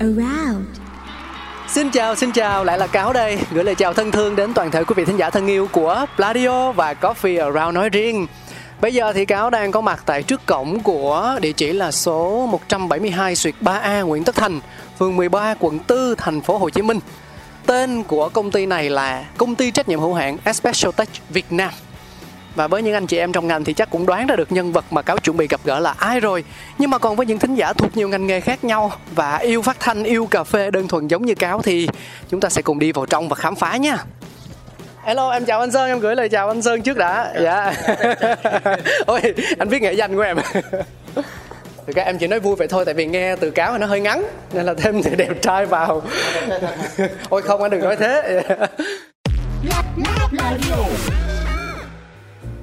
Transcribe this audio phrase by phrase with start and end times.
[0.00, 0.66] around.
[1.68, 3.38] Xin chào, xin chào, lại là Cáo đây.
[3.50, 6.06] Gửi lời chào thân thương đến toàn thể quý vị thính giả thân yêu của
[6.16, 8.26] Pladio và Coffee Around nói riêng.
[8.80, 12.46] Bây giờ thì Cáo đang có mặt tại trước cổng của địa chỉ là số
[12.46, 14.60] 172 Xuyệt 3A Nguyễn Tất Thành
[14.98, 16.98] Phường 13 quận 4 thành phố Hồ Chí Minh.
[17.66, 21.52] Tên của công ty này là Công ty trách nhiệm hữu hạn Special Tech Việt
[21.52, 21.70] Nam
[22.54, 24.72] và với những anh chị em trong ngành thì chắc cũng đoán ra được nhân
[24.72, 26.44] vật mà cáo chuẩn bị gặp gỡ là ai rồi
[26.78, 29.62] nhưng mà còn với những thính giả thuộc nhiều ngành nghề khác nhau và yêu
[29.62, 31.88] phát thanh yêu cà phê đơn thuần giống như cáo thì
[32.28, 33.96] chúng ta sẽ cùng đi vào trong và khám phá nha
[35.02, 37.32] Hello, em chào anh Sơn, em gửi lời chào anh Sơn trước đã.
[37.42, 37.74] Dạ.
[39.06, 39.20] Ôi,
[39.58, 40.36] anh biết nghệ danh của em.
[41.86, 44.00] Thực ra em chỉ nói vui vậy thôi tại vì nghe từ cáo nó hơi
[44.00, 46.02] ngắn nên là thêm thì đẹp trai vào.
[47.28, 48.42] Ôi không anh đừng nói thế.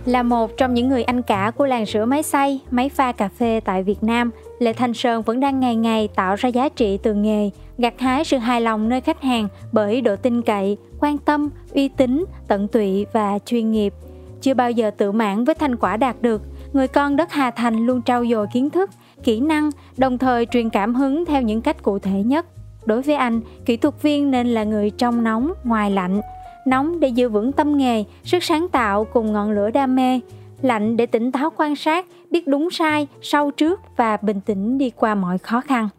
[0.08, 3.28] Là một trong những người anh cả của làng sữa máy xay, máy pha cà
[3.28, 6.98] phê tại Việt Nam, Lê Thanh Sơn vẫn đang ngày ngày tạo ra giá trị
[7.04, 11.18] từ nghề, gặt hái sự hài lòng nơi khách hàng bởi độ tin cậy, quan
[11.18, 13.94] tâm, uy tín, tận tụy và chuyên nghiệp.
[14.42, 16.42] Chưa bao giờ tự mãn với thành quả đạt được,
[16.74, 18.90] người con đất Hà Thành luôn trau dồi kiến thức,
[19.24, 22.46] kỹ năng, đồng thời truyền cảm hứng theo những cách cụ thể nhất.
[22.86, 26.22] Đối với anh, kỹ thuật viên nên là người trong nóng, ngoài lạnh,
[26.68, 30.20] nóng để giữ vững tâm nghề, sức sáng tạo cùng ngọn lửa đam mê,
[30.62, 34.92] lạnh để tỉnh táo quan sát, biết đúng sai, sau trước và bình tĩnh đi
[34.96, 35.90] qua mọi khó khăn.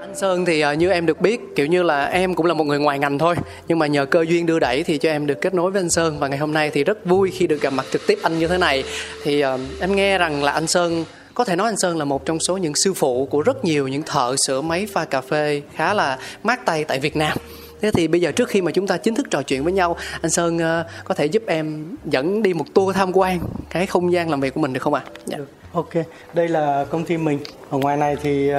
[0.00, 2.64] Anh Sơn thì ờ, như em được biết kiểu như là em cũng là một
[2.64, 3.34] người ngoài ngành thôi
[3.68, 5.90] nhưng mà nhờ cơ duyên đưa đẩy thì cho em được kết nối với anh
[5.90, 8.38] Sơn và ngày hôm nay thì rất vui khi được gặp mặt trực tiếp anh
[8.38, 8.84] như thế này
[9.22, 12.26] thì ờ, em nghe rằng là anh Sơn có thể nói anh Sơn là một
[12.26, 15.62] trong số những sư phụ của rất nhiều những thợ sửa máy pha cà phê
[15.74, 17.38] khá là mát tay tại Việt Nam
[17.84, 19.96] Thế thì bây giờ trước khi mà chúng ta chính thức trò chuyện với nhau,
[20.22, 23.38] anh Sơn uh, có thể giúp em dẫn đi một tour tham quan
[23.70, 25.02] cái không gian làm việc của mình được không ạ?
[25.04, 25.10] À?
[25.26, 25.36] Dạ.
[25.38, 25.48] Được.
[25.72, 25.90] Ok,
[26.34, 27.38] đây là công ty mình.
[27.70, 28.56] Ở ngoài này thì uh,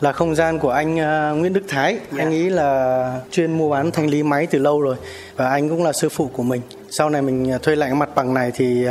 [0.00, 1.98] là không gian của anh uh, Nguyễn Đức Thái.
[2.12, 2.22] Dạ.
[2.22, 4.96] Anh ấy là chuyên mua bán thanh lý máy từ lâu rồi
[5.36, 6.60] và anh cũng là sư phụ của mình.
[6.90, 8.86] Sau này mình thuê lại cái mặt bằng này thì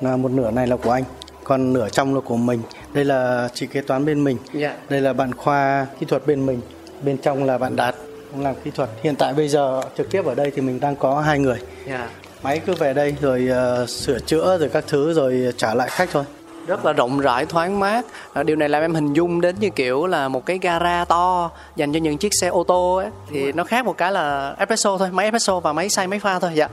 [0.00, 1.04] là một nửa này là của anh
[1.50, 2.62] còn nửa trong là của mình.
[2.92, 4.36] Đây là chị kế toán bên mình.
[4.60, 4.90] Yeah.
[4.90, 6.60] đây là bạn khoa kỹ thuật bên mình.
[7.02, 7.94] Bên trong là bạn đạt
[8.32, 8.90] cũng làm kỹ thuật.
[9.02, 11.58] Hiện tại bây giờ trực tiếp ở đây thì mình đang có hai người.
[11.86, 12.10] Yeah.
[12.42, 13.48] máy cứ về đây rồi
[13.82, 16.24] uh, sửa chữa rồi các thứ rồi trả lại khách thôi.
[16.66, 18.04] Rất là rộng rãi thoáng mát.
[18.44, 21.92] Điều này làm em hình dung đến như kiểu là một cái gara to dành
[21.92, 23.10] cho những chiếc xe ô tô ấy.
[23.30, 26.38] Thì nó khác một cái là espresso thôi máy espresso và máy xay máy pha
[26.38, 26.68] thôi dạ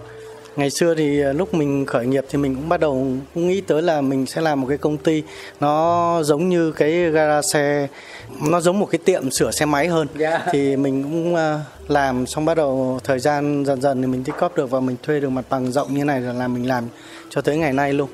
[0.58, 3.62] ngày xưa thì ờ, lúc mình khởi nghiệp thì mình cũng bắt đầu cũng nghĩ
[3.62, 5.24] tới là mình sẽ làm một cái công ty
[5.60, 7.88] nó giống như cái gara xe
[8.50, 10.42] nó giống một cái tiệm sửa xe máy hơn yeah.
[10.46, 10.52] Dạ.
[10.52, 14.36] thì mình cũng ờ, làm xong bắt đầu thời gian dần dần thì mình tích
[14.40, 16.84] cóp được và mình thuê được mặt bằng rộng như này là làm mình làm
[17.30, 18.10] cho tới ngày nay luôn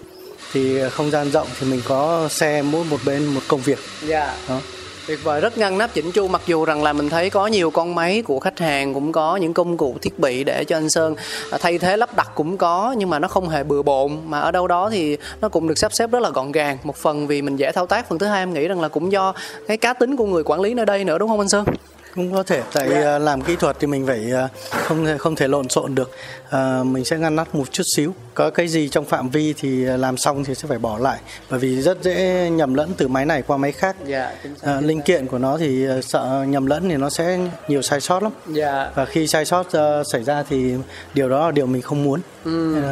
[0.54, 3.80] thì không gian rộng thì mình có xe mỗi một bên một công việc
[4.10, 4.10] yeah.
[4.10, 4.36] Dạ.
[4.50, 4.62] đó
[5.08, 6.28] tuyệt vời, rất ngăn nắp chỉnh chu.
[6.28, 9.36] Mặc dù rằng là mình thấy có nhiều con máy của khách hàng, cũng có
[9.36, 11.16] những công cụ thiết bị để cho anh sơn
[11.52, 14.18] à, thay thế lắp đặt cũng có, nhưng mà nó không hề bừa bộn.
[14.26, 16.78] Mà ở đâu đó thì nó cũng được sắp xếp rất là gọn gàng.
[16.84, 19.12] Một phần vì mình dễ thao tác, phần thứ hai em nghĩ rằng là cũng
[19.12, 19.34] do
[19.68, 21.66] cái cá tính của người quản lý nơi đây nữa, đúng không anh sơn?
[22.16, 23.04] Cũng có thể tại yeah.
[23.04, 23.20] Dạ.
[23.20, 26.12] làm kỹ thuật thì mình phải à, không thể không thể lộn xộn được
[26.50, 29.70] à, mình sẽ ngăn nắp một chút xíu có cái gì trong phạm vi thì
[29.84, 31.20] làm xong thì sẽ phải bỏ lại
[31.50, 34.82] bởi vì rất dễ nhầm lẫn từ máy này qua máy khác yeah, dạ, à,
[34.82, 38.32] linh kiện của nó thì sợ nhầm lẫn thì nó sẽ nhiều sai sót lắm
[38.58, 38.96] yeah.
[38.96, 40.74] và khi sai sót uh, xảy ra thì
[41.14, 42.84] điều đó là điều mình không muốn mm.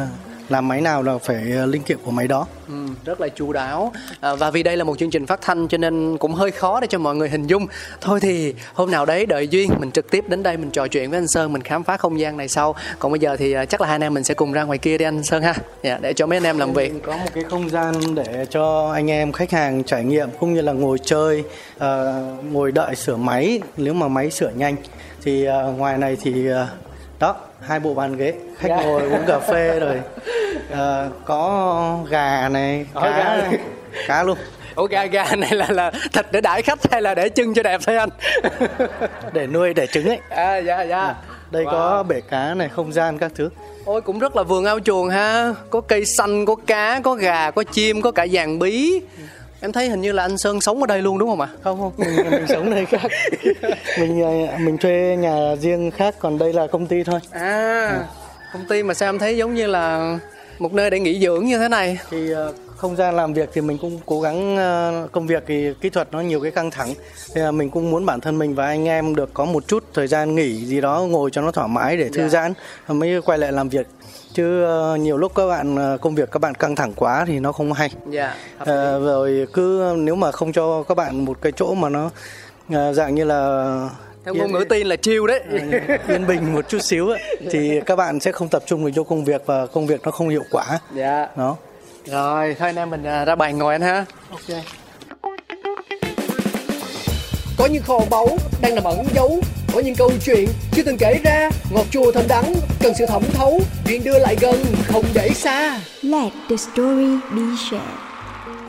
[0.48, 2.46] Làm máy nào là phải linh kiện của máy đó?
[2.68, 2.74] Ừ,
[3.04, 3.92] rất là chu đáo.
[4.20, 6.80] À, và vì đây là một chương trình phát thanh cho nên cũng hơi khó
[6.80, 7.66] để cho mọi người hình dung.
[8.00, 11.10] Thôi thì hôm nào đấy đợi duyên mình trực tiếp đến đây mình trò chuyện
[11.10, 12.74] với anh sơn mình khám phá không gian này sau.
[12.98, 14.98] Còn bây giờ thì chắc là hai anh em mình sẽ cùng ra ngoài kia
[14.98, 15.54] đi anh sơn ha.
[15.82, 16.92] Dạ, để cho mấy anh em làm việc.
[17.06, 20.60] có một cái không gian để cho anh em khách hàng trải nghiệm cũng như
[20.60, 21.44] là ngồi chơi
[21.76, 21.82] uh,
[22.50, 23.60] ngồi đợi sửa máy.
[23.76, 24.76] Nếu mà máy sửa nhanh
[25.22, 26.56] thì uh, ngoài này thì uh,
[27.18, 27.36] đó
[27.66, 28.80] hai bộ bàn ghế khách yeah.
[28.80, 28.86] Dạ.
[28.86, 30.00] ngồi uống cà phê rồi
[30.72, 33.36] uh, có gà này cá gà.
[33.36, 33.58] Này,
[34.06, 34.38] cá luôn
[34.74, 37.62] Ủa gà gà này là là thịt để đãi khách hay là để trưng cho
[37.62, 38.08] đẹp thôi anh?
[39.32, 40.18] để nuôi để trứng ấy.
[40.28, 41.00] À dạ dạ.
[41.00, 41.14] À,
[41.50, 41.70] đây wow.
[41.70, 43.50] có bể cá này, không gian các thứ.
[43.84, 45.54] Ôi cũng rất là vườn ao chuồng ha.
[45.70, 49.00] Có cây xanh, có cá, có gà, có chim, có cả vàng bí.
[49.62, 51.48] Em thấy hình như là anh Sơn sống ở đây luôn đúng không ạ?
[51.62, 53.02] Không không, mình, mình sống nơi khác.
[53.98, 57.20] mình à, mình thuê nhà riêng khác còn đây là công ty thôi.
[57.30, 58.02] À, ừ.
[58.52, 60.18] công ty mà sao em thấy giống như là
[60.58, 61.98] một nơi để nghỉ dưỡng như thế này?
[62.10, 64.56] Thì uh, không gian làm việc thì mình cũng cố gắng
[65.04, 66.94] uh, công việc thì kỹ thuật nó nhiều cái căng thẳng.
[67.34, 69.84] Thì là mình cũng muốn bản thân mình và anh em được có một chút
[69.94, 72.30] thời gian nghỉ gì đó ngồi cho nó thoải mái để thư yeah.
[72.30, 72.42] Dạ.
[72.88, 73.86] giãn mới quay lại làm việc
[74.32, 77.40] chứ uh, nhiều lúc các bạn uh, công việc các bạn căng thẳng quá thì
[77.40, 78.66] nó không hay yeah, uh,
[79.02, 82.10] rồi cứ nếu mà không cho các bạn một cái chỗ mà nó
[82.92, 83.88] dạng như là
[84.24, 85.42] theo ngôn ngữ tin là chiêu đấy
[86.08, 87.20] yên bình một chút xíu ấy,
[87.50, 90.10] thì các bạn sẽ không tập trung được cho công việc và công việc nó
[90.10, 91.56] không hiệu quả dạ đó
[92.06, 94.04] rồi thôi anh em mình ra bàn ngồi anh ha.
[94.30, 94.62] Ok.
[97.56, 98.28] Có những kho báu
[98.60, 99.40] đang nằm ẩn giấu.
[99.74, 101.50] Có những câu chuyện chưa từng kể ra.
[101.70, 103.60] Ngọt chua thơm đắng cần sự thẩm thấu.
[103.86, 105.80] Chuyện đưa lại gần không để xa.
[106.02, 107.88] Let the story be shared.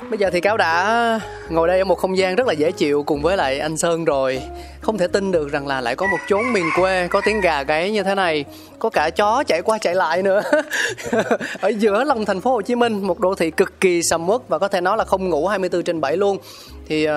[0.10, 1.20] Bây giờ thì cáo đã
[1.50, 4.06] ngồi đây ở một không gian rất là dễ chịu cùng với lại anh sơn
[4.06, 4.42] rồi
[4.84, 7.64] không thể tin được rằng là lại có một chốn miền quê có tiếng gà
[7.64, 8.46] gáy như thế này.
[8.80, 10.42] Có cả chó chạy qua chạy lại nữa.
[11.62, 14.42] Ở giữa lòng thành phố Hồ Chí Minh một đô thị cực kỳ sầm uất
[14.48, 16.38] và có thể nói là không ngủ 24 trên 7 luôn.
[16.88, 17.14] Thì uh,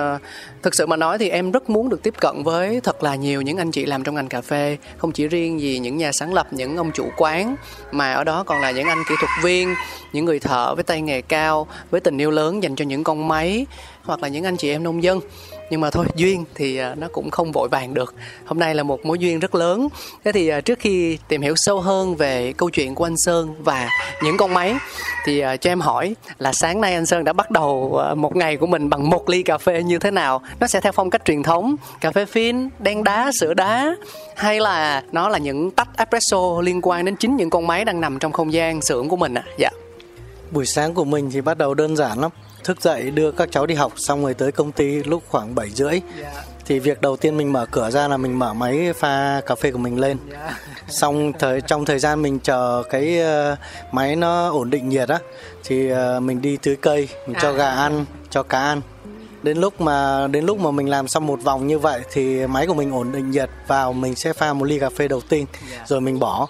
[0.63, 3.41] thực sự mà nói thì em rất muốn được tiếp cận với thật là nhiều
[3.41, 4.77] những anh chị làm trong ngành cà phê.
[4.97, 7.55] Không chỉ riêng gì những nhà sáng lập những ông chủ quán
[7.91, 9.75] mà ở đó còn là những anh kỹ thuật viên
[10.13, 13.27] những người thợ với tay nghề cao với tình yêu lớn dành cho những con
[13.27, 13.65] máy
[14.03, 15.19] hoặc là những anh chị em nông dân
[15.69, 18.15] nhưng mà thôi, duyên thì à, nó cũng không vội vàng được.
[18.45, 19.87] Hôm nay là một mối duyên rất lớn.
[20.23, 23.55] Thế thì à, trước khi tìm hiểu sâu hơn về câu chuyện của anh sơn
[23.59, 23.89] và
[24.23, 24.75] những con máy,
[25.25, 28.57] thì à, cho em hỏi là sáng nay anh sơn đã bắt đầu một ngày
[28.57, 30.41] của mình bằng một ly cà phê như thế nào?
[30.59, 33.95] Nó sẽ theo phong cách truyền thống, cà phê phin, đen đá, sữa đá,
[34.35, 38.01] hay là nó là những tách espresso liên quan đến chính những con máy đang
[38.01, 39.43] nằm trong không gian xưởng của mình ạ?
[39.45, 39.51] À?
[39.57, 39.69] dạ.
[40.51, 42.31] Buổi sáng của mình thì bắt đầu đơn giản lắm
[42.67, 45.69] thức dậy đưa các cháu đi học xong rồi tới công ty lúc khoảng 7
[45.69, 46.01] rưỡi.
[46.65, 49.71] Thì việc đầu tiên mình mở cửa ra là mình mở máy pha cà phê
[49.71, 50.17] của mình lên.
[50.87, 53.57] Xong thời trong thời gian mình chờ cái uh,
[53.93, 55.19] máy nó ổn định nhiệt á
[55.63, 58.81] thì uh, mình đi tưới cây mình cho gà ăn cho cá ăn.
[59.43, 62.67] Đến lúc mà đến lúc mà mình làm xong một vòng như vậy thì máy
[62.67, 65.45] của mình ổn định nhiệt vào mình sẽ pha một ly cà phê đầu tiên
[65.85, 66.47] rồi mình bỏ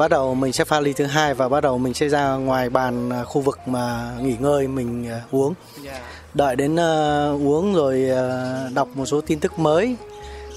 [0.00, 2.70] bắt đầu mình sẽ pha ly thứ hai và bắt đầu mình sẽ ra ngoài
[2.70, 5.54] bàn à, khu vực mà nghỉ ngơi mình à, uống.
[6.34, 9.96] Đợi đến uh, uống rồi uh, đọc một số tin tức mới.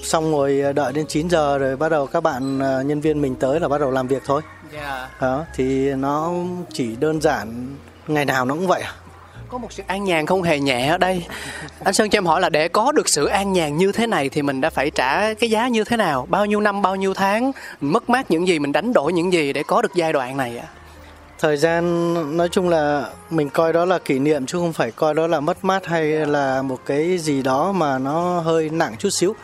[0.02, 3.36] Xong rồi đợi đến 9 giờ rồi bắt đầu các bạn uh, nhân viên mình
[3.36, 4.42] tới là bắt đầu làm việc thôi.
[4.72, 5.20] Yeah.
[5.20, 6.32] đó thì nó
[6.72, 7.76] chỉ đơn giản
[8.06, 8.94] ngày nào nó cũng vậy à
[9.54, 11.24] có một sự an nhàn không hề nhẹ ở đây.
[11.84, 14.28] Anh sơn cho em hỏi là để có được sự an nhàn như thế này
[14.28, 16.26] thì mình đã phải trả cái giá như thế nào?
[16.30, 17.52] Bao nhiêu năm bao nhiêu tháng?
[17.80, 20.36] Mình mất mát những gì mình đánh đổi những gì để có được giai đoạn
[20.36, 20.66] này ạ?
[21.38, 25.14] Thời gian nói chung là mình coi đó là kỷ niệm chứ không phải coi
[25.14, 29.10] đó là mất mát hay là một cái gì đó mà nó hơi nặng chút
[29.10, 29.34] xíu.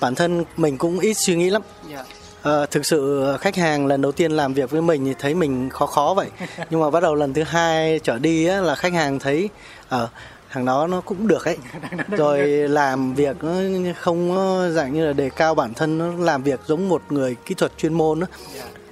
[0.00, 1.62] Bản thân mình cũng ít suy nghĩ lắm.
[1.92, 2.06] Yeah
[2.46, 5.70] À, thực sự khách hàng lần đầu tiên làm việc với mình thì thấy mình
[5.70, 6.28] khó khó vậy.
[6.70, 9.48] Nhưng mà bắt đầu lần thứ hai trở đi á, là khách hàng thấy
[9.88, 10.10] ở uh,
[10.50, 11.56] thằng đó nó cũng được ấy.
[12.08, 13.52] Rồi làm việc nó
[14.00, 14.36] không
[14.72, 17.72] dạng như là đề cao bản thân nó làm việc giống một người kỹ thuật
[17.78, 18.26] chuyên môn đó.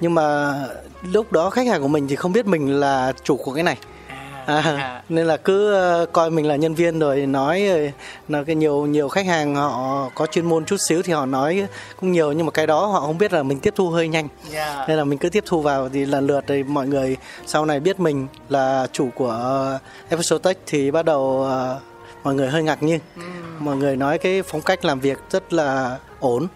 [0.00, 0.54] nhưng mà
[1.02, 3.76] lúc đó khách hàng của mình thì không biết mình là chủ của cái này
[4.46, 5.02] À, à.
[5.08, 7.68] nên là cứ uh, coi mình là nhân viên rồi nói
[8.28, 11.66] là cái nhiều nhiều khách hàng họ có chuyên môn chút xíu thì họ nói
[12.00, 14.28] cũng nhiều nhưng mà cái đó họ không biết là mình tiếp thu hơi nhanh
[14.52, 14.76] yeah.
[14.76, 14.84] Dạ.
[14.88, 17.80] nên là mình cứ tiếp thu vào thì lần lượt thì mọi người sau này
[17.80, 21.82] biết mình là chủ của uh, Episotech thì bắt đầu uh,
[22.24, 23.64] mọi người hơi ngạc nhiên mm.
[23.64, 26.46] mọi người nói cái phong cách làm việc rất là ổn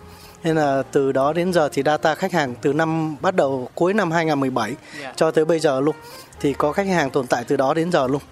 [0.45, 3.95] nên là từ đó đến giờ thì data khách hàng từ năm bắt đầu cuối
[3.95, 4.79] năm 2017 yeah.
[5.01, 5.13] Dạ.
[5.17, 5.95] cho tới bây giờ luôn
[6.41, 8.23] thì có khách hàng tồn tại từ đó đến giờ luôn.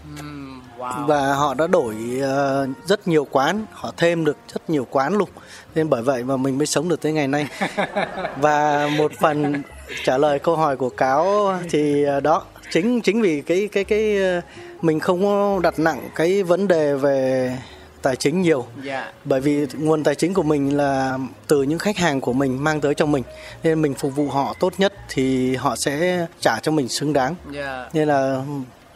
[0.79, 1.07] Wow.
[1.07, 5.29] và họ đã đổi uh, rất nhiều quán họ thêm được rất nhiều quán luôn.
[5.75, 7.47] Nên bởi vậy mà mình mới sống được tới ngày nay.
[8.41, 9.63] Và một phần
[10.05, 14.23] trả lời câu hỏi của cáo thì uh, đó chính chính vì cái cái cái
[14.23, 14.41] ờ,
[14.83, 17.53] mình không đặt nặng cái vấn đề về
[18.07, 18.67] tài chính nhiều.
[18.83, 19.13] Dạ.
[19.25, 22.81] Bởi vì nguồn tài chính của mình là từ những khách hàng của mình mang
[22.81, 23.23] tới cho mình.
[23.63, 27.35] Nên mình phục vụ họ tốt nhất thì họ sẽ trả cho mình xứng đáng.
[27.53, 27.89] Dạ.
[27.93, 28.43] Nên là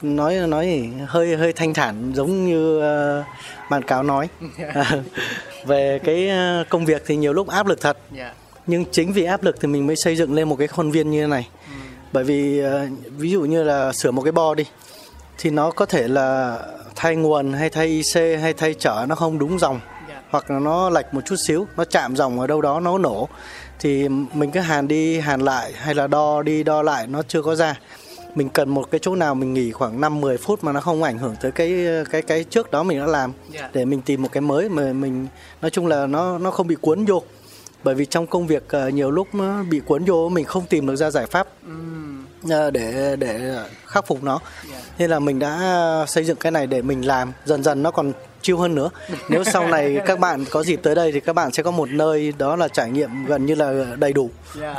[0.02, 3.24] nói nói hơi hơi thanh thản giống như uh,
[3.70, 4.28] bạn cáo nói.
[5.66, 7.98] Về cái ờ, công việc thì nhiều lúc áp lực thật.
[8.16, 8.32] Dạ.
[8.66, 11.10] Nhưng chính vì áp lực thì mình mới xây dựng lên một cái khuôn viên
[11.10, 11.48] như thế này.
[12.12, 12.86] Bởi vì ờ,
[13.16, 14.64] ví dụ như là sửa một cái bo đi
[15.38, 16.58] thì nó có thể là
[17.00, 19.80] thay nguồn hay thay IC hay thay chở nó không đúng dòng.
[20.09, 20.23] Dạ.
[20.30, 23.28] hoặc là nó lệch một chút xíu nó chạm dòng ở đâu đó nó nổ.
[23.78, 27.42] Thì mình cứ hàn đi hàn lại hay là đo đi đo lại nó chưa
[27.42, 27.78] có ra.
[28.35, 31.02] Mình cần một cái chỗ nào mình nghỉ khoảng 5 10 phút mà nó không
[31.02, 31.73] ảnh hưởng tới cái
[32.11, 33.33] cái cái trước đó mình đã làm.
[33.52, 33.71] Dạ.
[33.73, 35.26] để mình tìm một cái mới mà mình
[35.62, 37.23] nói chung là nó nó không bị cuốn vô.
[37.85, 40.87] Bởi vì trong công việc ờ, nhiều lúc nó bị cuốn vô mình không tìm
[40.87, 41.49] được ra giải pháp
[42.73, 43.56] để để
[43.87, 44.38] khắc phục nó.
[44.99, 47.32] Nên là mình đã xây dựng cái này để mình làm.
[47.44, 48.90] Dần dần nó còn chiêu hơn nữa.
[49.28, 51.88] Nếu sau này các bạn có dịp tới đây thì các bạn sẽ có một
[51.88, 54.30] nơi đó là trải nghiệm gần như là đầy đủ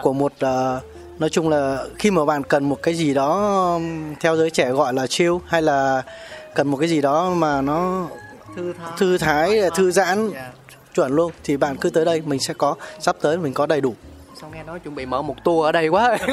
[0.02, 0.80] của một ờ,
[1.20, 3.80] nói chung là khi mà bạn cần một cái gì đó
[4.20, 6.04] theo giới trẻ gọi là chill hay là
[6.56, 8.08] cần một cái gì đó mà nó
[8.56, 8.92] thư thái.
[8.98, 10.32] thư thái thư giãn
[10.96, 13.82] chuẩn luôn thì bạn cứ tới đây mình sẽ có sắp tới mình có đầy
[13.82, 13.96] đủ
[14.42, 16.18] sao nghe nói chuẩn bị mở một tour ở đây quá.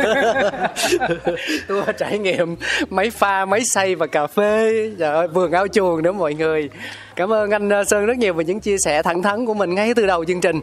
[1.68, 2.56] Tour trải nghiệm
[2.90, 4.90] máy pha máy xay và cà phê.
[4.98, 6.70] Trời ơi vườn ao chuồng nữa mọi người.
[7.16, 9.74] Cảm ơn anh ờ, sơn rất nhiều về những chia sẻ thẳng thắn của mình
[9.74, 10.60] ngay từ đầu chương trình.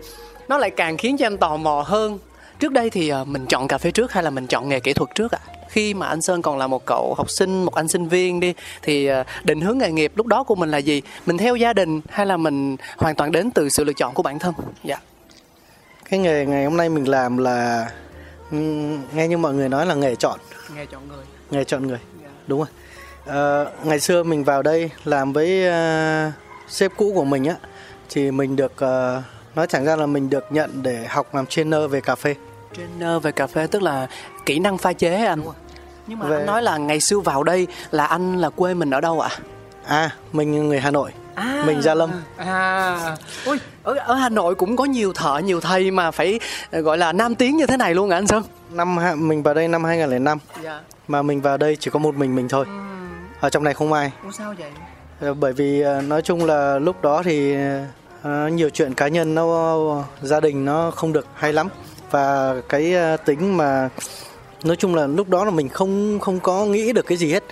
[0.48, 2.20] Nó lại càng khiến cho em tò mò hơn.
[2.60, 4.94] Trước đây thì ờ, mình chọn cà phê trước hay là mình chọn nghề kỹ
[4.94, 5.40] thuật trước ạ?
[5.70, 8.54] Khi mà anh sơn còn là một cậu học sinh một anh sinh viên đi
[8.82, 11.02] thì ờ, định hướng nghề nghiệp lúc đó của mình là gì?
[11.26, 14.24] Mình theo gia đình hay là mình hoàn toàn đến từ sự lựa chọn của
[14.24, 14.54] bản thân?
[14.84, 14.98] Dạ
[16.10, 17.90] cái nghề ngày hôm nay mình làm là
[18.52, 20.40] ừm, nghe như mọi người nói là nghề chọn.
[20.76, 21.26] Nghề chọn người.
[21.52, 22.00] Nghề chọn người.
[22.48, 22.68] Đúng rồi.
[23.26, 26.32] Ờ, ngày xưa mình vào đây làm với ờ,
[26.68, 27.56] sếp cũ của mình á
[28.10, 29.22] thì mình được ờ,
[29.56, 32.36] nói thẳng ra là mình được nhận để học làm trainer về cà phê.
[32.78, 34.08] Trainer về cà phê tức là
[34.46, 35.42] kỹ năng pha chế anh.
[36.08, 38.90] Nhưng mà Về- anh nói là ngày xưa vào đây là anh là quê mình
[38.90, 39.30] ở đâu ạ?
[39.88, 41.12] à mình người Hà Nội
[41.66, 42.12] mình Gia Lâm.
[42.38, 42.98] À,
[43.46, 46.40] ôi, ở, ở Hà Nội cũng có nhiều thợ, nhiều thầy mà phải
[46.72, 48.44] ờ, gọi là nam tiến như thế này luôn hả anh Sơn?
[48.72, 50.80] năm mình vào đây năm 2005 Dạ.
[51.08, 52.66] mà mình vào đây chỉ có một mình mình thôi.
[53.40, 54.12] Ở trong này không ai.
[54.24, 54.70] Ủa sao vậy?
[55.22, 57.56] Ờ, bởi vì ờ, nói chung là lúc đó thì
[58.52, 59.78] nhiều chuyện cá nhân nó
[60.22, 61.68] gia đình nó không được hay lắm.
[62.12, 62.94] Và cái
[63.26, 63.90] tính mà
[64.64, 67.44] nói chung là lúc đó là mình không không có nghĩ được cái gì hết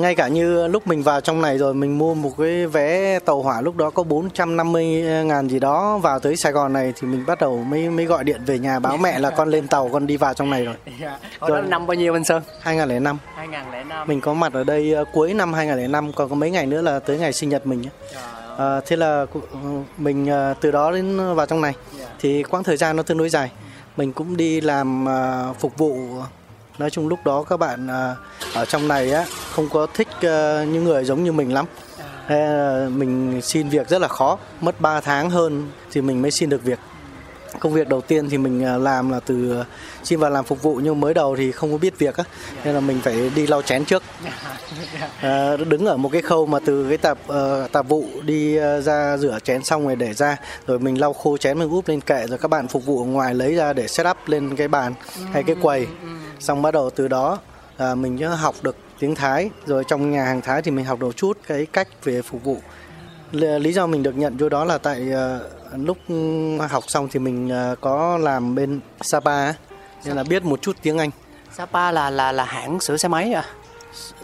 [0.00, 3.42] ngay cả như lúc mình vào trong này rồi mình mua một cái vé tàu
[3.42, 4.84] hỏa lúc đó có 450
[5.24, 8.24] ngàn gì đó vào tới Sài Gòn này thì mình bắt đầu mới mới gọi
[8.24, 10.74] điện về nhà báo mẹ là con lên tàu con đi vào trong này rồi
[11.00, 11.18] Dạ.
[11.40, 11.62] Hồi đó Rồi.
[11.62, 12.42] là năm bao nhiêu anh Sơn?
[12.60, 14.08] 2005 2005.
[14.08, 16.98] mình có mặt ở đây ờ, cuối năm 2005 còn có mấy ngày nữa là
[16.98, 17.84] tới ngày sinh nhật mình.
[18.58, 19.26] À, thế là
[19.98, 21.72] mình ờ, từ đó đến vào trong này
[22.20, 23.50] thì quãng thời gian nó tương đối dài
[23.96, 25.06] mình cũng đi làm
[25.58, 25.98] phục vụ
[26.78, 28.16] nói chung lúc đó các bạn ờ,
[28.54, 31.66] ở trong này á không có thích ờ, những người giống như mình lắm.
[32.28, 34.38] Là mình xin việc rất là khó.
[34.60, 36.78] Mất 3 tháng hơn thì mình mới xin được việc
[37.60, 39.64] công việc đầu tiên thì mình ờ, làm là từ ờ,
[40.04, 42.24] xin vào làm phục vụ nhưng mới đầu thì không có biết việc á
[42.64, 44.02] nên là mình phải đi lau chén trước.
[45.22, 48.80] Ờ, đứng ở một cái khâu mà từ cái tạp ờ, tạp vụ đi ờ,
[48.80, 50.36] ra rửa chén xong rồi để ra
[50.66, 53.06] rồi mình lau khô chén mình úp lên kệ rồi các bạn phục vụ ở
[53.06, 54.94] ngoài lấy ra để set up lên cái bàn
[55.32, 55.86] hay cái quầy.
[56.40, 57.38] xong bắt đầu từ đó
[57.78, 59.50] là mình học được tiếng Thái.
[59.66, 62.56] Rồi trong nhà hàng Thái thì mình học được chút cái cách về phục vụ.
[63.32, 65.40] Lý do mình được nhận vô đó là tại ờ,
[65.76, 65.98] lúc
[66.70, 69.52] học xong thì mình ờ, có làm bên Sapa
[70.04, 71.10] nên là biết một chút tiếng Anh.
[71.56, 73.44] Sapa là là là hãng sửa xe máy à?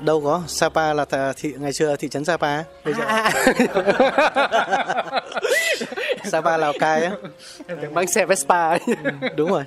[0.00, 3.04] đâu có Sapa là tà- thị ngày xưa thị trấn Sapa bây giờ.
[3.04, 3.30] À,
[6.24, 7.12] Sapa Lào Cai á.
[7.92, 8.78] Bán xe Vespa.
[9.36, 9.64] đúng rồi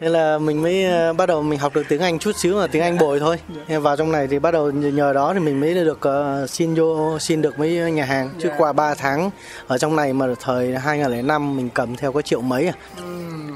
[0.00, 2.66] thế là mình mới ờ, bắt đầu mình học được tiếng Anh chút xíu là
[2.66, 3.36] tiếng Anh bồi thôi.
[3.66, 6.74] Thế vào trong này thì bắt đầu nhờ- đó thì mình mới được ờ, xin
[6.74, 8.30] vô xin được mấy nhà hàng.
[8.38, 9.30] Chứ qua 3 tháng
[9.66, 12.72] ở trong này mà thời 2005 mình cầm theo có triệu mấy à.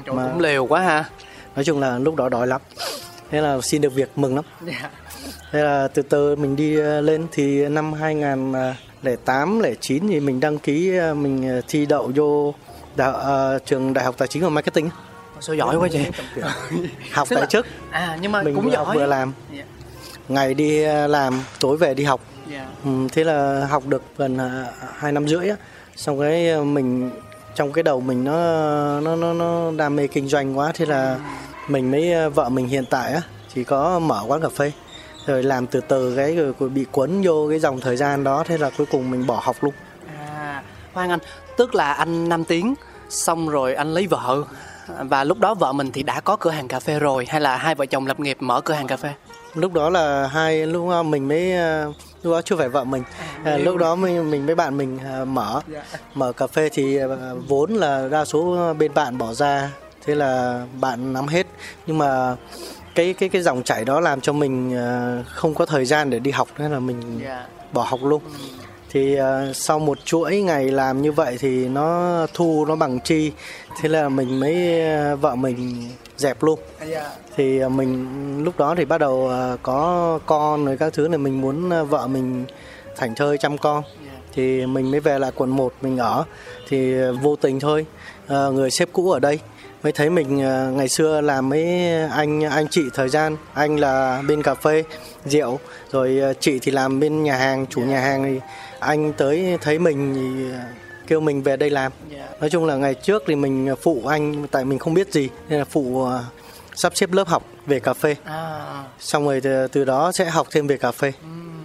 [0.05, 1.05] Trời, Mà- cũng liều quá ha.
[1.55, 2.61] nói chung là lúc đó đói lắm.
[3.31, 4.45] Thế là xin được việc mừng lắm.
[4.67, 4.89] Dạ.
[5.51, 10.57] thế là từ từ mình đi ờ, lên thì năm 2008 09 thì mình đăng
[10.59, 12.53] ký mình thi đậu vô
[12.95, 14.89] đại, ờ, trường đại học tài chính và marketing
[15.41, 15.99] Sao giỏi quá chị.
[17.13, 18.95] học tại chức À nhưng mà mình cũng vừa học giỏi.
[18.97, 19.63] vừa làm Dạ.
[20.27, 22.65] ngày đi ờ, làm tối về đi học Dạ.
[22.85, 24.65] ừ, thế là học được gần ờ,
[24.97, 25.55] hai năm rưỡi á
[25.95, 27.11] xong cái ờ, mình
[27.55, 28.33] trong cái đầu mình nó
[28.99, 31.17] nó nó nó đam mê kinh doanh quá thế là
[31.67, 33.21] mình mới vợ mình hiện tại á
[33.55, 34.71] chỉ có mở quán cà phê
[35.25, 38.57] rồi làm từ từ cái rồi bị cuốn vô cái dòng thời gian đó thế
[38.57, 39.73] là cuối cùng mình bỏ học luôn
[40.19, 41.19] à khoan anh
[41.57, 42.73] tức là anh 5 tiếng
[43.09, 44.43] xong rồi anh lấy vợ
[44.99, 47.57] và lúc đó vợ mình thì đã có cửa hàng cà phê rồi hay là
[47.57, 49.13] hai vợ chồng lập nghiệp mở cửa hàng cà phê?
[49.53, 51.85] Lúc đó là hai lúc đó mình mới ờ,
[52.23, 53.03] lúc đó chưa phải vợ mình.
[53.43, 55.61] À, lúc đó mình mình với bạn mình ờ, mở
[56.13, 59.71] mở cà phê thì ờ, vốn là đa số bên bạn bỏ ra
[60.05, 61.47] thế là bạn nắm hết.
[61.87, 62.35] Nhưng mà
[62.95, 66.19] cái cái cái dòng chảy đó làm cho mình ờ, không có thời gian để
[66.19, 67.21] đi học nên là mình
[67.73, 68.21] bỏ học luôn
[68.89, 73.31] thì ờ, sau một chuỗi ngày làm như vậy thì nó thu nó bằng chi?
[73.81, 76.59] Thế là mình mới ờ, vợ mình dẹp luôn.
[77.35, 78.07] Thì ờ, mình
[78.43, 81.85] lúc đó thì bắt đầu ờ, có con rồi các thứ này mình muốn ờ,
[81.85, 82.45] vợ mình
[82.97, 83.83] thảnh thơi chăm con.
[84.33, 86.23] Thì mình mới về lại quận 1 mình ở.
[86.67, 87.85] Thì vô tình thôi
[88.27, 89.39] ờ, người sếp cũ ở đây
[89.83, 94.23] mới thấy mình ờ, ngày xưa làm với anh anh chị thời gian anh là
[94.27, 94.83] bên cà phê
[95.25, 95.59] rượu
[95.91, 98.39] rồi ờ, chị thì làm bên nhà hàng chủ nhà hàng thì
[98.79, 100.57] anh tới thấy mình thì
[101.07, 101.91] kêu mình về đây làm.
[102.39, 105.59] Nói chung là ngày trước thì mình phụ anh tại mình không biết gì nên
[105.59, 106.23] là phụ ờ,
[106.75, 108.15] sắp xếp lớp học về cà phê.
[108.23, 111.11] À, xong rồi từ, đó sẽ học thêm về cà phê.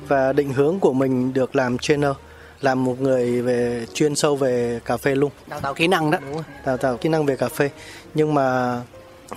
[0.08, 2.10] Và định hướng của mình được làm trainer
[2.60, 5.30] làm một người về chuyên sâu về cà phê luôn.
[5.46, 6.18] Đào tạo kỹ năng đó.
[6.66, 7.70] Đào tạo kỹ năng về cà phê.
[8.14, 8.80] Nhưng mà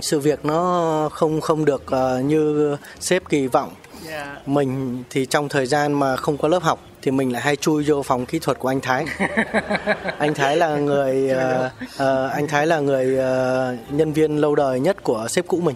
[0.01, 3.73] sự việc nó không không được ờ, như sếp kỳ vọng
[4.45, 7.83] mình thì trong thời gian mà không có lớp học thì mình lại hay chui
[7.87, 9.05] vô phòng kỹ thuật của anh Thái.
[10.17, 14.79] Anh Thái là người ờ, ờ, anh Thái là người ờ, nhân viên lâu đời
[14.79, 15.75] nhất của sếp cũ mình.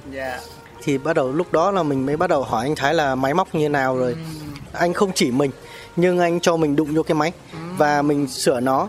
[0.83, 3.33] Thì bắt đầu lúc đó là mình mới bắt đầu hỏi anh Thái là máy
[3.33, 4.15] móc như nào rồi.
[4.73, 5.51] Anh không chỉ mình
[5.95, 7.31] nhưng anh cho mình đụng vô cái máy
[7.77, 8.87] và mình sửa nó.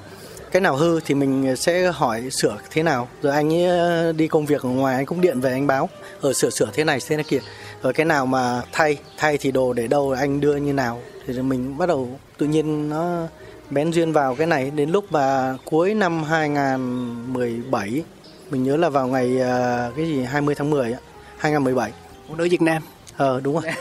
[0.53, 3.09] Cái nào hư thì mình sẽ hỏi sửa thế nào.
[3.23, 5.89] Rồi anh ấy đi công việc ở ngoài anh cũng điện về anh báo
[6.21, 7.41] ở sửa sửa thế này thế này kia
[7.83, 11.01] rồi cái nào mà thay thay thì đồ để đâu anh đưa như nào.
[11.27, 12.09] Thì mình bắt đầu
[12.39, 13.27] tự nhiên nó
[13.71, 14.71] bén duyên vào cái này.
[14.71, 18.03] Đến lúc mà cuối năm 2017
[18.51, 20.99] mình nhớ là vào ngày ờ, cái gì 20 tháng 10 á
[21.39, 21.93] 2017
[22.29, 22.83] phụ nữ Việt Nam.
[23.17, 23.73] Ờ đúng rồi.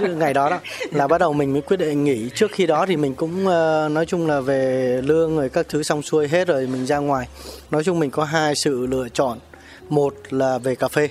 [0.16, 2.30] Ngày đó đó là bắt đầu mình mới quyết định nghỉ.
[2.34, 5.82] Trước khi đó thì mình cũng ờ, nói chung là về lương rồi các thứ
[5.82, 7.28] xong xuôi hết rồi mình ra ngoài.
[7.70, 9.38] Nói chung mình có hai sự lựa chọn.
[9.88, 11.08] Một là về cà phê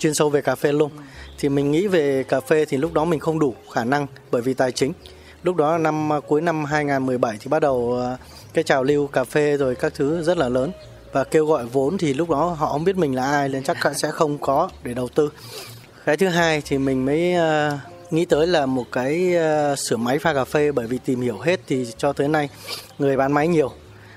[0.00, 0.90] chuyên sâu về cà phê luôn.
[1.38, 4.42] Thì mình nghĩ về cà phê thì lúc đó mình không đủ khả năng bởi
[4.42, 4.92] vì tài chính.
[5.42, 8.16] Lúc đó năm à, cuối năm 2017 thì bắt đầu à,
[8.54, 10.72] cái trào lưu cà phê rồi các thứ rất là lớn.
[11.12, 13.76] Và kêu gọi vốn thì lúc đó họ không biết mình là ai nên chắc
[13.96, 15.30] sẽ không có để đầu tư.
[16.04, 19.34] Cái thứ hai thì mình mới à, nghĩ tới là một cái
[19.76, 22.48] sửa máy pha cà phê bởi vì tìm hiểu hết thì cho tới nay
[22.98, 23.70] người bán máy nhiều,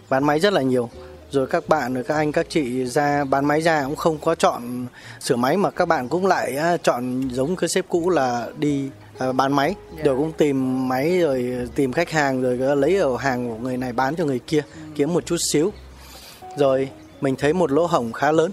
[0.10, 0.90] bán máy rất là nhiều
[1.34, 4.36] rồi các bạn rồi các anh các chị ra bán máy ra cũng không có
[4.36, 4.86] chọn
[5.20, 9.34] sửa máy mà các bạn cũng lại chọn giống cái sếp cũ là đi ờ,
[9.34, 9.76] bán máy.
[10.04, 13.94] Rồi cũng tìm máy rồi tìm khách hàng rồi lấy ở hàng của người này
[13.94, 14.64] bán cho người kia
[14.96, 15.72] kiếm một chút xíu.
[16.58, 16.90] Rồi
[17.22, 18.52] mình thấy một lỗ hổng khá lớn.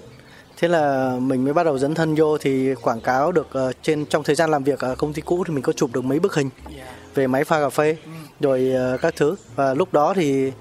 [0.57, 4.07] Thế là mình mới bắt đầu dấn thân vô thì quảng cáo được ờ, trên
[4.07, 6.19] trong thời gian làm việc ở công ty cũ thì mình có chụp được mấy
[6.19, 6.51] bức hình
[7.15, 7.97] về máy pha cà phê.
[8.41, 9.37] Rồi ờ, các thứ.
[9.57, 10.53] Và lúc đó thì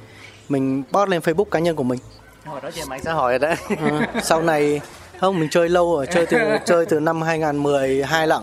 [0.50, 2.00] mình post lên Facebook cá nhân của mình
[2.46, 3.56] hồi đó trên mạng xã hội rồi đó
[4.14, 4.82] Ờ, sau này
[5.20, 8.42] không mình chơi lâu rồi chơi từ chơi từ năm 2012 lận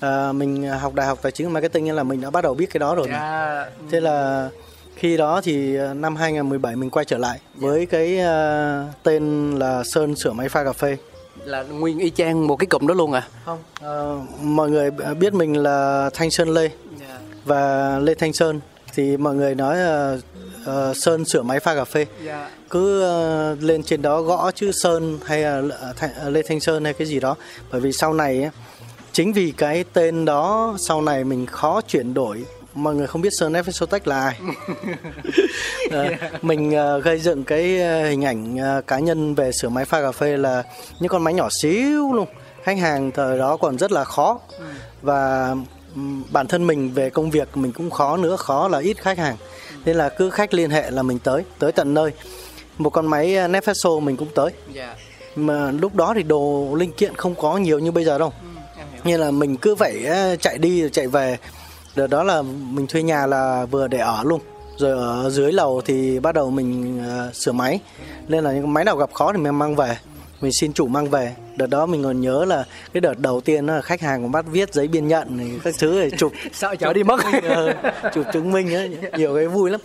[0.00, 2.66] Ờ, mình học đại học tài chính marketing nên là mình đã bắt đầu biết
[2.72, 3.12] cái đó rồi mà.
[3.18, 3.66] Dạ.
[3.90, 4.48] Thế là
[4.96, 9.82] khi đó thì ờ, năm 2017 mình quay trở lại với cái ờ, tên là
[9.84, 10.96] Sơn sửa máy pha cà phê.
[11.44, 13.58] là nguyên y chang một cái cụm đó luôn à Không.
[13.80, 16.68] Ờ, mọi người biết mình là Thanh Sơn Lê
[17.44, 18.60] và Lê Thanh Sơn
[18.94, 20.16] thì mọi người nói là
[20.64, 22.06] ờ, Sơn sửa máy pha cà phê.
[22.70, 26.84] Cứ ờ, lên trên đó gõ chữ Sơn hay là ờ, Thanh- Lê Thanh Sơn
[26.84, 27.36] hay cái gì đó.
[27.72, 28.50] Bởi vì sau này ấy,
[29.12, 32.44] chính vì cái tên đó sau này mình khó chuyển đổi.
[32.74, 34.38] Mọi người không biết Sơn Espresso là ai.
[35.90, 36.08] Ờ,
[36.42, 40.00] mình ờ, gây dựng cái ờ, hình ảnh ờ, cá nhân về sửa máy pha
[40.02, 40.62] cà phê là
[41.00, 42.26] những con máy nhỏ xíu luôn.
[42.62, 44.40] Khách hàng thời đó còn rất là khó.
[45.02, 45.54] Và
[45.94, 49.18] ừm, bản thân mình về công việc mình cũng khó nữa khó là ít khách
[49.18, 49.36] hàng
[49.84, 52.10] nên là cứ khách liên hệ là mình tới tới tận nơi.
[52.78, 54.50] Một con máy ờ, Nespresso mình cũng tới.
[55.36, 58.32] Mà lúc đó thì đồ linh kiện không có nhiều như bây giờ đâu.
[59.04, 61.38] Nên là mình cứ phải ờ, chạy đi rồi chạy về.
[61.94, 64.40] Đợt đó là mình thuê nhà là vừa để ở luôn.
[64.78, 67.80] Rồi ở dưới lầu thì bắt đầu mình ờ, sửa máy.
[68.28, 69.96] Nên là những máy nào gặp khó thì mình mang về
[70.44, 71.34] mình xin chủ mang về.
[71.56, 74.44] Đợt đó mình còn nhớ là cái đợt đầu tiên là khách hàng còn bắt
[74.52, 76.32] viết giấy biên nhận này, các thứ để chụp.
[76.52, 77.20] Sợ chở đi mất.
[77.42, 77.74] Ờ,
[78.14, 79.80] chụp chứng minh ấy, nhiều cái vui lắm.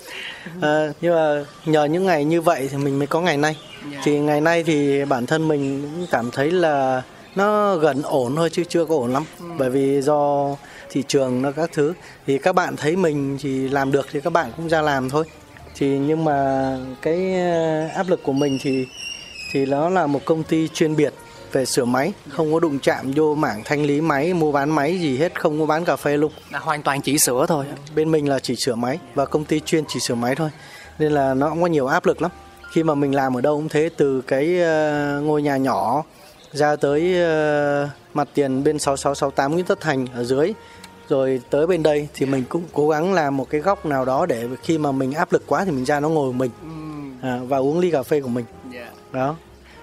[0.62, 3.58] Ờ, nhưng mà nhờ những ngày như vậy thì mình mới có ngày nay.
[4.04, 7.02] Thì ngày nay thì bản thân mình cũng cảm thấy là
[7.36, 9.24] nó gần ổn thôi chứ chưa có ổn lắm.
[9.40, 9.46] Ừ.
[9.58, 10.50] bởi vì do
[10.90, 11.94] thị trường nó các thứ.
[12.28, 15.26] Thì các bạn thấy mình thì làm được thì các bạn cũng ra làm thôi.
[15.76, 18.86] Thì nhưng mà cái ờ, áp lực của mình thì
[19.52, 21.14] thì nó là một công ty chuyên biệt
[21.52, 25.00] về sửa máy không có đụng chạm vô mảng thanh lý máy mua bán máy
[25.00, 26.32] gì hết không có bán cà phê luôn.
[26.52, 27.66] Là hoàn toàn chỉ sửa thôi.
[27.96, 30.50] Bên mình là chỉ sửa máy và công ty chuyên chỉ sửa máy thôi.
[31.00, 32.32] Nên là nó cũng có nhiều áp lực lắm.
[32.72, 36.04] Khi mà mình làm ở đâu cũng thế từ cái ờ, ngôi nhà nhỏ
[36.52, 40.54] ra tới ờ, mặt tiền bên 6668 Nguyễn Tất Thành ở dưới
[41.10, 44.26] rồi tới bên đây thì mình cũng cố gắng làm một cái góc nào đó
[44.26, 46.52] để khi mà mình áp lực quá thì mình ra nó ngồi mình.
[47.22, 48.46] À, và uống ly cà phê của mình
[49.12, 49.36] đó.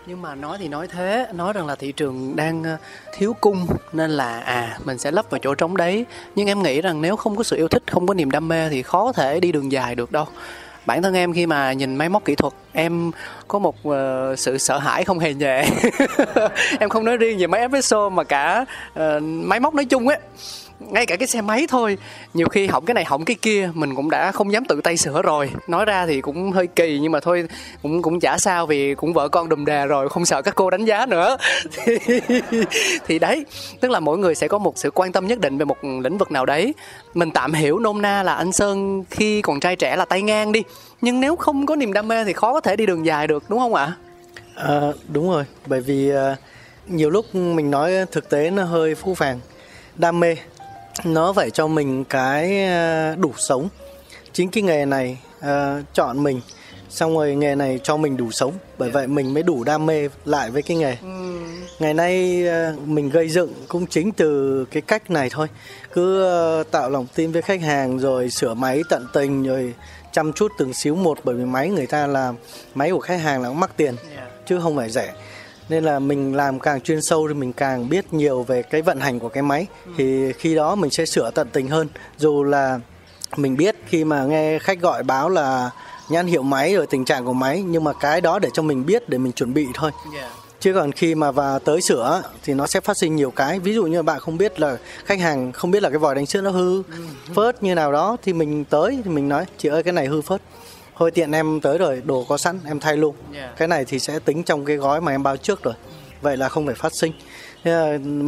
[0.06, 2.76] Nhưng mà nói thì nói thế nói rằng là thị trường đang ờ,
[3.12, 6.06] thiếu cung nên là à mình sẽ lấp vào chỗ trống đấy.
[6.34, 8.68] Nhưng em nghĩ rằng nếu không có sự yêu thích không có niềm đam mê
[8.68, 10.26] thì khó thể đi đường dài được đâu.
[10.86, 13.10] Bản thân em khi mà nhìn máy móc kỹ thuật em
[13.48, 13.94] có một uh,
[14.38, 15.68] sự sợ hãi không hề nhẹ.
[16.80, 18.64] Em không nói riêng về máy espresso mà cả
[19.00, 20.18] uh, máy móc nói chung ấy
[20.80, 21.98] ngay cả cái xe máy thôi.
[22.34, 24.96] Nhiều khi hỏng cái này hỏng cái kia mình cũng đã không dám tự tay
[24.96, 25.50] sửa rồi.
[25.68, 27.48] Nói ra thì cũng hơi kỳ nhưng mà thôi
[27.82, 30.70] cũng cũng chả sao vì cũng vợ con đùm đà rồi không sợ các cô
[30.70, 31.36] đánh giá nữa.
[31.72, 31.98] Thì,
[33.06, 33.44] thì đấy
[33.80, 36.18] tức là mỗi người sẽ có một sự quan tâm nhất định về một lĩnh
[36.18, 36.74] vực nào đấy.
[37.14, 40.52] Mình tạm hiểu nôm na là anh sơn khi còn trai trẻ là tay ngang
[40.52, 40.62] đi.
[41.00, 43.44] Nhưng nếu không có niềm đam mê thì khó có thể đi đường dài được
[43.48, 43.92] đúng không ạ?
[44.54, 45.44] À, đúng rồi.
[45.66, 46.38] Bởi vì uh,
[46.86, 49.40] nhiều lúc mình nói thực tế nó hơi phũ phàng.
[49.96, 50.36] Đam mê
[51.04, 53.68] nó phải cho mình cái ờ, đủ sống.
[54.32, 55.44] Chính cái nghề này uh,
[55.94, 56.40] chọn mình
[56.88, 58.52] xong rồi nghề này cho mình đủ sống.
[58.78, 60.96] Bởi vậy mình mới đủ đam mê lại với cái nghề.
[61.02, 61.08] Ừ.
[61.78, 65.46] ngày nay uh, mình gây dựng cũng chính từ cái cách này thôi.
[65.92, 66.26] Cứ
[66.60, 69.74] uh, tạo lòng tin với khách hàng rồi sửa máy tận tình rồi
[70.12, 72.34] chăm chút từng xíu một bởi vì máy người ta làm
[72.74, 73.94] máy của khách hàng là cũng mắc tiền
[74.46, 75.12] chứ không phải rẻ
[75.68, 79.00] nên là mình làm càng chuyên sâu thì mình càng biết nhiều về cái vận
[79.00, 79.92] hành của cái máy ừ.
[79.96, 82.80] thì khi đó mình sẽ sửa tận tình hơn dù là
[83.36, 85.70] mình biết khi mà nghe khách gọi báo là
[86.08, 88.86] nhãn hiệu máy rồi tình trạng của máy nhưng mà cái đó để cho mình
[88.86, 90.30] biết để mình chuẩn bị thôi yeah.
[90.60, 93.74] chứ còn khi mà vào tới sửa thì nó sẽ phát sinh nhiều cái ví
[93.74, 96.40] dụ như bạn không biết là khách hàng không biết là cái vòi đánh sữa
[96.40, 97.04] nó hư ừ.
[97.34, 100.22] phớt như nào đó thì mình tới thì mình nói chị ơi cái này hư
[100.22, 100.42] phớt
[100.98, 103.16] thôi tiện em tới rồi đồ có sẵn em thay luôn.
[103.34, 103.56] Yeah.
[103.56, 105.74] cái này thì sẽ tính trong cái gói mà em báo trước rồi.
[106.22, 107.12] Vậy là không phải phát sinh.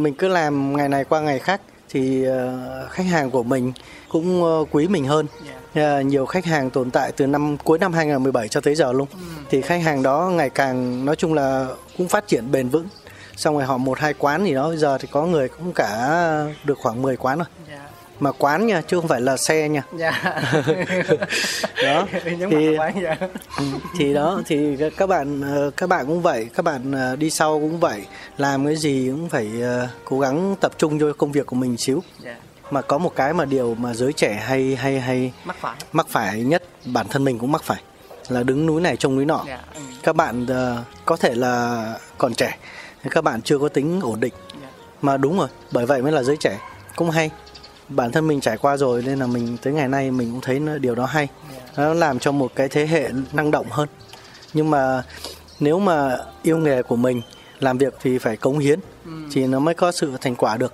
[0.01, 3.73] Mình cứ làm ngày này qua ngày khác thì ờ, khách hàng của mình
[4.09, 5.27] cũng ờ, quý mình hơn.
[5.73, 6.05] Yeah.
[6.05, 9.07] nhiều khách hàng tồn tại từ năm cuối năm 2017 cho tới giờ luôn.
[9.13, 9.45] Mm.
[9.49, 12.87] thì khách hàng đó ngày càng nói chung là cũng phát triển bền vững.
[13.35, 16.19] Xong rồi họ một hai quán gì đó giờ thì có người cũng cả
[16.63, 17.47] được khoảng 10 quán rồi.
[17.69, 17.88] Yeah
[18.19, 20.41] mà quán nha chứ không phải là xe nha dạ.
[21.83, 22.07] đó
[22.49, 23.17] thì dạ.
[23.57, 23.63] Ừ,
[23.97, 27.59] thì đó thì các bạn ờ, các bạn cũng vậy các bạn ờ, đi sau
[27.59, 28.05] cũng vậy
[28.37, 31.77] làm cái gì cũng phải ờ, cố gắng tập trung cho công việc của mình
[31.77, 32.35] xíu dạ.
[32.71, 36.07] mà có một cái mà điều mà giới trẻ hay hay hay mắc phải mắc
[36.09, 37.81] phải nhất bản thân mình cũng mắc phải
[38.29, 39.59] là đứng núi này trông núi nọ yeah.
[39.75, 39.81] Ừ.
[40.03, 40.45] các bạn
[41.05, 41.85] có thể là
[42.17, 42.57] còn trẻ
[43.09, 44.73] các bạn chưa có tính ổn định yeah.
[45.01, 46.59] mà đúng rồi bởi vậy mới là giới trẻ
[46.95, 47.31] cũng hay
[47.89, 50.61] bản thân mình trải qua rồi nên là mình tới ngày nay mình cũng thấy
[50.81, 51.27] điều đó hay.
[51.77, 53.89] Nó làm cho một cái thế hệ năng động hơn.
[54.53, 55.03] Nhưng mà
[55.59, 57.21] nếu mà yêu nghề của mình
[57.59, 59.11] làm việc thì phải cống hiến ừ.
[59.31, 60.73] thì nó mới có sự thành quả được.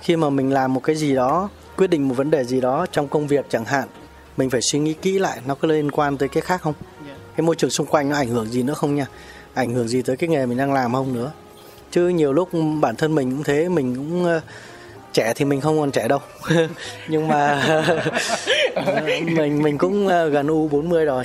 [0.00, 2.86] Khi mà mình làm một cái gì đó quyết định một vấn đề gì đó
[2.92, 3.88] trong công việc chẳng hạn
[4.36, 6.74] mình phải suy nghĩ kỹ lại nó có liên quan tới cái khác không?
[7.36, 9.06] Cái môi trường xung quanh nó ảnh hưởng gì nữa không nha?
[9.54, 11.32] Ảnh hưởng gì tới cái nghề mình đang làm không nữa?
[11.90, 12.48] Chứ nhiều lúc
[12.80, 14.40] bản thân mình cũng thế mình cũng
[15.14, 16.18] trẻ thì mình không còn trẻ đâu.
[17.08, 17.62] Nhưng mà
[19.36, 21.24] mình mình cũng ờ, gần u 40 rồi.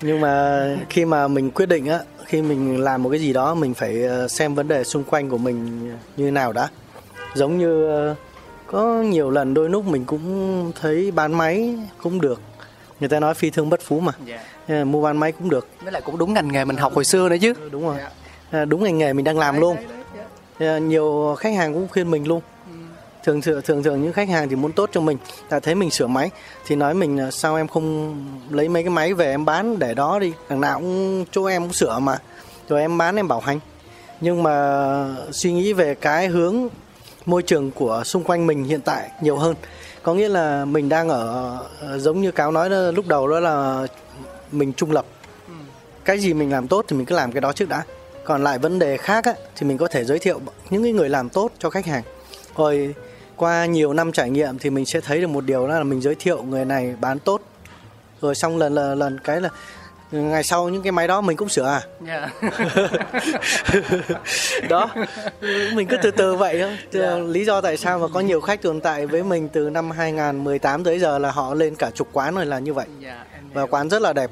[0.00, 3.54] Nhưng mà khi mà mình quyết định á khi mình làm một cái gì đó
[3.54, 6.68] mình phải ờ, xem vấn đề xung quanh của mình như nào đã.
[7.34, 8.14] Giống như ờ,
[8.66, 12.40] có nhiều lần đôi lúc mình cũng thấy bán máy cũng được.
[13.00, 14.12] Người ta nói phi thương bất phú mà.
[14.28, 14.40] Yeah.
[14.68, 14.84] Dạ.
[14.84, 15.68] mua bán máy cũng được.
[15.82, 17.54] Với lại cũng đúng ngành nghề mình học hồi xưa nữa chứ.
[17.70, 17.96] Đúng rồi.
[18.50, 18.68] Yeah.
[18.68, 19.76] đúng ngành nghề mình đang làm luôn.
[20.58, 20.82] yeah.
[20.82, 22.40] nhiều khách hàng cũng khuyên mình luôn
[23.24, 25.18] thường thường thường thường những khách hàng thì muốn tốt cho mình.
[25.50, 26.30] Đã thấy mình sửa máy
[26.66, 28.16] thì nói mình sao em không
[28.50, 30.32] lấy mấy cái máy về em bán để đó đi.
[30.48, 32.18] Đằng nào cũng chỗ em cũng sửa mà.
[32.68, 33.60] Rồi em bán em bảo hành.
[34.20, 36.68] Nhưng mà suy nghĩ về cái hướng
[37.26, 39.54] môi trường của xung quanh mình hiện tại nhiều hơn.
[40.02, 43.86] Có nghĩa là mình đang ở ờ, giống như cáo nói lúc đầu đó là
[44.52, 45.06] mình trung lập.
[46.04, 47.82] Cái gì mình làm tốt thì mình cứ làm cái đó trước đã.
[48.24, 51.28] Còn lại vấn đề khác á, thì mình có thể giới thiệu những người làm
[51.28, 52.02] tốt cho khách hàng.
[52.56, 52.94] Rồi
[53.36, 56.00] qua nhiều năm trải nghiệm thì mình sẽ thấy được một điều đó là mình
[56.00, 57.40] giới thiệu người này bán tốt.
[58.20, 59.48] Rồi xong lần lần, lần cái là
[60.12, 61.82] ngày sau những cái máy đó mình cũng sửa à?
[62.06, 62.30] Dạ.
[64.68, 64.90] đó.
[65.74, 66.78] Mình cứ từ từ vậy thôi.
[66.90, 67.18] Dạ.
[67.18, 70.84] lý do tại sao mà có nhiều khách tồn tại với mình từ năm 2018
[70.84, 72.86] tới giờ là họ lên cả chục quán rồi là như vậy.
[73.00, 74.30] Dạ, em và quán rất là đẹp.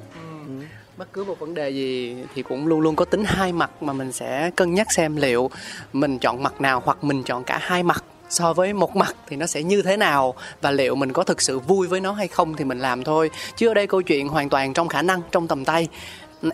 [0.96, 3.92] Bất cứ một vấn đề gì thì cũng luôn luôn có tính hai mặt mà
[3.92, 5.50] mình sẽ cân nhắc xem liệu
[5.92, 9.36] mình chọn mặt nào hoặc mình chọn cả hai mặt so với một mặt thì
[9.36, 12.28] nó sẽ như thế nào và liệu mình có thực sự vui với nó hay
[12.28, 13.30] không thì mình làm thôi.
[13.56, 15.88] Chứ ở đây câu chuyện hoàn toàn trong khả năng trong tầm tay.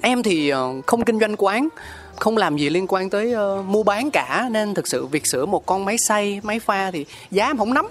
[0.02, 1.68] Em thì ờ, không kinh doanh quán
[2.16, 4.48] không làm gì liên quan tới uh, mua bán cả.
[4.50, 7.74] Nên thực sự việc sửa một con máy xay máy pha thì giá em không
[7.74, 7.86] nắm.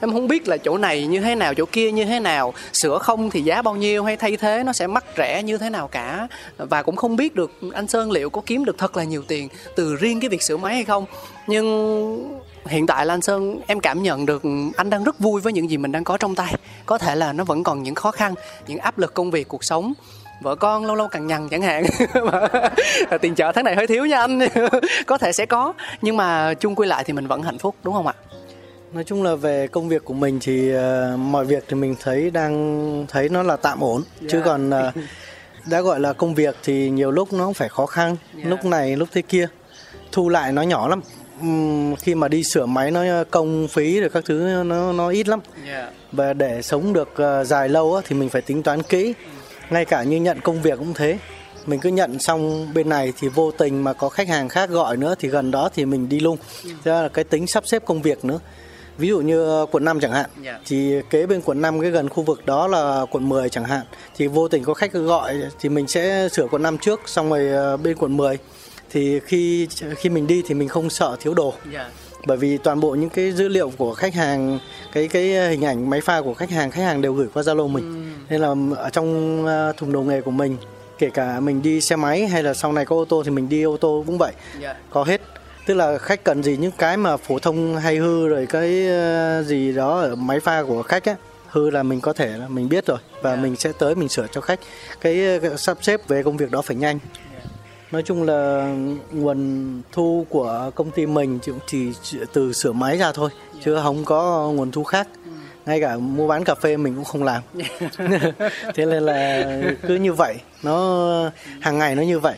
[0.00, 2.54] Em không biết là chỗ này như thế nào chỗ kia như thế nào.
[2.72, 5.70] Sửa không thì giá bao nhiêu hay thay thế nó sẽ mắc rẻ như thế
[5.70, 6.28] nào cả.
[6.56, 9.48] Và cũng không biết được anh sơn liệu có kiếm được thật là nhiều tiền
[9.76, 11.04] từ riêng cái việc sửa máy hay không.
[11.46, 14.42] Nhưng hiện tại là anh sơn em cảm nhận được
[14.76, 16.54] anh đang rất vui với những gì mình đang có trong tay.
[16.86, 18.34] Có thể là nó vẫn còn những khó khăn
[18.66, 19.92] những áp lực công việc cuộc sống.
[20.42, 21.84] Vợ con lâu lâu cằn nhằn chẳng hạn.
[23.20, 24.38] Tiền chợ tháng này hơi thiếu nha anh.
[25.06, 27.94] Có thể sẽ có nhưng mà chung quy lại thì mình vẫn hạnh phúc đúng
[27.94, 28.14] không ạ?
[28.92, 32.30] Nói chung là về công việc của mình thì ờ, mọi việc thì mình thấy
[32.30, 34.02] đang thấy nó là tạm ổn.
[34.20, 34.44] Chứ Dạ.
[34.44, 34.92] còn ờ,
[35.66, 38.16] đã gọi là công việc thì nhiều lúc nó cũng phải khó khăn.
[38.34, 38.42] Dạ.
[38.44, 39.48] lúc này lúc thế kia.
[40.12, 41.00] Thu lại nó nhỏ lắm
[41.98, 45.40] khi mà đi sửa máy nó công phí rồi các thứ nó nó ít lắm.
[46.12, 49.14] Và để sống được ờ, dài lâu á, thì mình phải tính toán kỹ.
[49.70, 51.18] Ngay cả như nhận công việc cũng thế.
[51.66, 54.96] Mình cứ nhận xong bên này thì vô tình mà có khách hàng khác gọi
[54.96, 56.36] nữa thì gần đó thì mình đi lung
[56.84, 58.38] Thế là cái tính sắp xếp công việc nữa.
[58.98, 60.30] Ví dụ như ờ, quận 5 chẳng hạn.
[60.66, 63.82] Thì kế bên quận 5 cái gần khu vực đó là quận 10 chẳng hạn.
[64.16, 67.48] Thì vô tình có khách gọi thì mình sẽ sửa quận 5 trước xong rồi
[67.48, 68.38] ờ, bên quận 10
[68.90, 71.54] thì khi khi mình đi thì mình không sợ thiếu đồ.
[72.26, 74.58] Bởi vì toàn bộ những cái dữ liệu của khách hàng
[74.92, 77.68] cái cái hình ảnh máy pha của khách hàng khách hàng đều gửi qua Zalo
[77.68, 78.14] mình.
[78.30, 80.56] Nên là ở trong ờ, thùng đồ nghề của mình
[80.98, 83.48] kể cả mình đi xe máy hay là sau này có ô tô thì mình
[83.48, 84.32] đi ô tô cũng vậy.
[84.90, 85.20] Có hết.
[85.66, 89.42] Tức là khách cần gì những cái mà phổ thông hay hư rồi cái ờ,
[89.42, 91.14] gì đó ở máy pha của khách á
[91.48, 92.98] hư là mình có thể là mình biết rồi.
[93.22, 94.60] Và mình sẽ tới mình sửa cho khách.
[95.00, 96.98] Cái ờ, sắp xếp về công việc đó phải nhanh
[97.92, 98.66] nói chung là
[99.12, 103.30] nguồn thu của công ty mình chỉ- chỉ từ sửa máy ra thôi
[103.64, 105.08] chứ không có nguồn thu khác.
[105.66, 107.42] Ngay cả mua bán cà phê mình cũng không làm.
[108.74, 109.44] Thế nên là
[109.88, 111.08] cứ như vậy nó
[111.60, 112.36] hàng ngày nó như vậy.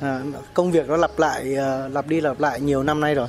[0.00, 0.20] À,
[0.54, 3.28] công việc nó lặp lại à, lặp đi lặp lại nhiều năm nay rồi.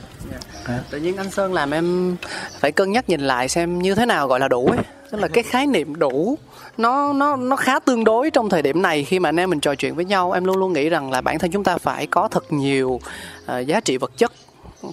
[0.89, 2.15] Tự nhiên anh sơn làm em
[2.59, 4.79] phải cân nhắc nhìn lại xem như thế nào gọi là đủ ấy.
[5.11, 6.37] Tức là cái khái niệm đủ
[6.77, 9.59] nó nó nó khá tương đối trong thời điểm này khi mà anh em mình
[9.59, 10.31] trò chuyện với nhau.
[10.31, 12.99] Em luôn luôn nghĩ rằng là bản thân chúng ta phải có thật nhiều
[13.43, 14.31] uh, giá trị vật chất.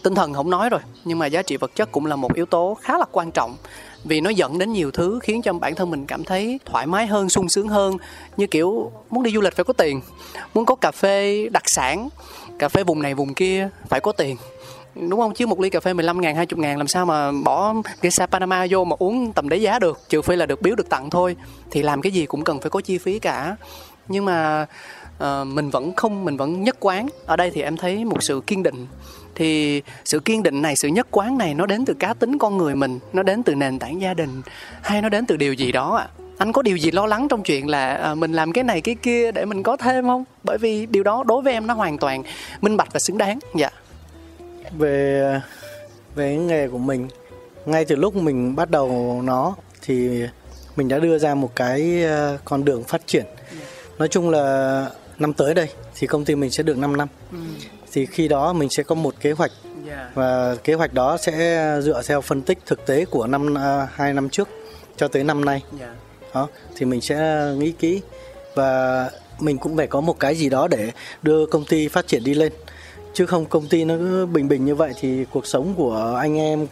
[0.03, 2.47] Tinh thần không nói rồi nhưng mà giá trị vật chất cũng là một yếu
[2.47, 3.57] tố khá là quan trọng
[4.05, 7.07] vì nó dẫn đến nhiều thứ khiến cho bản thân mình cảm thấy thoải mái
[7.07, 7.97] hơn sung sướng hơn.
[8.37, 10.01] Như kiểu muốn đi du lịch phải có tiền
[10.55, 12.09] muốn có cà phê đặc sản
[12.59, 14.37] cà phê vùng này vùng kia phải có tiền
[14.95, 15.35] đúng không?
[15.35, 18.27] Chứ một ly cà phê 15 ngàn 20 ngàn làm sao mà bỏ cái Geisha
[18.27, 20.01] Panama vô mà uống tầm đấy giá được?
[20.09, 21.37] Trừ phi là được biếu được tặng thôi.
[21.71, 23.57] Thì làm cái gì cũng cần phải có chi phí cả.
[24.09, 24.67] Nhưng mà
[25.17, 27.09] uh, mình vẫn không mình vẫn nhất quán.
[27.27, 28.87] Ở đây thì em thấy một sự kiên định.
[29.35, 32.57] Thì sự kiên định này sự nhất quán này nó đến từ cá tính con
[32.57, 34.43] người mình nó đến từ nền tảng gia đình
[34.83, 36.09] hay nó đến từ điều gì đó ạ?
[36.39, 38.95] Anh có điều gì lo lắng trong chuyện là à, mình làm cái này cái
[38.95, 40.25] kia để mình có thêm không?
[40.45, 42.23] Bởi vì điều đó đối với em nó hoàn toàn
[42.61, 43.39] minh bạch và xứng đáng.
[43.55, 43.71] Dạ
[44.79, 45.41] về
[46.15, 47.09] về nghề của mình
[47.67, 50.23] ngay từ lúc mình bắt đầu nó thì
[50.77, 53.25] mình đã đưa ra một cái ờ, con đường phát triển.
[53.99, 54.87] Nói chung là
[55.19, 57.09] năm tới đây thì công ty mình sẽ được 5 năm.
[57.93, 59.51] Thì khi đó mình sẽ có một kế hoạch
[60.15, 61.33] và kế hoạch đó sẽ
[61.83, 64.49] dựa theo phân tích thực tế của năm ờ, hai năm trước
[64.97, 65.63] cho tới năm nay.
[66.35, 68.01] Đó thì mình sẽ nghĩ kỹ
[68.55, 70.91] và mình cũng phải có một cái gì đó để
[71.23, 72.53] đưa công ty phát triển đi lên
[73.15, 76.39] chứ không công ty nó cứ bình bình như vậy thì cuộc sống của anh
[76.39, 76.67] em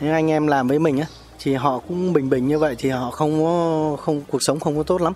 [0.00, 1.06] anh em làm với mình á
[1.38, 4.76] thì họ cũng bình bình như vậy thì họ không có không cuộc sống không
[4.76, 5.12] có tốt lắm.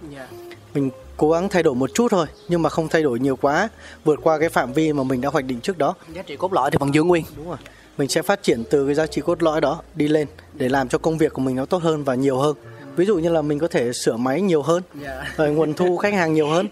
[0.74, 3.68] Mình cố gắng thay đổi một chút thôi nhưng mà không thay đổi nhiều quá
[4.04, 5.94] vượt qua cái phạm vi mà mình đã hoạch định trước đó.
[6.14, 7.24] Giá trị cốt lõi thì vẫn giữ nguyên.
[7.37, 7.58] Đúng rồi.
[7.98, 10.88] Mình sẽ phát triển từ cái giá trị cốt lõi đó đi lên để làm
[10.88, 12.56] cho công việc của mình nó tốt hơn và nhiều hơn
[12.96, 14.83] ví dụ như là mình có thể sửa máy nhiều hơn
[15.37, 16.68] rồi nguồn thu khách hàng nhiều hơn.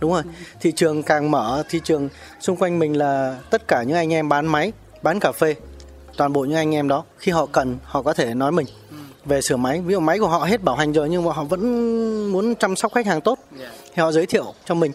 [0.00, 0.22] Đúng rồi.
[0.60, 2.08] Thị trường càng mở thị trường
[2.40, 5.54] xung quanh mình là tất cả những anh em bán máy bán cà phê
[6.16, 8.66] toàn bộ những anh em đó khi họ cần họ có thể nói mình
[9.24, 9.80] về sửa máy.
[9.80, 12.76] Ví dụ máy của họ hết bảo hành rồi nhưng mà họ vẫn muốn chăm
[12.76, 13.38] sóc khách hàng tốt
[13.94, 14.92] thì họ giới thiệu cho mình.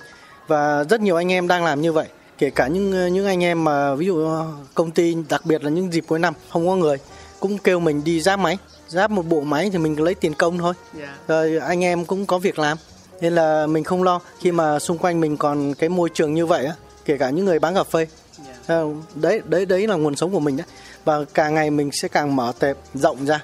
[0.47, 3.63] Và rất nhiều anh em đang làm như vậy kể cả những những anh em
[3.63, 4.29] mà ví dụ
[4.73, 6.97] công ty đặc biệt là những dịp cuối năm không có người
[7.41, 8.57] cũng kêu mình đi giáp máy.
[8.87, 10.73] Giáp một bộ máy thì mình lấy tiền công thôi.
[11.27, 12.77] Rồi anh em cũng có việc làm
[13.21, 14.19] nên là mình không lo.
[14.39, 16.73] Khi mà xung quanh mình còn cái môi trường như vậy á
[17.05, 18.07] kể cả những người bán cà phê.
[18.67, 20.67] Ờ, đấy đấy đấy là nguồn sống của mình đấy.
[21.05, 23.43] Và càng ngày mình sẽ càng mở tệp rộng ra.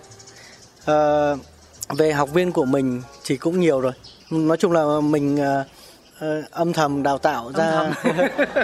[0.86, 1.38] Ờ,
[1.98, 3.94] về học viên của mình thì cũng nhiều rồi.
[4.30, 5.40] Nói chung là mình
[6.20, 7.94] ờ, ờ, âm thầm đào tạo ra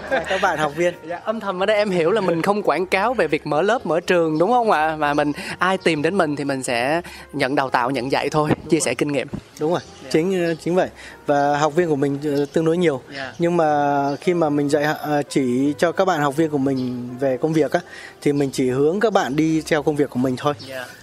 [0.09, 0.93] các bạn học viên.
[1.07, 3.61] Dạ, âm thầm ở đây em hiểu là mình không quảng cáo về việc mở
[3.61, 4.95] lớp mở trường đúng không ạ?
[4.95, 7.01] Mà mình ai tìm đến mình thì mình sẽ
[7.33, 9.27] nhận đào tạo nhận dạy thôi chia sẻ kinh nghiệm.
[9.59, 9.79] Đúng rồi.
[10.11, 10.89] Chính chính vậy.
[11.25, 13.01] Và học viên của mình ờ, tương đối nhiều.
[13.15, 13.33] Dạ.
[13.39, 17.09] nhưng mà khi mà mình dạy ờ, chỉ cho các bạn học viên của mình
[17.19, 17.79] về công việc á
[18.21, 20.53] thì mình chỉ hướng các bạn đi theo công việc của mình thôi.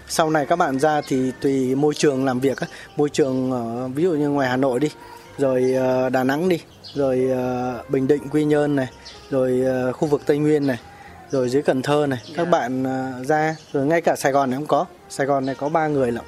[0.09, 2.67] Sau này các bạn ra thì tùy môi trường làm việc á.
[2.97, 3.53] Môi trường
[3.95, 4.89] ví dụ như ngoài Hà Nội đi
[5.41, 6.61] rồi ờ, Đà Nẵng đi.
[6.95, 8.89] Rồi ờ, Bình Định Quy Nhơn này.
[9.31, 10.79] Rồi ờ, khu vực Tây Nguyên này.
[11.31, 12.19] Rồi dưới Cần Thơ này.
[12.37, 13.57] Các bạn ờ, ra.
[13.73, 14.87] Rồi ngay cả Sài Gòn này cũng có.
[15.09, 16.25] Sài Gòn này có ba người lận.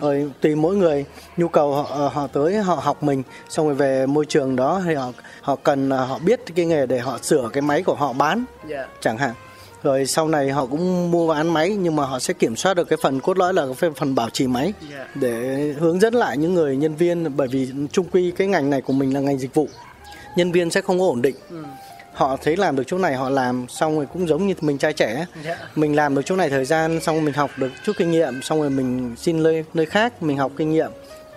[0.00, 1.04] Rồi tùy mỗi người
[1.36, 3.22] nhu cầu họ họ tới họ học mình.
[3.48, 6.98] Xong rồi về môi trường đó thì họ họ cần họ biết cái nghề để
[6.98, 8.44] họ sửa cái máy của họ bán
[9.00, 9.34] chẳng hạn
[9.82, 12.88] rồi sau này họ cũng mua bán máy nhưng mà họ sẽ kiểm soát được
[12.88, 14.72] cái phần cốt lõi là cái phần bảo trì máy
[15.14, 15.32] để
[15.78, 18.92] hướng dẫn lại những người nhân viên bởi vì chung quy cái ngành này của
[18.92, 19.68] mình là ngành dịch vụ.
[20.36, 21.36] Nhân viên sẽ không ổn định.
[22.12, 24.92] Họ thấy làm được chỗ này họ làm xong rồi cũng giống như mình trai
[24.92, 25.26] trẻ.
[25.44, 25.56] Ấy.
[25.74, 28.42] mình làm được chỗ này thời gian xong rồi mình học được chút kinh nghiệm
[28.42, 30.90] xong rồi mình xin nơi nơi khác mình học kinh nghiệm.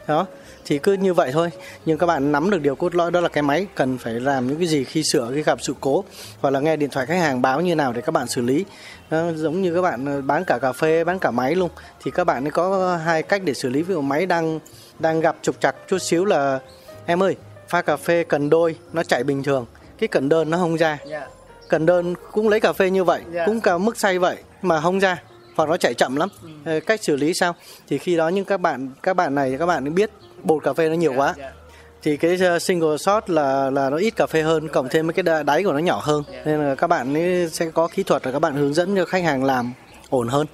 [0.08, 0.26] Đó
[0.66, 1.50] thì cứ như vậy thôi.
[1.86, 4.48] Nhưng các bạn nắm được điều cốt lõi đó là cái máy cần phải làm
[4.48, 6.04] những cái gì khi sửa khi gặp sự cố
[6.42, 8.66] hoặc là nghe điện thoại khách hàng báo như nào để các bạn xử lý.
[9.10, 11.70] Đó, giống như các bạn ờ, bán cả cà phê bán cả máy luôn.
[12.04, 13.82] Thì các bạn có hai cách để xử lý.
[13.82, 14.60] Ví dụ máy đang
[15.00, 16.60] đang gặp trục trặc chút xíu là
[17.06, 17.36] em ơi
[17.68, 19.66] pha cà phê cần đôi nó chạy bình thường.
[20.00, 20.98] Cái cần đơn nó không ra.
[21.70, 23.46] Cần đơn cũng lấy cà phê như vậy Dạ.
[23.46, 25.22] cũng cả mức xay vậy mà không ra
[25.56, 26.30] hoặc nó chạy chậm lắm.
[26.66, 27.56] Ờ, cách xử lý sao?
[27.88, 30.10] Thì khi đó những các bạn các bạn này các bạn biết
[30.46, 31.36] bột cà phê nó nhiều quá.
[32.04, 35.14] thì cái uh, single shot là là nó ít cà phê hơn cộng thêm mấy
[35.14, 36.24] cái đá- đáy của nó nhỏ hơn.
[36.46, 39.06] Nên là các bạn ấy sẽ có kỹ thuật là các bạn hướng dẫn cho
[39.06, 39.74] khách hàng làm
[40.10, 40.48] ổn hơn.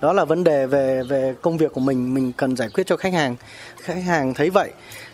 [0.00, 2.96] Đó là vấn đề về về công việc của mình mình cần giải quyết cho
[2.96, 3.36] khách hàng.
[3.82, 4.70] Khách hàng thấy vậy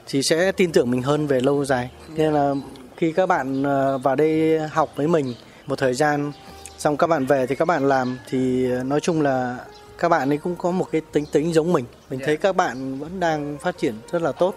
[0.06, 1.90] thì sẽ tin tưởng mình hơn về lâu dài.
[2.08, 2.54] Nên là
[2.96, 5.34] khi các bạn ờ, vào đây học với mình
[5.66, 6.32] một thời gian
[6.78, 9.56] xong các bạn về thì các bạn làm thì ờ, nói chung là
[10.02, 11.84] các bạn ấy cũng có một cái tính tính giống mình.
[12.10, 14.54] Mình thấy các bạn vẫn đang phát triển rất là tốt.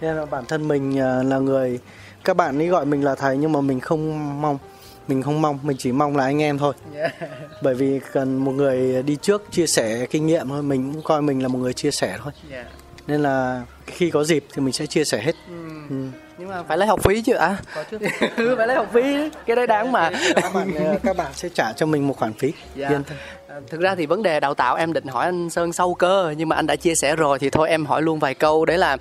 [0.00, 1.80] Nên là bản thân mình ờ, là người
[2.24, 4.58] các bạn ấy gọi mình là thầy nhưng mà mình không mong.
[5.08, 6.74] Mình không mong mình chỉ mong là anh em thôi.
[7.62, 10.62] Bởi vì cần một người đi trước chia sẻ kinh nghiệm thôi.
[10.62, 12.32] Mình cũng coi mình là một người chia sẻ thôi.
[13.06, 15.34] Nên là khi có dịp thì mình sẽ chia sẻ hết.
[15.48, 15.96] Ừ.
[16.38, 17.98] nhưng mà phải lấy học phí chứ ạ có chứ.
[18.56, 20.10] Phải lấy học phí cái đấy đáng mà.
[20.34, 20.70] các bạn
[21.02, 22.52] các bạn sẽ trả cho mình một khoản phí.
[22.76, 22.88] Dạ.
[22.88, 25.94] yên À, thực ra thì vấn đề đào tạo em định hỏi anh Sơn sâu
[25.94, 28.64] cơ nhưng mà anh đã chia sẻ rồi thì thôi em hỏi luôn vài câu
[28.64, 28.96] để là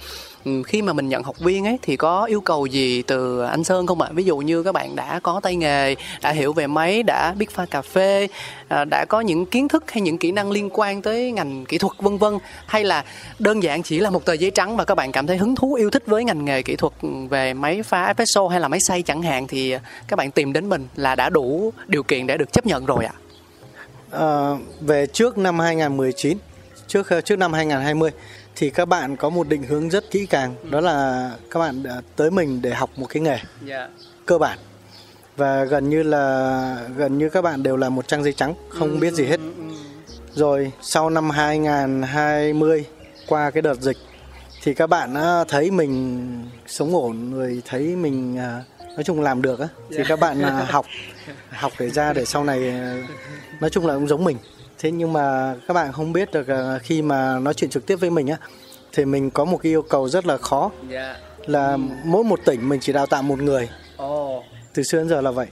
[0.65, 3.87] khi mà mình nhận học viên ấy thì có yêu cầu gì từ anh Sơn
[3.87, 4.09] không ạ?
[4.13, 7.51] Ví dụ như các bạn đã có tay nghề, đã hiểu về máy, đã biết
[7.51, 8.27] pha cà phê,
[8.67, 11.77] à, đã có những kiến thức hay những kỹ năng liên quan tới ngành kỹ
[11.77, 13.03] thuật vân vân hay là
[13.39, 15.73] đơn giản chỉ là một tờ giấy trắng và các bạn cảm thấy hứng thú
[15.73, 16.93] yêu thích với ngành nghề kỹ thuật
[17.29, 19.75] về máy pha espresso hay là máy xay chẳng hạn thì
[20.07, 23.05] các bạn tìm đến mình là đã đủ điều kiện để được chấp nhận rồi
[23.05, 23.13] ạ.
[24.13, 26.37] Ờ, về trước năm 2019
[26.87, 28.11] trước ờ, trước năm 2020
[28.55, 32.01] thì các bạn có một định hướng rất kỹ càng đó là các bạn đã
[32.15, 33.89] tới mình để học một cái nghề Dạ.
[34.25, 34.57] cơ bản.
[35.37, 38.99] Và gần như là gần như các bạn đều là một trang giấy trắng không
[38.99, 39.39] biết gì hết.
[40.35, 42.85] rồi sau năm 2020
[43.27, 43.97] qua cái đợt dịch
[44.63, 45.15] thì các bạn
[45.47, 46.27] thấy mình
[46.67, 48.37] sống ổn rồi thấy mình
[48.95, 49.67] nói chung làm được á.
[49.89, 50.85] Thì các bạn à, học
[51.49, 53.07] học để ra để sau này à,
[53.59, 54.37] nói chung là cũng giống mình.
[54.79, 57.95] Thế nhưng mà các bạn không biết được à, khi mà nói chuyện trực tiếp
[57.95, 58.37] với mình á
[58.93, 60.71] thì mình có một cái yêu cầu rất là khó.
[60.89, 61.15] Dạ.
[61.45, 63.69] là mỗi một tỉnh mình chỉ đào tạo một người.
[64.73, 65.47] Từ xưa đến giờ là vậy.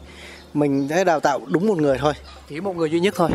[0.53, 2.13] Mình sẽ đào tạo đúng một người thôi.
[2.49, 3.29] Chỉ một người duy nhất thôi.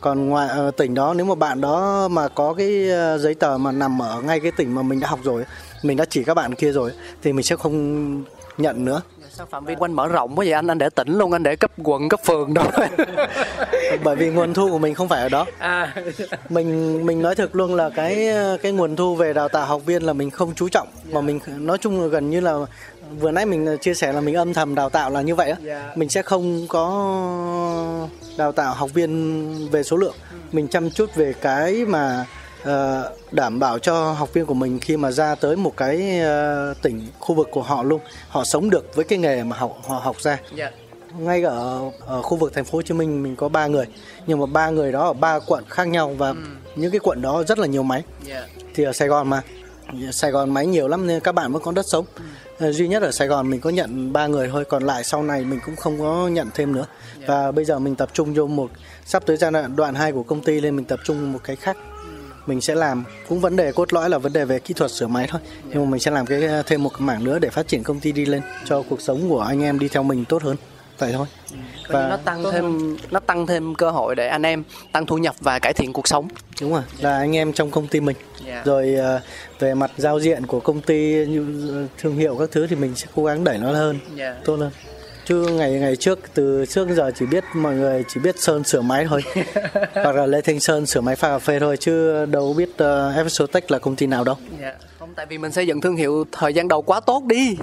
[0.00, 3.58] còn ngoài ờ, tỉnh đó nếu mà bạn đó mà có cái ờ, giấy tờ
[3.58, 5.44] mà nằm ở ngay cái tỉnh mà mình đã học rồi
[5.82, 6.90] mình đã chỉ các bạn kia rồi
[7.22, 8.24] thì mình sẽ không
[8.58, 9.02] nhận nữa
[9.38, 10.52] Sao phạm vi quanh mở rộng quá vậy?
[10.52, 10.66] Anh?
[10.66, 12.64] Anh để tỉnh luôn, anh để cấp quận, cấp phường đâu.
[14.04, 15.46] bởi vì nguồn thu của mình không phải ở đó.
[15.58, 15.94] À,
[16.48, 18.28] mình mình nói thực luôn là cái
[18.62, 20.88] cái nguồn thu về đào tạo học viên là mình không chú trọng.
[21.04, 22.54] Mà mình nói chung là gần như là
[23.20, 25.56] vừa nãy mình chia sẻ là mình âm thầm đào tạo là như vậy á.
[25.62, 25.92] Dạ.
[25.96, 30.14] mình sẽ không có đào tạo học viên về số lượng.
[30.52, 32.26] Mình chăm chút về cái mà
[33.32, 37.06] đảm bảo cho học viên của mình khi mà ra tới một cái ờ, tỉnh
[37.18, 40.20] khu vực của họ luôn họ sống được với cái nghề mà học họ học
[40.20, 40.70] ra dạ.
[41.18, 43.86] ngay ở, ở khu vực thành phố Hồ Chí Minh mình có ba người
[44.26, 46.34] nhưng mà ba người đó ở ba quận khác nhau và
[46.76, 48.46] những cái quận đó rất là nhiều máy Dạ.
[48.74, 49.42] thì ở Sài Gòn mà
[50.12, 52.04] Sài Gòn máy nhiều lắm nên các bạn vẫn có đất sống
[52.58, 52.72] ừ.
[52.72, 55.44] duy nhất ở Sài Gòn mình có nhận ba người thôi còn lại sau này
[55.44, 56.86] mình cũng không có nhận thêm nữa
[57.16, 57.28] yeah.
[57.28, 58.70] và bây giờ mình tập trung vô một
[59.04, 61.56] sắp tới giai đoạn đoạn 2 của công ty nên mình tập trung một cái
[61.56, 61.76] khác
[62.48, 63.04] mình sẽ làm.
[63.28, 65.40] Cũng vấn đề cốt lõi là vấn đề về kỹ thuật sửa máy thôi.
[65.64, 68.00] Nhưng mà mình sẽ làm cái thêm một cái mảng nữa để phát triển công
[68.00, 70.56] ty đi lên cho cuộc sống của anh em đi theo mình tốt hơn.
[70.98, 71.26] Vậy thôi.
[71.88, 75.34] Và nó tăng thêm nó tăng thêm cơ hội để anh em tăng thu nhập
[75.40, 76.28] và cải thiện cuộc sống.
[76.60, 78.16] Đúng rồi là anh em trong công ty mình.
[78.46, 78.66] Yeah.
[78.66, 79.22] rồi uh,
[79.58, 83.06] về mặt giao diện của công ty như thương hiệu các thứ thì mình sẽ
[83.14, 84.36] cố gắng đẩy nó hơn yeah.
[84.44, 84.70] tốt hơn
[85.28, 88.80] chứ ngày ngày trước từ trước giờ chỉ biết mọi người chỉ biết sơn sửa
[88.80, 89.22] máy thôi.
[89.94, 93.16] Hoặc là lê thanh sơn sửa máy pha cà phê thôi chứ đâu biết uh,
[93.16, 94.36] Espresso Tech là công ty nào đâu.
[94.60, 94.74] Yeah.
[94.98, 97.56] không tại vì mình xây dựng thương hiệu thời gian đầu quá tốt đi.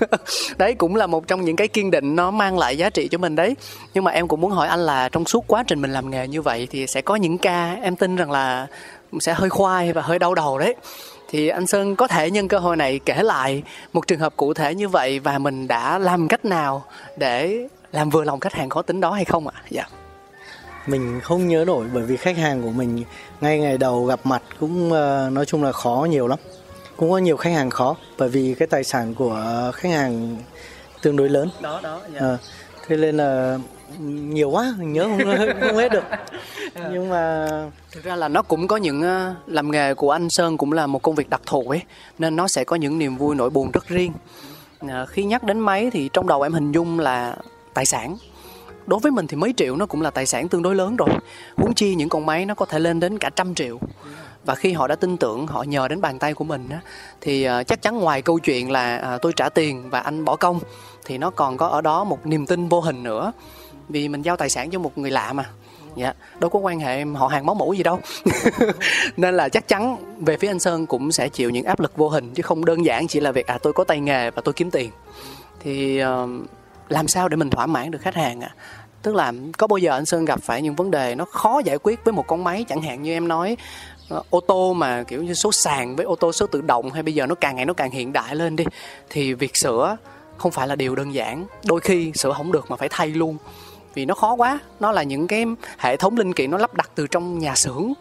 [0.58, 3.18] Đấy cũng là một trong những cái kiên định nó mang lại giá trị cho
[3.18, 3.56] mình đấy.
[3.94, 6.28] Nhưng mà em cũng muốn hỏi anh là trong suốt quá trình mình làm nghề
[6.28, 8.66] như vậy thì sẽ có những ca em tin rằng là
[9.20, 10.74] sẽ hơi khoai và hơi đau đầu đấy
[11.30, 13.62] thì anh Sơn có thể nhân cơ hội này kể lại
[13.92, 16.84] một trường hợp cụ thể như vậy và mình đã làm cách nào
[17.16, 19.54] để làm vừa lòng khách hàng khó tính đó hay không ạ?
[19.56, 19.62] À?
[19.70, 19.84] Dạ.
[20.86, 23.04] Mình không nhớ nổi bởi vì khách hàng của mình
[23.40, 26.38] ngay ngày đầu gặp mặt cũng uh, nói chung là khó nhiều lắm.
[26.96, 30.36] Cũng có nhiều khách hàng khó bởi vì cái tài sản của khách hàng
[31.02, 31.50] tương đối lớn.
[31.60, 32.00] Đó đó.
[32.14, 32.32] Dạ.
[32.32, 32.40] Uh,
[32.88, 33.58] thế nên là
[34.00, 36.04] nhiều quá mình nhớ không không hết được.
[36.92, 37.48] Nhưng mà
[37.92, 40.86] thực ra là nó cũng có những ờ, làm nghề của anh Sơn cũng là
[40.86, 41.82] một công việc đặc thù ấy
[42.18, 44.12] nên nó sẽ có những niềm vui nỗi buồn rất riêng.
[44.88, 47.36] À, khi nhắc đến máy thì trong đầu em hình dung là
[47.74, 48.16] tài sản.
[48.86, 51.08] Đối với mình thì mấy triệu nó cũng là tài sản tương đối lớn rồi
[51.56, 53.78] huống chi những con máy nó có thể lên đến cả trăm triệu.
[54.44, 56.80] Và khi họ đã tin tưởng họ nhờ đến bàn tay của mình á,
[57.20, 60.60] thì uh, chắc chắn ngoài câu chuyện là tôi trả tiền và anh bỏ công
[61.04, 63.32] thì nó còn có ở đó một niềm tin vô hình nữa
[63.90, 65.50] vì mình giao tài sản cho một người lạ mà.
[65.96, 68.00] Dạ đâu có quan hệ họ hàng máu mủ gì đâu.
[69.16, 72.08] Nên là chắc chắn về phía anh sơn cũng sẽ chịu những áp lực vô
[72.08, 74.54] hình chứ không đơn giản chỉ là việc à tôi có tay nghề và tôi
[74.54, 74.90] kiếm tiền.
[75.60, 76.30] Thì uh,
[76.88, 78.54] làm sao để mình thỏa mãn được khách hàng ạ?
[78.56, 78.80] À?
[79.02, 81.78] tức là có bao giờ anh sơn gặp phải những vấn đề nó khó giải
[81.82, 83.56] quyết với một con máy chẳng hạn như em nói
[84.08, 87.02] ờ, ô tô mà kiểu như số sàn với ô tô số tự động hay
[87.02, 88.64] bây giờ nó càng ngày nó càng hiện đại lên đi
[89.10, 89.96] thì việc sửa
[90.36, 91.46] không phải là điều đơn giản.
[91.64, 93.36] Đôi khi sửa không được mà phải thay luôn
[93.94, 94.58] vì nó khó quá.
[94.80, 95.44] Nó là những cái
[95.78, 97.92] hệ thống linh kiện nó lắp đặt từ trong nhà xưởng.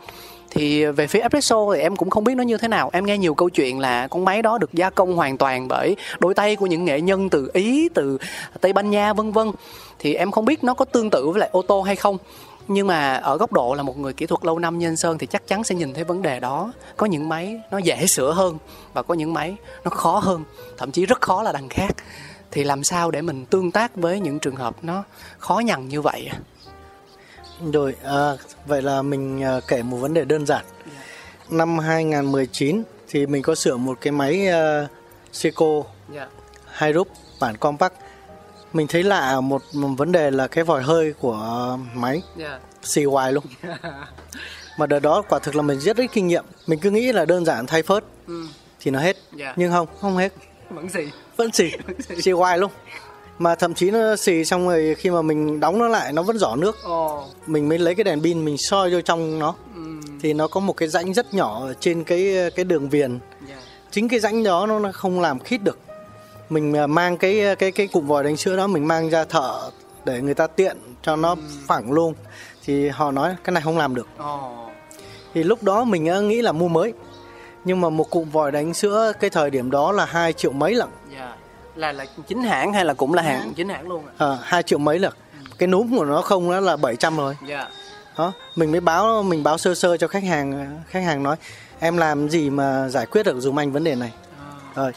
[0.51, 2.89] Thì về phía espresso thì em cũng không biết nó như thế nào.
[2.93, 5.95] Em nghe nhiều câu chuyện là con máy đó được gia công hoàn toàn bởi
[6.19, 8.17] đôi tay của những nghệ nhân từ ý, từ
[8.61, 9.51] tây ban nha, vân vân.
[9.99, 12.17] Thì em không biết nó có tương tự với lại ô tô hay không.
[12.67, 15.17] Nhưng mà ở góc độ là một người kỹ thuật lâu năm như anh sơn
[15.17, 16.71] thì chắc chắn sẽ nhìn thấy vấn đề đó.
[16.97, 18.57] Có những máy nó dễ sửa hơn
[18.93, 20.43] và có những máy nó khó hơn.
[20.77, 21.95] Thậm chí rất khó là đằng khác
[22.51, 25.03] thì làm sao để mình tương tác với những trường hợp nó
[25.37, 26.29] khó nhằn như vậy
[27.73, 28.31] rồi à,
[28.65, 31.03] vậy là mình à, kể một vấn đề đơn giản yeah.
[31.51, 34.89] năm 2019 thì mình có sửa một cái máy uh,
[35.31, 35.83] Seiko
[36.13, 36.29] yeah.
[36.65, 37.07] hai rúp
[37.39, 37.93] bản compact
[38.73, 42.61] mình thấy lạ một, một vấn đề là cái vòi hơi của máy yeah.
[42.83, 43.43] xì hoài luôn
[44.77, 47.25] mà đợt đó quả thực là mình rất ít kinh nghiệm mình cứ nghĩ là
[47.25, 48.47] đơn giản thay phớt ừ.
[48.79, 49.57] thì nó hết yeah.
[49.57, 50.33] nhưng không không hết
[50.69, 51.07] vẫn xì
[51.39, 51.71] vẫn xì
[52.21, 52.71] xì hoài luôn
[53.37, 56.37] mà thậm chí nó xì xong rồi khi mà mình đóng nó lại nó vẫn
[56.37, 57.23] giỏ nước oh.
[57.47, 59.81] mình mới lấy cái đèn pin mình soi vô trong nó ừ.
[60.21, 63.59] thì nó có một cái rãnh rất nhỏ ở trên cái cái đường viền yeah.
[63.91, 65.79] chính cái rãnh đó nó không làm khít được
[66.49, 69.71] mình à, mang cái cái cái cụm vòi đánh sữa đó mình mang ra thợ
[70.05, 71.41] để người ta tiện cho nó ừ.
[71.67, 72.13] phẳng luôn
[72.65, 74.71] thì họ nói cái này không làm được oh.
[75.33, 76.93] thì lúc đó mình nghĩ là mua mới
[77.65, 80.75] nhưng mà một cụm vòi đánh sữa cái thời điểm đó là hai triệu mấy
[80.75, 81.21] lận yeah.
[81.21, 81.35] Dạ.
[81.75, 84.37] là là chính hãng hay là cũng là hàng chính hãng luôn à?
[84.43, 85.49] hai triệu mấy lận ừ.
[85.57, 87.49] cái núm của nó không đó là 700 rồi yeah.
[87.49, 87.69] Dạ.
[88.17, 91.35] đó mình mới báo mình báo sơ sơ cho khách hàng khách hàng nói
[91.79, 94.51] em làm gì mà giải quyết được dùm anh vấn đề này à.
[94.75, 94.91] rồi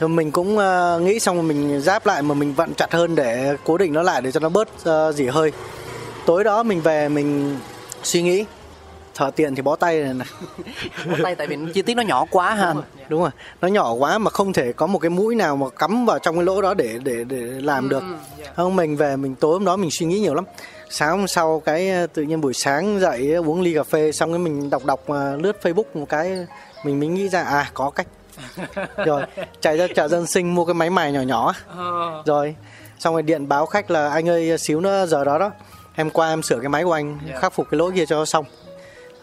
[0.00, 3.14] rồi mình cũng uh, nghĩ xong rồi mình giáp lại mà mình vặn chặt hơn
[3.14, 5.52] để cố định nó lại để cho nó bớt uh, dỉ hơi
[6.26, 7.58] tối đó mình về mình
[8.02, 8.44] suy nghĩ
[9.14, 10.26] thợ tiền thì bó tay này này.
[11.06, 12.74] Bó tay tại vì chi tiết nó nhỏ quá ha.
[13.08, 16.06] Đúng rồi nó nhỏ quá mà không thể có một cái mũi nào mà cắm
[16.06, 18.02] vào trong cái lỗ đó để để để làm ừ, được.
[18.38, 18.46] yeah.
[18.46, 20.44] Ừ, không mình về mình tối hôm đó mình suy nghĩ nhiều lắm.
[20.90, 24.32] Sáng hôm sau cái ờ, tự nhiên buổi sáng dậy uống ly cà phê xong
[24.32, 26.46] cái mình đọc đọc ờ, lướt facebook một cái
[26.84, 28.06] mình mới nghĩ ra à có cách.
[28.96, 29.22] Rồi
[29.60, 31.54] chạy ra chợ dân sinh mua cái máy mài nhỏ nhỏ.
[31.76, 32.22] Ờ.
[32.26, 32.54] rồi
[32.98, 35.50] xong rồi điện báo khách là anh ơi xíu nữa giờ đó đó.
[35.96, 37.40] Em qua em sửa cái máy của anh yeah.
[37.40, 38.44] khắc phục cái lỗi kia cho xong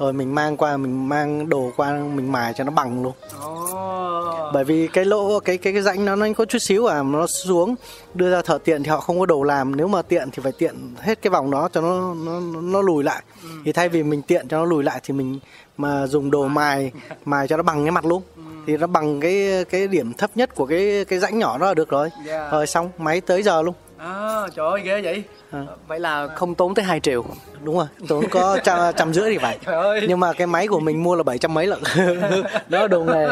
[0.01, 3.13] rồi mình mang qua mình mang đồ qua mình mài cho nó bằng luôn.
[3.47, 4.53] Oh.
[4.53, 7.27] bởi vì cái lỗ cái cái cái rãnh nó nó có chút xíu à nó
[7.27, 7.75] xuống.
[8.13, 9.75] Đưa ra thợ tiện thì họ không có đồ làm.
[9.75, 13.03] Nếu mà tiện thì phải tiện hết cái vòng đó cho nó nó nó lùi
[13.03, 13.23] lại.
[13.65, 15.39] Thì thay vì mình tiện cho nó lùi lại thì mình
[15.77, 16.91] mà dùng đồ mài.
[17.25, 18.23] mài cho nó bằng cái mặt luôn.
[18.67, 21.73] Thì nó bằng cái cái điểm thấp nhất của cái cái rãnh nhỏ đó là
[21.73, 22.09] được rồi.
[22.25, 22.49] Dạ.
[22.51, 25.23] rồi xong máy tới giờ luôn À, trời ơi ghê vậy.
[25.51, 25.63] À.
[25.87, 27.25] Vậy là không tốn tới 2 triệu.
[27.63, 30.05] đúng rồi tốn có trăm, trăm rưỡi thì phải Trời ơi.
[30.07, 31.79] nhưng mà cái máy của mình mua là bảy trăm mấy lận
[32.69, 33.27] đó là đồ nghề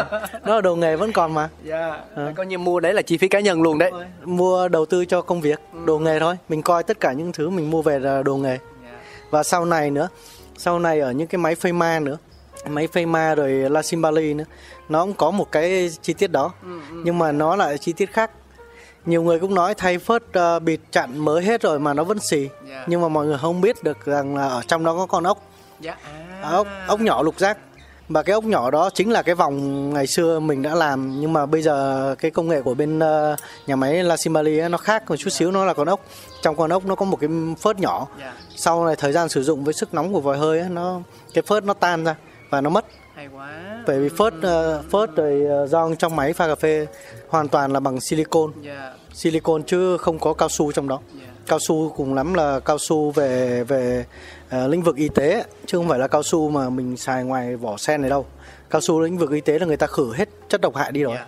[0.45, 1.97] đó là đồ nghề vẫn còn mà Dạ.
[2.15, 2.33] À.
[2.35, 3.91] Coi như mua đấy là chi phí cá nhân luôn đấy.
[4.23, 7.49] mua đầu tư cho công việc đồ nghề thôi mình coi tất cả những thứ
[7.49, 8.57] mình mua về là đồ nghề
[9.29, 10.07] và sau này nữa
[10.57, 12.17] sau này ở những cái máy phây ma nữa
[12.67, 14.43] máy phây ma rồi la Simbali nữa
[14.89, 16.51] nó cũng có một cái chi tiết đó
[17.03, 18.31] nhưng mà nó lại chi tiết khác
[19.05, 20.23] nhiều người cũng nói thay phớt
[20.57, 22.83] uh, bịt chặn mới hết rồi mà nó vẫn xì Dạ.
[22.87, 25.37] nhưng mà mọi người không biết được rằng là ở trong đó có con ốc
[25.79, 25.97] Dạ.
[26.41, 27.57] ốc ốc nhỏ lục giác
[28.09, 31.33] và cái ốc nhỏ đó chính là cái vòng ngày xưa mình đã làm nhưng
[31.33, 33.35] mà bây giờ cái công nghệ của bên ờ,
[33.67, 35.99] nhà máy La Simbali nó khác một chút xíu nó là con ốc
[36.41, 37.29] trong con ốc nó có một cái
[37.61, 38.33] phớt nhỏ Dạ.
[38.55, 41.01] sau này thời gian sử dụng với sức nóng của vòi hơi ấy, nó
[41.33, 42.15] cái phớt nó tan ra
[42.49, 42.85] và nó mất
[43.15, 43.49] Hay quá.
[43.87, 46.87] Bởi vì phớt ờ, phớt rồi ờ, giòn trong máy pha cà phê
[47.27, 48.93] hoàn toàn là bằng silicon Dạ.
[49.13, 51.25] silicon chứ không có cao su trong đó Dạ.
[51.47, 54.05] cao su cùng lắm là cao su về về
[54.49, 57.55] ờ, lĩnh vực y tế chứ không phải là cao su mà mình xài ngoài
[57.55, 58.25] vỏ sen này đâu
[58.69, 61.03] cao su lĩnh vực y tế là người ta khử hết chất độc hại đi
[61.03, 61.25] rồi Dạ.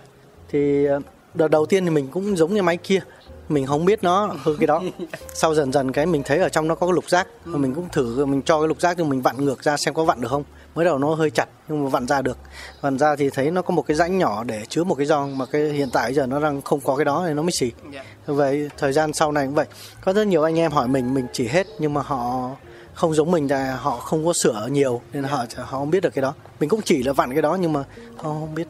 [0.48, 1.00] thì ờ,
[1.34, 3.00] đợt đầu tiên thì mình cũng giống như máy kia
[3.48, 4.82] mình không biết nó hư cái đó
[5.34, 7.56] sau dần dần cái mình thấy ở trong nó có cái lục giác Ừ.
[7.56, 10.04] Mình cũng thử mình cho cái lục giác thì mình vặn ngược ra xem có
[10.04, 10.44] vặn được không
[10.74, 12.38] mới đầu nó hơi chặt nhưng mà vặn ra được.
[12.80, 15.38] Vặn ra thì thấy nó có một cái rãnh nhỏ để chứa một cái giòn
[15.38, 17.72] mà cái hiện tại giờ nó đang không có cái đó thì nó mới xì.
[17.92, 18.04] Dạ.
[18.26, 19.66] vậy thời gian sau này cũng vậy.
[20.04, 22.50] Có rất nhiều anh em hỏi mình mình chỉ hết nhưng mà họ
[22.94, 26.14] không giống mình là họ không có sửa nhiều nên họ họ không biết được
[26.14, 26.34] cái đó.
[26.60, 27.84] Mình cũng chỉ là vặn cái đó nhưng mà
[28.16, 28.68] họ không biết.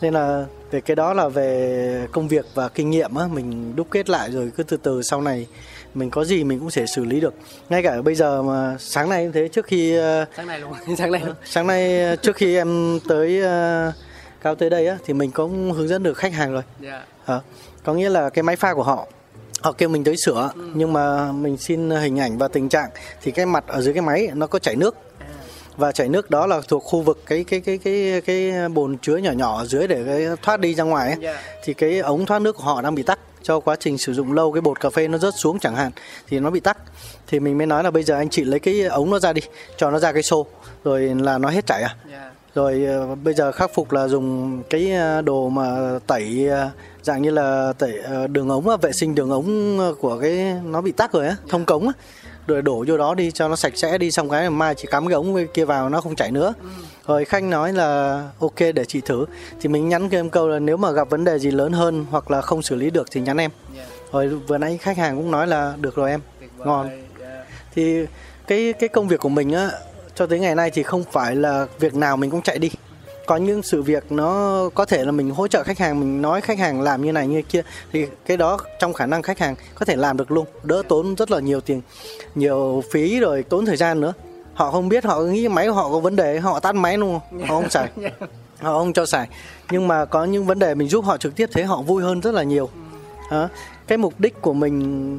[0.00, 3.86] Nên là về cái đó là về công việc và kinh nghiệm á mình đúc
[3.90, 5.46] kết lại rồi cứ từ từ sau này
[5.94, 7.34] mình có gì mình cũng sẽ xử lý được
[7.68, 10.72] ngay cả bây giờ mà sáng nay cũng thế trước khi ờ, Sáng nay luôn.
[10.98, 11.34] Sáng nay luôn.
[11.44, 13.92] sáng nay trước khi em tới ờ,
[14.42, 17.04] cao tới đây á thì mình cũng hướng dẫn được khách hàng rồi Dạ.
[17.24, 17.40] Ờ,
[17.84, 19.06] có nghĩa là cái máy pha của họ
[19.60, 22.90] họ kêu mình tới sửa nhưng mà mình xin hình ảnh và tình trạng
[23.22, 24.96] thì cái mặt ở dưới cái máy nó có chảy nước
[25.76, 29.16] và chảy nước đó là thuộc khu vực cái cái cái cái cái bồn chứa
[29.16, 31.16] nhỏ nhỏ ở dưới để cái thoát đi ra ngoài ấy.
[31.20, 31.40] Dạ.
[31.64, 34.32] thì cái ống thoát nước của họ đang bị tắc cho quá trình sử dụng
[34.32, 35.92] lâu cái bột cà phê nó rớt xuống chẳng hạn
[36.28, 36.78] thì nó bị tắc.
[37.26, 39.42] Thì mình mới nói là bây giờ anh chị lấy cái ống nó ra đi
[39.76, 40.46] cho nó ra cái xô
[40.84, 41.96] rồi là nó hết chảy à?
[42.10, 42.30] Dạ.
[42.54, 46.70] rồi ờ, bây giờ khắc phục là dùng cái ờ, đồ mà tẩy ờ,
[47.02, 51.12] dạng như là tẩy đường ống vệ sinh đường ống của cái nó bị tắc
[51.12, 51.92] rồi á thông cống á
[52.46, 55.06] rồi đổ vô đó đi cho nó sạch sẽ đi xong cái mai chỉ cắm
[55.06, 56.54] cái ống kia vào nó không chảy nữa.
[57.06, 59.26] Rồi khách nói là ok để chị thử.
[59.60, 62.06] Thì mình nhắn cho em câu là nếu mà gặp vấn đề gì lớn hơn
[62.10, 63.50] hoặc là không xử lý được thì nhắn em.
[63.76, 63.84] Dạ.
[64.12, 66.20] rồi vừa nãy khách hàng cũng nói là được rồi em.
[66.58, 66.90] Ngon.
[67.20, 67.44] Dạ.
[67.74, 68.06] thì
[68.46, 69.70] cái cái công việc của mình á
[70.14, 72.70] cho tới ngày nay thì không phải là việc nào mình cũng chạy đi
[73.26, 76.40] có những sự việc nó có thể là mình hỗ trợ khách hàng mình nói
[76.40, 77.62] khách hàng làm như này như kia
[77.92, 81.14] thì cái đó trong khả năng khách hàng có thể làm được luôn đỡ tốn
[81.14, 81.80] rất là nhiều tiền
[82.34, 84.12] nhiều phí rồi tốn thời gian nữa.
[84.54, 87.20] Họ không biết họ nghĩ máy họ có vấn đề họ tắt máy luôn họ
[87.48, 87.88] không xài
[88.60, 89.28] họ không cho xài.
[89.70, 92.20] Nhưng mà có những vấn đề mình giúp họ trực tiếp thế họ vui hơn
[92.20, 92.68] rất là nhiều.
[93.30, 93.48] Đó.
[93.86, 95.18] cái mục đích của mình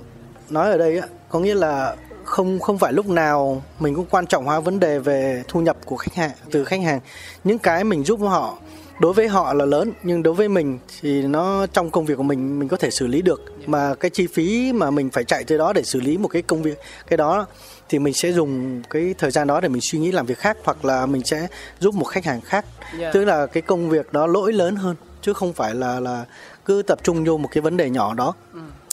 [0.49, 4.27] nói ở đây á có nghĩa là không không phải lúc nào mình cũng quan
[4.27, 6.99] trọng hóa vấn đề về thu nhập của khách hàng từ khách hàng.
[7.43, 8.57] Những cái mình giúp họ
[8.99, 12.23] đối với họ là lớn nhưng đối với mình thì nó trong công việc của
[12.23, 13.41] mình mình có thể xử lý được.
[13.65, 16.41] Mà cái chi phí mà mình phải chạy tới đó để xử lý một cái
[16.41, 17.45] công việc cái đó
[17.89, 20.57] thì mình sẽ dùng cái thời gian đó để mình suy nghĩ làm việc khác
[20.63, 21.47] hoặc là mình sẽ
[21.79, 22.65] giúp một khách hàng khác.
[22.99, 23.11] Dạ.
[23.13, 26.25] tức là cái công việc đó lỗi lớn hơn chứ không phải là là
[26.65, 28.33] cứ tập trung vô một cái vấn đề nhỏ đó.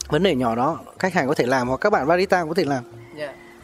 [0.08, 2.54] Vấn đề nhỏ đó khách hàng có thể làm hoặc các bạn barista cũng có
[2.54, 2.99] thể làm.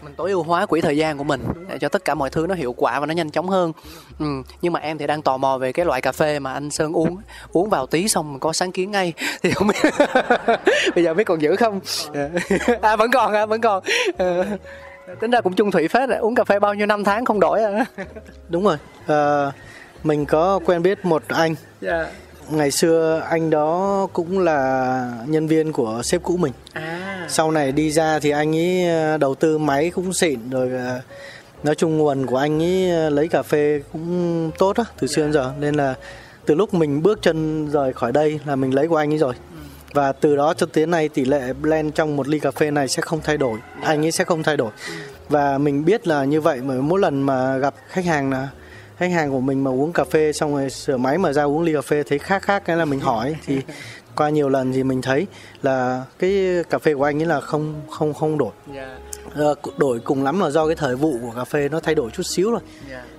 [0.07, 2.47] Mình tối ưu hóa quỹ thời gian của mình để cho tất cả mọi thứ
[2.49, 3.73] nó hiệu quả và nó nhanh chóng hơn.
[4.19, 4.27] Ừ.
[4.63, 6.93] Nhưng mà em thì đang tò mò về cái loại cà phê mà anh Sơn
[6.93, 7.17] uống
[7.53, 9.91] uống vào tí xong có sáng kiến ngay thì không biết
[10.95, 11.81] bây giờ biết còn giữ không?
[12.83, 13.83] À vẫn còn à vẫn còn.
[14.19, 14.45] Ờ.
[15.21, 16.19] Tính ra cũng chung thủy phết rồi.
[16.19, 17.85] uống cà phê bao nhiêu năm tháng không đổi à.
[18.49, 18.77] đúng rồi
[19.07, 19.53] Ờ,
[20.05, 22.07] mình có quen biết một anh Dạ.
[22.51, 26.53] Ngày xưa anh đó cũng là nhân viên của sếp cũ mình.
[26.73, 27.27] À.
[27.29, 31.01] sau này đi ra thì anh ấy ờ, đầu tư máy cũng xịn rồi ờ,
[31.63, 35.23] nói chung nguồn của anh ấy ờ, lấy cà phê cũng tốt á từ xưa
[35.23, 35.53] đến giờ.
[35.61, 35.95] Nên là
[36.47, 39.35] từ lúc mình bước chân rời khỏi đây là mình lấy của anh ấy rồi.
[39.93, 42.89] Và từ đó cho tới nay tỷ lệ blend trong một ly cà phê này
[42.89, 43.59] sẽ không thay đổi.
[43.83, 44.71] Anh ấy sẽ không thay đổi.
[45.29, 48.49] Và mình biết là như vậy mà mỗi lần mà gặp khách hàng là
[48.97, 51.63] khách hàng của mình mà uống cà phê xong rồi sửa máy mà ra uống
[51.63, 53.61] ly cà phê thấy khác khác cái là mình hỏi thì
[54.17, 55.27] qua nhiều lần thì mình thấy
[55.63, 58.53] là cái cà phê của anh ấy là không không không đổi.
[59.35, 62.11] Ờ, đổi cùng lắm là do cái thời vụ của cà phê nó thay đổi
[62.11, 62.61] chút xíu rồi.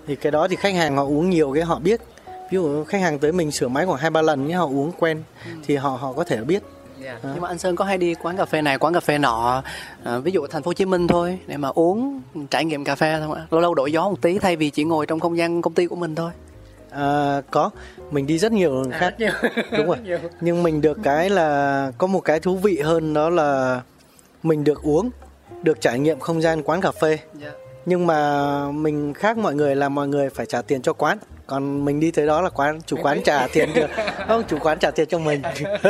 [0.08, 2.02] Thì cái đó thì khách hàng họ uống nhiều cái họ biết.
[2.28, 4.92] Ví dụ khách hàng tới mình sửa máy khoảng hai ba lần nhé họ uống
[5.00, 5.24] quen
[5.66, 6.64] thì họ họ có thể biết
[7.24, 9.64] nhưng mà anh Sơn có hay đi quán cà phê này quán cà phê nọ
[10.04, 12.96] à, ví dụ thành phố Hồ Chí Minh thôi để mà uống trải nghiệm cà
[12.96, 15.38] phê không ạ lâu lâu đổi gió một tí thay vì chỉ ngồi trong không
[15.38, 16.32] gian công ty của mình thôi.
[16.92, 17.70] À, có.
[18.12, 19.16] Mình đi rất nhiều lần khác.
[19.78, 19.98] đúng rồi.
[20.42, 23.82] Nhưng mình được cái là có một cái thú vị hơn đó là
[24.44, 25.10] mình được uống
[25.64, 27.20] được trải nghiệm không gian quán cà phê
[27.90, 31.18] nhưng mà mình khác mọi người là mọi người phải trả tiền cho quán.
[31.48, 33.88] Còn mình đi tới đó là quán chủ quán trả tiền cho
[34.28, 35.42] không chủ quán trả tiền cho mình.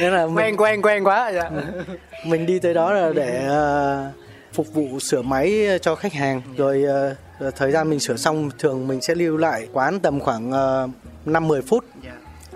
[0.00, 1.32] Nên là mình, quen quen quen quá.
[1.34, 1.50] Dạ.
[2.26, 4.14] mình đi tới đó là để uh,
[4.52, 6.42] phục vụ sửa máy cho khách hàng.
[6.56, 6.84] Rồi
[7.46, 10.90] uh, thời gian mình sửa xong thường mình sẽ lưu lại quán tầm khoảng uh,
[11.26, 11.84] 5 10 phút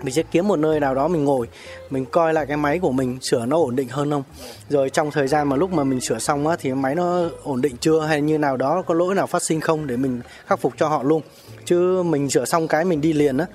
[0.03, 1.47] mình sẽ kiếm một nơi nào đó mình ngồi
[1.89, 4.23] mình coi lại cái máy của mình sửa nó ổn định hơn không?
[4.69, 7.61] Rồi trong thời gian mà lúc mà mình sửa xong á thì máy nó ổn
[7.61, 10.59] định chưa hay như nào đó có lỗi nào phát sinh không để mình khắc
[10.59, 11.21] phục cho họ luôn?
[11.65, 13.45] Chứ mình sửa xong cái mình đi liền á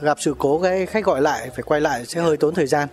[0.00, 2.88] gặp sự cố cái khách gọi lại phải quay lại sẽ hơi tốn thời gian.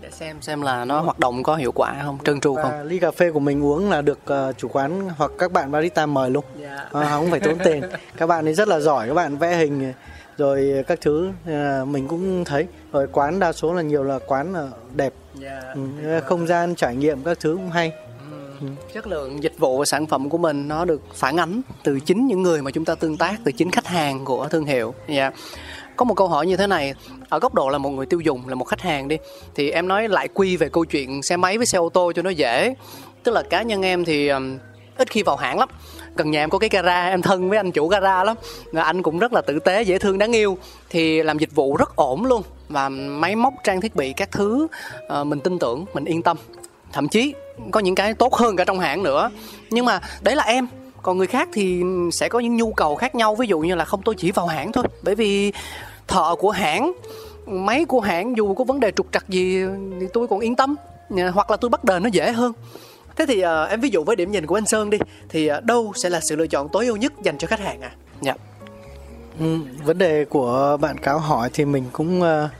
[0.00, 2.82] Để xem xem là nó hoạt động có hiệu quả không trơn tru không?
[2.82, 6.06] ly cà phê của mình uống là được uh, chủ quán hoặc các bạn barista
[6.06, 6.44] mời luôn.
[6.60, 6.88] Dạ.
[6.92, 7.82] à, không phải tốn tiền.
[8.16, 9.92] Các bạn ấy rất là giỏi các bạn vẽ hình
[10.38, 12.66] rồi các thứ à, mình cũng thấy.
[12.92, 15.12] Rồi quán đa số là nhiều là quán là đẹp.
[15.34, 15.60] Dạ.
[15.74, 17.92] ừ, không gian trải nghiệm các thứ cũng hay.
[18.94, 22.26] Chất lượng dịch vụ và sản phẩm của mình nó được phản ánh từ chính
[22.26, 24.94] những người mà chúng ta tương tác từ chính khách hàng của thương hiệu.
[25.08, 25.30] Dạ.
[25.96, 26.94] Có một câu hỏi như thế này
[27.28, 29.16] ở góc độ là một người tiêu dùng là một khách hàng đi
[29.54, 32.22] thì em nói lại quy về câu chuyện xe máy với xe ô tô cho
[32.22, 32.74] nó dễ.
[33.22, 34.30] Tức là cá nhân em thì
[34.96, 35.68] ít khi vào hãng lắm
[36.16, 38.36] gần nhà em có cái gara em thân với anh chủ gara lắm.
[38.72, 40.58] Và anh cũng rất là tử tế dễ thương đáng yêu.
[40.90, 42.42] Thì làm dịch vụ rất ổn luôn.
[42.68, 44.66] Và máy móc trang thiết bị các thứ
[45.20, 46.36] uh, mình tin tưởng mình yên tâm.
[46.92, 47.34] Thậm chí
[47.70, 49.30] có những cái tốt hơn cả trong hãng nữa.
[49.70, 50.66] Nhưng mà đấy là em.
[51.02, 53.34] Còn người khác thì sẽ có những nhu cầu khác nhau.
[53.34, 54.84] Ví dụ như là không tôi chỉ vào hãng thôi.
[55.02, 55.52] Bởi vì
[56.08, 56.92] thợ của hãng
[57.46, 59.64] máy của hãng dù có vấn đề trục trặc gì
[60.00, 60.74] thì tôi còn yên tâm.
[61.10, 62.52] Ờ, hoặc là tôi bắt đền nó dễ hơn
[63.16, 64.98] thế thì ờ, em ví dụ với điểm nhìn của anh sơn đi
[65.28, 67.80] thì ờ, đâu sẽ là sự lựa chọn tối ưu nhất dành cho khách hàng
[67.80, 67.90] à
[68.20, 68.34] dạ
[69.40, 72.50] ừ, vấn đề của bạn cáo hỏi thì mình cũng uh,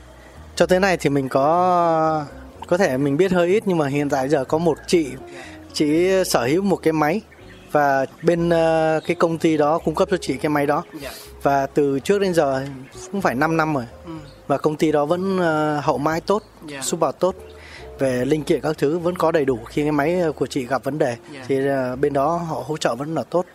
[0.57, 2.25] cho tới nay thì mình có
[2.67, 5.07] có thể mình biết hơi ít nhưng mà hiện tại giờ có một chị
[5.73, 7.21] chị sở hữu một cái máy
[7.73, 8.53] và bên uh,
[9.07, 11.11] cái công ty đó cung cấp cho chị cái máy đó Dạ.
[11.43, 12.67] và từ trước đến giờ
[13.13, 14.11] cũng phải 5 năm rồi Ừ.
[14.47, 16.81] và công ty đó vẫn uh, hậu mãi tốt Dạ.
[16.83, 17.35] support tốt
[17.99, 20.84] về linh kiện các thứ vẫn có đầy đủ khi cái máy của chị gặp
[20.84, 21.16] vấn đề.
[21.32, 21.44] Dạ.
[21.49, 23.47] thì uh, bên đó họ hỗ trợ vẫn là tốt.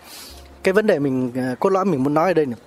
[0.64, 2.60] Cái vấn đề mình uh, cốt lõi mình muốn nói ở đây này.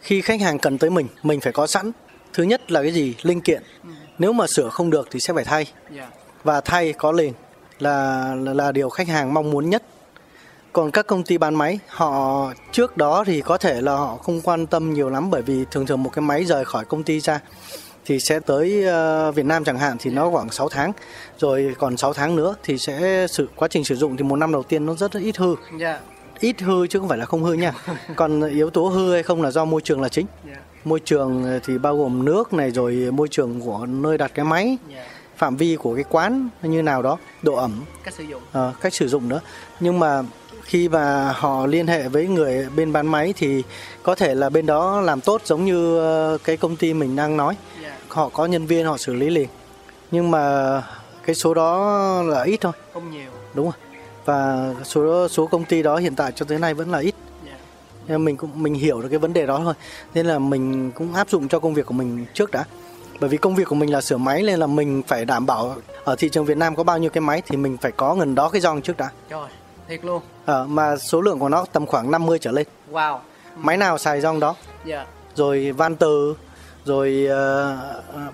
[0.00, 1.92] Khi khách hàng cần tới mình mình phải có sẵn.
[2.32, 3.14] Thứ nhất là cái gì?
[3.22, 3.62] Linh kiện.
[4.18, 5.66] Nếu mà sửa không được thì sẽ phải thay.
[5.96, 6.08] Dạ.
[6.44, 7.32] Và thay có liền
[7.78, 9.82] là, là là điều khách hàng mong muốn nhất.
[10.72, 14.40] Còn các công ty bán máy họ trước đó thì có thể là họ không
[14.40, 17.20] quan tâm nhiều lắm bởi vì thường thường một cái máy rời khỏi công ty
[17.20, 17.40] ra
[18.12, 20.92] thì sẽ tới ờ, Việt Nam chẳng hạn thì nó khoảng 6 tháng.
[21.38, 24.52] Rồi còn 6 tháng nữa thì sẽ sự quá trình sử dụng thì một năm
[24.52, 25.54] đầu tiên nó rất là ít hư.
[25.78, 26.00] Dạ.
[26.40, 27.72] Ít hư chứ không phải là không hư nha.
[28.16, 30.26] Còn yếu tố hư hay không là do môi trường là chính.
[30.46, 30.56] Dạ.
[30.84, 34.78] Môi trường thì bao gồm nước này rồi môi trường của nơi đặt cái máy.
[34.94, 35.04] Dạ.
[35.36, 37.84] Phạm vi của cái quán như nào đó độ ẩm.
[38.04, 38.42] Cách sử dụng.
[38.52, 39.40] Ờ, cách sử dụng nữa.
[39.80, 40.22] Nhưng mà
[40.62, 43.62] khi mà họ liên hệ với người bên bán máy thì
[44.02, 47.36] có thể là bên đó làm tốt giống như ờ, cái công ty mình đang
[47.36, 47.56] nói
[48.14, 49.48] họ có nhân viên họ xử lý liền.
[50.10, 50.82] Nhưng mà
[51.24, 52.72] cái số đó là ít thôi.
[52.94, 53.30] Không nhiều.
[53.54, 53.74] Đúng rồi.
[54.24, 57.14] Và số số công ty đó hiện tại cho tới nay vẫn là ít.
[57.46, 57.52] Dạ.
[58.08, 59.74] Nên mình cũng mình hiểu được cái vấn đề đó thôi.
[60.14, 62.64] Nên là mình cũng áp dụng cho công việc của mình trước đã.
[63.20, 65.74] Bởi vì công việc của mình là sửa máy nên là mình phải đảm bảo
[66.04, 68.34] ở thị trường Việt Nam có bao nhiêu cái máy thì mình phải có gần
[68.34, 69.10] đó cái dòng trước đã.
[69.30, 69.48] Trời
[69.88, 70.22] thiệt luôn.
[70.44, 72.66] Ờ, mà số lượng của nó tầm khoảng 50 trở lên.
[72.92, 73.18] Wow.
[73.56, 74.54] Máy nào xài dòng đó?
[74.84, 75.06] Dạ.
[75.34, 76.34] Rồi van từ
[76.84, 77.78] rồi ờ,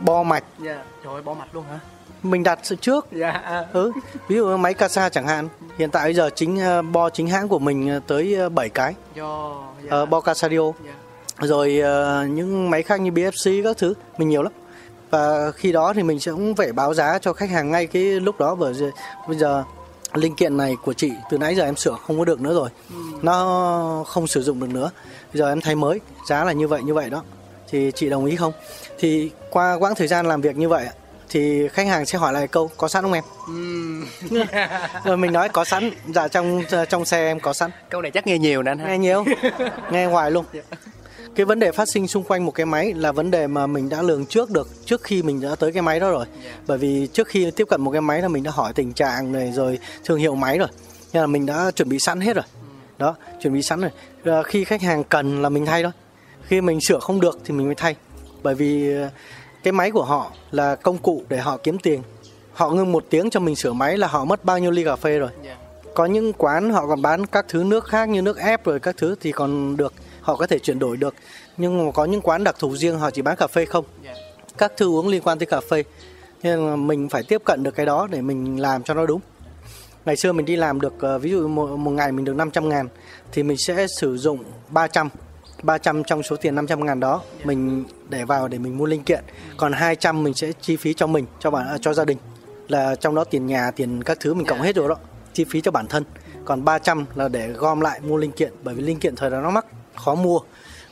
[0.00, 0.44] bo mạch.
[0.58, 1.78] Dạ trời ơi bỏ mạch luôn hả?
[2.22, 3.06] Mình đặt sự trước.
[3.12, 3.66] Dạ à.
[3.72, 3.92] ừ.
[4.28, 5.48] ví dụ máy Casa chẳng hạn.
[5.78, 8.68] Hiện tại bây giờ chính ờ, bo chính hãng của mình ờ, tới ờ, 7
[8.68, 8.94] cái.
[9.14, 9.88] Do dạ.
[9.90, 10.92] ờ, bo Casadio dạ.
[11.40, 14.52] rồi ờ, những máy khác như BFC các thứ mình nhiều lắm.
[15.10, 18.02] Và khi đó thì mình sẽ cũng phải báo giá cho khách hàng ngay cái
[18.02, 18.54] lúc đó.
[18.54, 18.74] Bởi
[19.28, 19.64] bây giờ
[20.14, 22.68] linh kiện này của chị từ nãy giờ em sửa không có được nữa rồi.
[23.22, 24.90] Nó không sử dụng được nữa.
[25.32, 27.22] Bây giờ em thay mới giá là như vậy như vậy đó
[27.70, 28.52] thì chị đồng ý không?
[28.98, 30.86] Thì qua quãng thời gian làm việc như vậy
[31.28, 33.24] thì khách hàng sẽ hỏi lại câu có sẵn không em?
[35.04, 35.90] Rồi mình nói có sẵn.
[36.14, 37.70] Dạ trong trong xe em có sẵn.
[37.90, 38.88] Câu này chắc nghe nhiều nè anh ha.
[38.88, 39.24] Nghe nhiều?
[39.92, 40.44] Nghe hoài luôn.
[41.34, 43.88] Cái vấn đề phát sinh xung quanh một cái máy là vấn đề mà mình
[43.88, 46.26] đã lường trước được trước khi mình đã tới cái máy đó rồi.
[46.66, 49.32] Bởi vì trước khi tiếp cận một cái máy là mình đã hỏi tình trạng
[49.32, 50.68] này rồi thương hiệu máy rồi.
[51.12, 52.44] Nên là mình đã chuẩn bị sẵn hết rồi.
[52.98, 53.90] Đó chuẩn bị sẵn rồi.
[54.24, 55.92] À, khi khách hàng cần là mình thay thôi
[56.48, 57.96] khi mình sửa không được thì mình mới thay.
[58.42, 59.08] Bởi vì ờ,
[59.62, 62.02] cái máy của họ là công cụ để họ kiếm tiền.
[62.52, 64.96] Họ ngưng một tiếng cho mình sửa máy là họ mất bao nhiêu ly cà
[64.96, 65.30] phê rồi.
[65.94, 68.96] Có những quán họ còn bán các thứ nước khác như nước ép rồi các
[68.96, 71.14] thứ thì còn được họ có thể chuyển đổi được.
[71.56, 73.84] Nhưng mà có những quán đặc thù riêng họ chỉ bán cà phê không.
[74.58, 75.84] Các thứ uống liên quan tới cà phê.
[76.42, 79.20] Nên là mình phải tiếp cận được cái đó để mình làm cho nó đúng.
[80.04, 82.68] Ngày xưa mình đi làm được ờ, ví dụ một, một ngày mình được 500
[82.68, 82.88] ngàn
[83.32, 85.08] thì mình sẽ sử dụng 300
[85.62, 89.24] 300 trong số tiền 500 ngàn đó mình để vào để mình mua linh kiện.
[89.56, 92.18] Còn 200 mình sẽ chi phí cho mình cho bản à, cho gia đình.
[92.68, 94.96] Là trong đó tiền nhà tiền các thứ mình cộng hết rồi đó
[95.32, 96.04] chi phí cho bản thân.
[96.44, 99.40] Còn 300 là để gom lại mua linh kiện bởi vì linh kiện thời đó
[99.40, 100.40] nó mắc khó mua.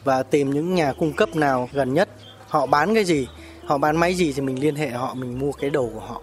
[0.05, 2.09] Và tìm những nhà cung cấp nào gần nhất
[2.49, 3.29] họ bán cái gì
[3.67, 6.21] họ bán máy gì thì mình liên hệ họ mình mua cái đồ của họ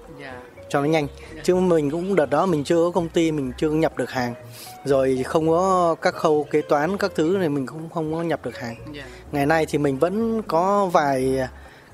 [0.73, 1.07] cho nó nhanh.
[1.43, 4.33] Chứ mình cũng đợt đó mình chưa có công ty mình chưa nhập được hàng.
[4.85, 8.39] Rồi không có các khâu kế toán các thứ này mình cũng không có nhập
[8.43, 8.75] được hàng.
[9.31, 11.39] Ngày nay thì mình vẫn có vài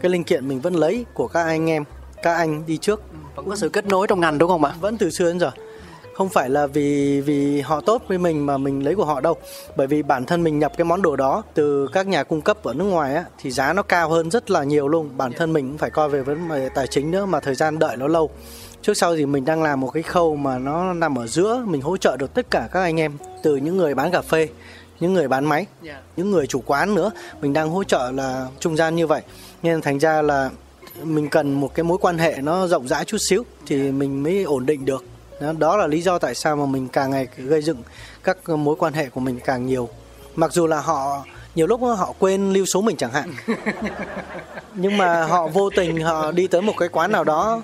[0.01, 1.84] cái linh kiện mình vẫn lấy của các anh em
[2.23, 3.01] các anh đi trước.
[3.36, 4.73] Vẫn có sự kết nối trong ngành đúng không ạ?
[4.82, 5.51] Vẫn từ xưa đến giờ.
[6.13, 9.36] Không phải là vì vì họ tốt với mình mà mình lấy của họ đâu.
[9.75, 12.63] Bởi vì bản thân mình nhập cái món đồ đó từ các nhà cung cấp
[12.63, 15.09] ở nước ngoài á thì giá nó cao hơn rất là nhiều luôn.
[15.17, 17.80] Bản thân mình cũng phải coi về vấn đề tài chính nữa mà thời gian
[17.80, 18.30] đợi nó lâu
[18.82, 21.82] trước sau thì mình đang làm một cái khâu mà nó nằm ở giữa mình
[21.82, 24.47] hỗ trợ được tất cả các anh em từ những người bán cà phê
[24.99, 25.65] những người bán máy
[26.15, 27.11] những người chủ quán nữa.
[27.41, 29.21] Mình đang hỗ trợ là trung gian như vậy.
[29.63, 30.49] Nên thành ra là
[31.03, 34.43] mình cần một cái mối quan hệ nó rộng rãi chút xíu thì mình mới
[34.43, 35.03] ổn định được.
[35.41, 37.77] Đó, đó là lý do tại sao mà mình càng ngày gây dựng
[38.23, 39.89] các mối quan hệ của mình càng nhiều.
[40.36, 41.25] Mặc dù là họ
[41.55, 43.34] nhiều lúc họ quên lưu số mình chẳng hạn.
[44.73, 47.61] Nhưng mà họ vô tình họ đi tới một cái quán nào đó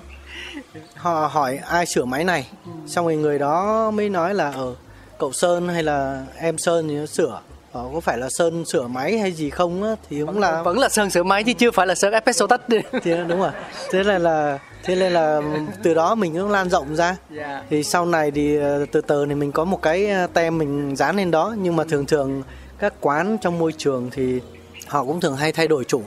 [0.94, 2.48] họ hỏi ai sửa máy này?
[2.86, 4.74] Xong rồi người đó mới nói là ở ờ,
[5.18, 7.40] cậu sơn hay là em sơn thì nó sửa.
[7.72, 10.78] Ờ, có phải là sơn sửa máy hay gì không á thì cũng là vẫn
[10.78, 13.50] là sơn sửa máy chứ chưa phải là sơn espresso tách đi thì đúng rồi.
[13.90, 15.40] Thế nên là thế nên là
[15.82, 17.16] từ đó mình cũng lan rộng ra.
[17.36, 17.64] Yeah.
[17.70, 20.96] thì sau này thì ờ, từ từ thì mình có một cái ờ, tem mình
[20.96, 21.54] dán lên đó.
[21.58, 22.42] Nhưng mà thường thường
[22.78, 24.40] các quán trong môi trường thì
[24.86, 26.02] họ cũng thường hay thay đổi chủ.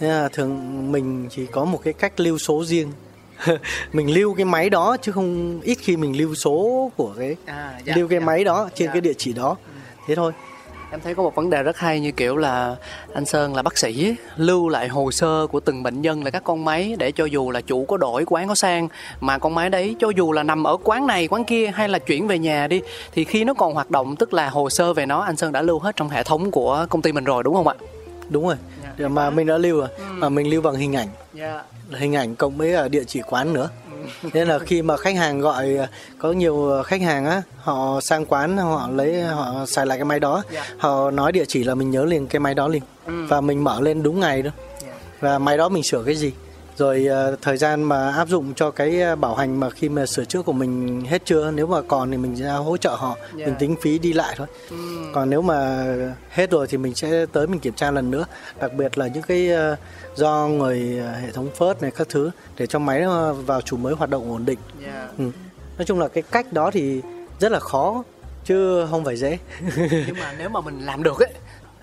[0.00, 2.92] Nên là thường mình chỉ có một cái cách lưu số riêng
[3.92, 7.80] mình lưu cái máy đó chứ không ít khi mình lưu số của cái à,
[7.84, 8.26] dạ, lưu cái dạ.
[8.26, 8.92] máy đó trên dạ.
[8.92, 9.80] cái địa chỉ đó ừ.
[10.06, 10.32] thế thôi
[10.92, 12.76] em thấy có một vấn đề rất hay như kiểu là
[13.14, 16.44] anh sơn là bác sĩ lưu lại hồ sơ của từng bệnh nhân là các
[16.44, 18.88] con máy để cho dù là chủ có đổi quán có sang
[19.20, 21.98] mà con máy đấy cho dù là nằm ở quán này quán kia hay là
[21.98, 22.80] chuyển về nhà đi
[23.12, 25.62] thì khi nó còn hoạt động tức là hồ sơ về nó anh sơn đã
[25.62, 27.74] lưu hết trong hệ thống của công ty mình rồi đúng không ạ
[28.28, 28.56] đúng rồi
[28.98, 28.98] yeah.
[28.98, 29.08] Dạ.
[29.08, 30.04] mà mình đã lưu rồi ừ.
[30.08, 31.64] mà mình lưu bằng hình ảnh yeah.
[31.90, 31.98] Dạ.
[31.98, 33.68] hình ảnh cộng với địa chỉ quán nữa
[34.32, 35.78] nên là khi mà khách hàng gọi
[36.18, 40.20] có nhiều khách hàng á họ sang quán họ lấy họ xài lại cái máy
[40.20, 40.66] đó yeah.
[40.68, 40.74] Dạ.
[40.78, 43.26] họ nói địa chỉ là mình nhớ liền cái máy đó liền ừ.
[43.28, 44.50] và mình mở lên đúng ngày đó
[44.84, 44.96] yeah.
[45.20, 46.32] và máy đó mình sửa cái gì
[46.76, 50.06] rồi uh, thời gian mà áp dụng cho cái ờ, bảo hành mà khi mà
[50.06, 53.16] sửa chữa của mình hết chưa nếu mà còn thì mình ra hỗ trợ họ
[53.36, 53.48] yeah.
[53.48, 55.12] mình tính phí đi lại thôi mm.
[55.14, 55.86] còn nếu mà
[56.30, 58.24] hết rồi thì mình sẽ tới mình kiểm tra lần nữa
[58.60, 59.78] đặc biệt là những cái uh,
[60.18, 60.80] do người
[61.22, 63.04] hệ thống phớt này các thứ để cho máy
[63.46, 65.18] vào chủ mới hoạt động ổn định yeah.
[65.18, 65.24] ừ.
[65.78, 67.02] nói chung là cái cách đó thì
[67.40, 68.02] rất là khó
[68.44, 69.38] chứ không phải dễ
[70.06, 71.32] nhưng mà nếu mà mình làm được ấy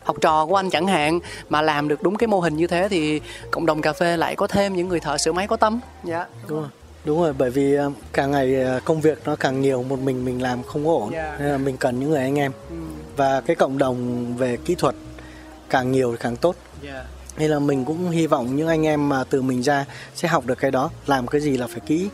[0.10, 2.88] học trò của anh chẳng hạn mà làm được đúng cái mô hình như thế
[2.89, 5.80] thì cộng đồng cà phê lại có thêm những người thợ sửa máy có tâm
[6.03, 6.70] dạ đúng rồi
[7.05, 10.26] đúng rồi bởi vì ờ, càng ngày ờ, công việc nó càng nhiều một mình
[10.26, 11.28] mình làm không có ổn yeah.
[11.32, 11.38] Dạ.
[11.39, 12.76] nên là mình cần những người anh em ừ.
[13.16, 14.95] và cái cộng đồng về kỹ thuật
[15.70, 16.95] càng nhiều thì càng tốt yeah.
[16.95, 17.05] Dạ.
[17.38, 19.86] nên là mình cũng hy vọng những anh em mà từ mình ra
[20.16, 22.10] sẽ học được cái đó làm cái gì là phải kỹ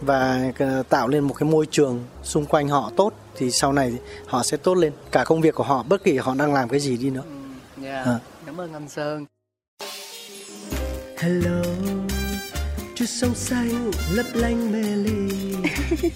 [0.00, 3.92] và ờ, tạo lên một cái môi trường xung quanh họ tốt thì sau này
[4.26, 6.80] họ sẽ tốt lên cả công việc của họ bất kỳ họ đang làm cái
[6.80, 7.39] gì đi nữa ừ.
[7.82, 8.06] Yeah.
[8.06, 8.18] À.
[8.46, 9.26] Cảm ơn anh Sơn.
[11.16, 11.62] Hello,
[12.94, 15.54] chút sông xanh lấp lánh mê ly.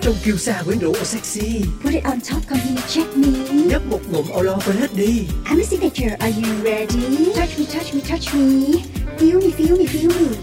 [0.00, 3.82] Trong kiêu sa quyến rũ sexy Put it on top, come here, check me Nhấp
[3.86, 7.32] một ngụm lo quên hết đi I'm a signature, are you ready?
[7.34, 8.82] Touch me, touch me, touch me
[9.18, 10.36] Feel me, feel me, feel me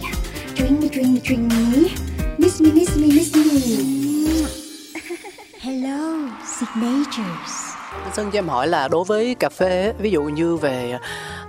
[0.56, 1.90] Drink me, drink me, drink me
[2.38, 4.46] Miss me, miss me, miss me
[5.60, 7.65] Hello, signatures
[8.14, 10.98] Sơn cho em hỏi là đối với cà phê ví dụ như về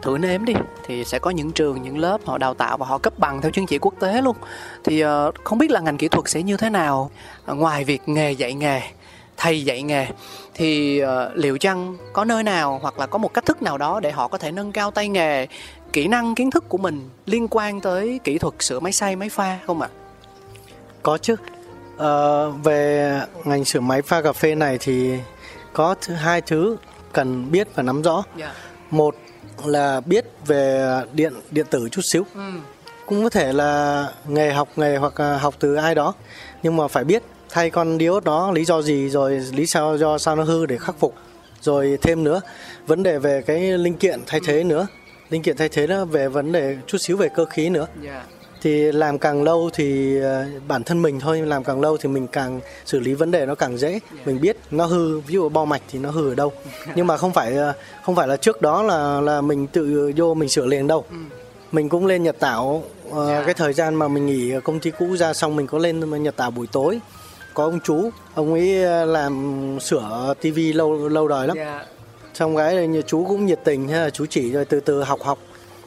[0.03, 0.55] thử nếm đi
[0.87, 3.51] thì sẽ có những trường những lớp họ đào tạo và họ cấp bằng theo
[3.51, 4.37] chứng chỉ quốc tế luôn.
[4.85, 7.11] Thì ờ, không biết là ngành kỹ thuật sẽ như thế nào?
[7.47, 8.81] À, ngoài việc nghề dạy nghề
[9.37, 10.07] thầy dạy nghề
[10.55, 14.01] thì uh, liệu chăng có nơi nào hoặc là có một cách thức nào đó
[14.01, 15.47] để họ có thể nâng cao tay nghề
[15.93, 19.29] kỹ năng kiến thức của mình liên quan tới kỹ thuật sửa máy xay máy
[19.29, 19.89] pha không ạ?
[21.03, 21.37] Có chứ.
[21.97, 25.19] Ờ, về ngành sửa máy pha cà phê này thì
[25.77, 26.77] có thứ hai thứ
[27.13, 28.25] cần biết và nắm rõ.
[28.39, 28.53] Yeah.
[28.91, 29.17] một
[29.65, 32.25] là biết về điện điện tử chút xíu.
[32.35, 32.41] Ừ.
[33.07, 36.15] cũng có thể là nghề học nghề hoặc học từ ai đó.
[36.63, 40.19] Nhưng mà phải biết thay con diode đó lý do gì rồi lý sao do
[40.19, 41.15] sao nó hư để khắc phục.
[41.61, 42.41] Rồi thêm nữa
[42.87, 44.87] vấn đề về cái linh kiện thay thế nữa.
[45.31, 47.87] Linh kiện thay thế đó về vấn đề chút xíu về cơ khí nữa.
[48.05, 48.25] Yeah.
[48.67, 52.27] Thì làm càng lâu thì ờ, bản thân mình thôi làm càng lâu thì mình
[52.27, 54.01] càng xử lý vấn đề nó càng dễ.
[54.25, 56.53] Mình biết nó hư ví dụ bo mạch thì nó hư ở đâu.
[56.95, 60.35] Nhưng mà không phải ờ, không phải là trước đó là là mình tự vô
[60.35, 61.05] mình sửa liền đâu.
[61.73, 63.43] Mình cũng lên nhật tảo ờ, Dạ.
[63.45, 66.23] cái thời gian mà mình nghỉ ở công ty cũ ra xong mình có lên
[66.23, 66.99] nhật tảo buổi tối.
[67.55, 68.69] Có ông chú ông ấy
[69.07, 71.57] làm sửa tivi lâu lâu đời lắm.
[71.57, 71.87] Yeah.
[72.35, 75.39] xong cái như chú cũng nhiệt tình là chú chỉ rồi từ từ học học.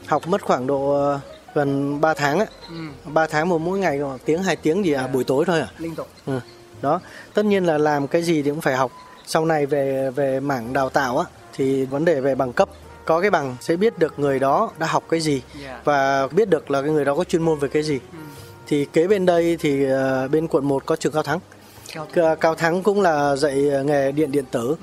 [0.05, 1.13] Học mất khoảng độ
[1.55, 2.45] gần 3 tháng á.
[2.69, 2.75] Ừ.
[3.05, 5.67] 3 tháng một mỗi ngày một tiếng hai tiếng gì à buổi tối thôi à?
[5.77, 6.07] liên tục.
[6.25, 6.39] Ừ.
[6.81, 6.99] đó.
[7.33, 8.91] Tất nhiên là làm cái gì thì cũng phải học.
[9.25, 12.69] Sau này về về mảng đào tạo á thì vấn đề về bằng cấp
[13.05, 15.85] có cái bằng sẽ biết được người đó đã học cái gì Yeah.
[15.85, 17.99] và biết được là cái người đó có chuyên môn về cái gì.
[18.67, 21.39] Thì kế bên đây thì ờ, bên quận 1 có trường cao thắng.
[21.93, 24.75] Cao Ca- cao thắng cũng là dạy nghề điện điện tử.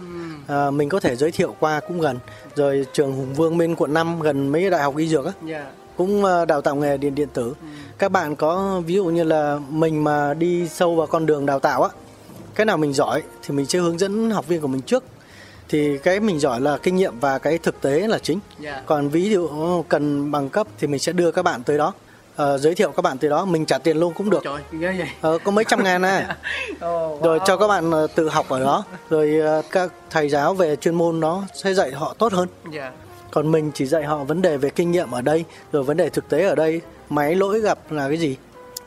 [0.49, 2.19] À, mình có thể giới thiệu qua cũng gần.
[2.57, 5.33] Rồi trường hùng vương bên quận 5 gần mấy đại học y dược á.
[5.49, 5.67] Yeah.
[5.97, 7.55] Cũng ờ, đào tạo nghề điện điện tử.
[7.99, 11.61] Các bạn có ví dụ như là mình mà đi sâu vào con đường đào
[11.61, 11.89] tạo á
[12.57, 15.05] cái nào mình giỏi thì mình sẽ hướng dẫn học viên của mình trước.
[15.69, 18.39] Thì cái mình giỏi là kinh nghiệm và cái thực tế là chính.
[18.65, 18.87] Yeah.
[18.87, 19.49] còn ví dụ
[19.89, 21.93] cần bằng cấp thì mình sẽ đưa các bạn tới đó.
[22.37, 24.41] Ờ, giới thiệu các bạn tới đó mình trả tiền luôn cũng được.
[24.45, 25.09] Trời, vậy.
[25.21, 26.37] Ờ, có mấy trăm ngàn à.
[26.87, 28.85] Oh, rồi cho các bạn ờ, tự học ở đó.
[29.11, 32.49] Rồi ờ, các thầy giáo về chuyên môn nó sẽ dạy họ tốt hơn.
[32.73, 32.93] Yeah.
[33.37, 36.09] Còn mình chỉ dạy họ vấn đề về kinh nghiệm ở đây rồi vấn đề
[36.09, 36.81] thực tế ở đây.
[37.09, 38.37] Máy lỗi gặp là cái gì?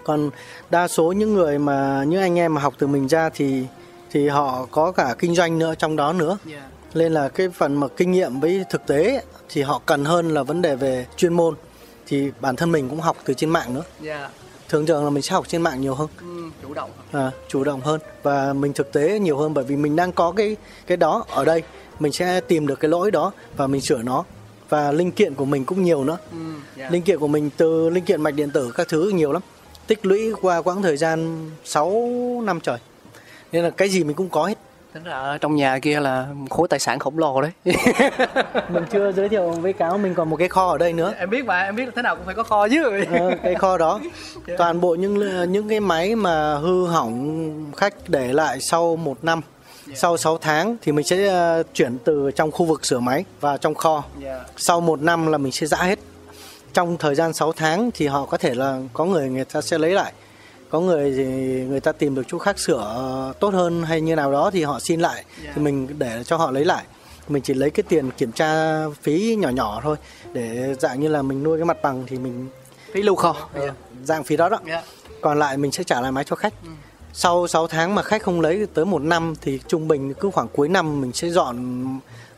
[0.03, 0.29] Còn
[0.69, 3.63] đa số những người mà những anh em mà học từ mình ra thì
[4.11, 6.37] thì họ có cả kinh doanh nữa trong đó nữa.
[6.51, 6.63] Yeah.
[6.93, 10.33] nên là cái phần mà kinh nghiệm với thực tế ấy, thì họ cần hơn
[10.33, 11.55] là vấn đề về chuyên môn.
[12.07, 13.83] Thì bản thân mình cũng học từ trên mạng nữa.
[14.05, 14.31] Yeah.
[14.69, 16.07] thường thường là mình sẽ học trên mạng nhiều hơn.
[16.21, 16.89] Ừ, chủ động.
[17.11, 17.99] à, chủ động hơn.
[18.23, 20.55] Và mình thực tế nhiều hơn bởi vì mình đang có cái
[20.87, 21.63] cái đó ở đây.
[21.99, 24.23] Mình sẽ tìm được cái lỗi đó và mình sửa nó
[24.69, 26.17] và linh kiện của mình cũng nhiều nữa.
[26.31, 26.37] Ừ,
[26.77, 26.91] yeah.
[26.91, 29.41] linh kiện của mình từ linh kiện mạch điện tử các thứ nhiều lắm.
[29.87, 32.11] Tích lũy qua quãng thời gian 6
[32.45, 32.77] năm trời.
[33.51, 34.57] Nên là cái gì mình cũng có hết.
[34.93, 37.51] Tính ở trong nhà kia là khối tài sản khổng lồ đấy.
[38.69, 41.13] mình chưa giới thiệu với cáo mình còn một cái kho ở đây nữa.
[41.17, 43.03] Em biết mà, em biết là thế nào cũng phải có kho chứ.
[43.11, 43.99] Ờ, cái kho đó.
[44.57, 49.41] Toàn bộ những những cái máy mà hư hỏng khách để lại sau một năm
[49.95, 53.57] sau 6 tháng thì mình sẽ ờ, chuyển từ trong khu vực sửa máy vào
[53.57, 54.03] trong kho.
[54.57, 55.99] Sau một năm là mình sẽ giã hết.
[56.73, 59.77] Trong thời gian 6 tháng thì họ có thể là có người người ta sẽ
[59.77, 60.13] lấy lại.
[60.69, 61.25] Có người thì
[61.65, 64.63] người ta tìm được chỗ khác sửa ờ, tốt hơn hay như nào đó thì
[64.63, 65.23] họ xin lại.
[65.55, 66.83] Thì mình để cho họ lấy lại.
[67.27, 69.95] Mình chỉ lấy cái tiền kiểm tra phí nhỏ nhỏ thôi
[70.33, 72.49] để dạng như là mình nuôi cái mặt bằng thì mình
[72.93, 73.35] Phí lưu kho.
[74.03, 74.59] Dạng phí đó đó.
[75.21, 76.53] Còn lại mình sẽ trả lại máy cho khách
[77.13, 80.47] sau 6 tháng mà khách không lấy tới một năm thì trung bình cứ khoảng
[80.47, 81.57] cuối năm mình sẽ dọn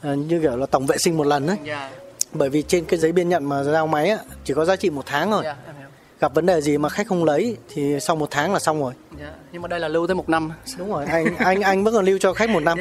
[0.02, 1.92] ờ, như kiểu là tổng vệ sinh một lần đấy Yeah.
[2.34, 4.90] bởi vì trên cái giấy biên nhận mà giao máy á, chỉ có giá trị
[4.90, 5.88] một tháng thôi Yeah, hiểu.
[6.20, 8.94] gặp vấn đề gì mà khách không lấy thì sau một tháng là xong rồi
[9.20, 9.34] Yeah.
[9.52, 10.52] Nhưng mà đây là lưu tới một năm.
[10.78, 12.78] đúng rồi anh anh anh vẫn còn lưu cho khách một năm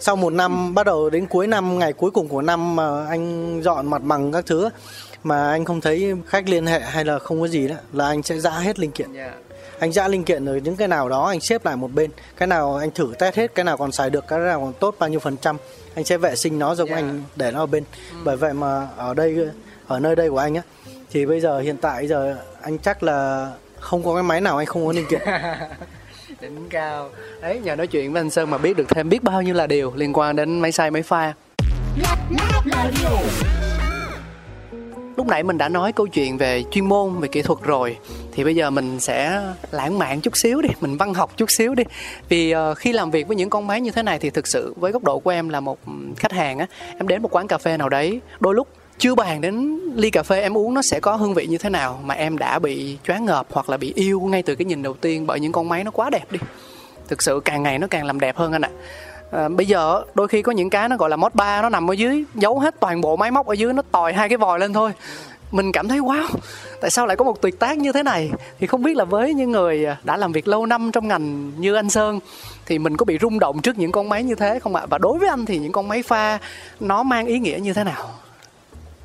[0.00, 3.60] sau một năm bắt đầu đến cuối năm ngày cuối cùng của năm mà anh
[3.62, 4.68] dọn mặt bằng các thứ
[5.24, 8.22] mà anh không thấy khách liên hệ hay là không có gì đó là anh
[8.22, 9.34] sẽ giã hết linh kiện Yeah.
[9.78, 12.46] Anh giã linh kiện rồi những cái nào đó anh xếp lại một bên cái
[12.46, 15.08] nào anh thử test hết cái nào còn xài được cái nào còn tốt bao
[15.08, 15.56] nhiêu phần trăm
[15.94, 16.98] anh sẽ vệ sinh nó giống Yeah.
[16.98, 17.84] anh để nó ở bên
[18.24, 19.48] bởi vậy mà ở đây
[19.86, 20.62] ở nơi đây của anh á
[21.10, 23.50] thì bây giờ hiện tại giờ anh chắc là
[23.80, 25.20] không có cái máy nào anh không có linh kiện
[26.40, 27.10] Đỉnh cao.
[27.40, 29.66] Đấy, nhờ nói chuyện với anh Sơn mà biết được thêm biết bao nhiêu là
[29.66, 31.34] điều liên quan đến máy xay máy pha.
[35.16, 37.96] Lúc nãy mình đã nói câu chuyện về chuyên môn, về kỹ thuật rồi.
[38.32, 41.74] Thì bây giờ mình sẽ lãng mạn chút xíu đi, mình văn học chút xíu
[41.74, 41.84] đi.
[42.28, 44.74] Vì uh, khi làm việc với những con máy như thế này thì thực sự
[44.76, 45.78] với góc độ của em là một
[46.16, 46.66] khách hàng á,
[46.98, 50.22] em đến một quán cà phê nào đấy, đôi lúc chưa bàn đến ly cà
[50.22, 52.98] phê em uống nó sẽ có hương vị như thế nào mà em đã bị
[53.06, 55.68] choáng ngợp hoặc là bị yêu ngay từ cái nhìn đầu tiên bởi những con
[55.68, 56.38] máy nó quá đẹp đi.
[57.08, 58.70] Thực sự càng ngày nó càng làm đẹp hơn anh ạ.
[58.70, 61.90] à, bây giờ đôi khi có những cái nó gọi là mod bar nó nằm
[61.90, 64.58] ở dưới giấu hết toàn bộ máy móc ở dưới nó tòi hai cái vòi
[64.58, 64.92] lên thôi.
[65.52, 66.28] Mình cảm thấy wow
[66.80, 68.30] tại sao lại có một tuyệt tác như thế này?
[68.58, 71.74] Thì không biết là với những người đã làm việc lâu năm trong ngành như
[71.74, 72.20] anh sơn
[72.66, 74.86] thì mình có bị rung động trước những con máy như thế không ạ?
[74.90, 76.38] Và đối với anh thì những con máy pha
[76.80, 78.10] nó mang ý nghĩa như thế nào?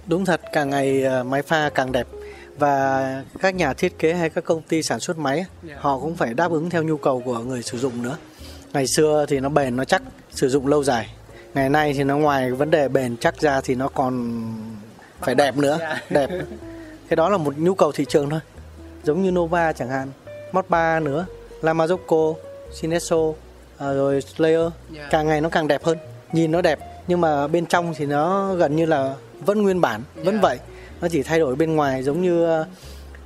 [0.06, 2.08] Đúng thật càng ngày ờ, máy pha càng đẹp.
[2.58, 5.46] Và các nhà thiết kế hay các công ty sản xuất máy
[5.78, 8.18] họ cũng phải đáp ứng theo nhu cầu của người sử dụng nữa
[8.74, 10.02] ngày xưa thì nó bền nó chắc
[10.32, 11.10] sử dụng lâu dài.
[11.54, 14.42] Ngày nay thì nó ngoài vấn đề bền chắc ra thì nó còn
[15.20, 15.78] phải đẹp nữa
[16.10, 16.30] đẹp.
[17.10, 18.40] Cái đó là một nhu cầu thị trường thôi.
[19.04, 20.12] Giống như Nova chẳng hạn
[20.52, 21.26] Mod 3 nữa
[21.62, 22.36] Lamazocco
[22.74, 23.18] Sinesso
[23.78, 24.72] à, rồi Slayer.
[25.10, 25.98] Càng ngày nó càng đẹp hơn.
[26.32, 30.02] Nhìn nó đẹp nhưng mà bên trong thì nó gần như là vẫn nguyên bản
[30.16, 30.60] vẫn vậy.
[31.02, 32.66] Nó chỉ thay đổi bên ngoài giống như ờ,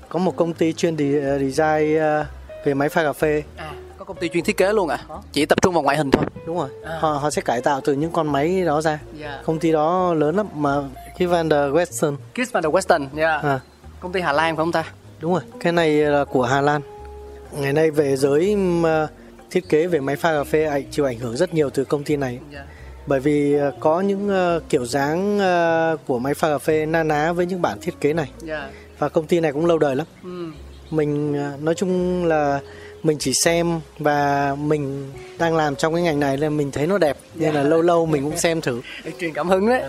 [0.09, 2.25] có một công ty chuyên design ờ,
[2.65, 3.43] về máy pha cà phê.
[3.57, 3.71] À,
[4.05, 4.99] có công ty chuyên thiết kế luôn à
[5.31, 6.97] chỉ tập trung vào ngoại hình thôi đúng rồi à.
[6.99, 9.01] họ họ sẽ cải tạo từ những con máy đó ra yeah.
[9.19, 9.41] Dạ.
[9.45, 10.81] công ty đó lớn lắm mà
[11.15, 13.43] Kiss Van der Western Kiss Van der Western yeah.
[13.43, 13.49] Dạ.
[13.49, 13.59] à.
[13.99, 14.83] công ty Hà Lan phải không ta
[15.19, 16.81] đúng rồi cái này là của Hà Lan
[17.51, 18.57] ngày nay về giới
[19.51, 22.15] thiết kế về máy pha cà phê chịu ảnh hưởng rất nhiều từ công ty
[22.15, 22.65] này yeah dạ
[23.07, 27.03] bởi vì ờ, có những ờ, kiểu dáng ờ, của máy pha cà phê na
[27.03, 28.69] ná với những bản thiết kế này yeah.
[28.99, 30.51] Và công ty này cũng lâu đời lắm ừ.
[30.91, 32.59] mình nói chung là
[33.05, 36.97] mình chỉ xem và mình đang làm trong cái ngành này nên mình thấy nó
[36.97, 37.17] đẹp.
[37.35, 38.81] Nên là lâu lâu mình cũng xem thử.
[39.19, 39.83] Truyền cảm hứng đấy.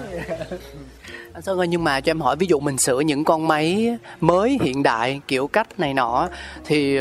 [1.32, 3.96] Anh Sơn ơi nhưng mà cho em hỏi ví dụ mình sửa những con máy
[4.20, 6.28] mới hiện đại kiểu cách này nọ
[6.64, 6.98] thì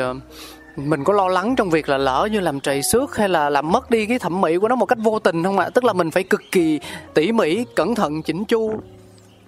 [0.75, 3.71] mình có lo lắng trong việc là lỡ như làm trầy xước hay là làm
[3.71, 5.69] mất đi cái thẩm mỹ của nó một cách vô tình không ạ?
[5.69, 6.79] Tức là mình phải cực kỳ
[7.13, 8.73] tỉ mỉ cẩn thận chỉnh chu.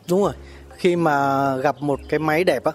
[0.09, 0.33] Đúng rồi.
[0.77, 2.71] Khi mà gặp một cái máy đẹp á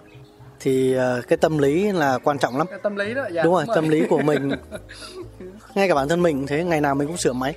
[0.62, 3.54] thì ờ, cái tâm lý là quan trọng lắm cái tâm lý đó dạ, đúng
[3.54, 4.48] rồi tâm lý của mình
[5.74, 7.54] ngay cả bản thân mình thế ngày nào mình cũng sửa máy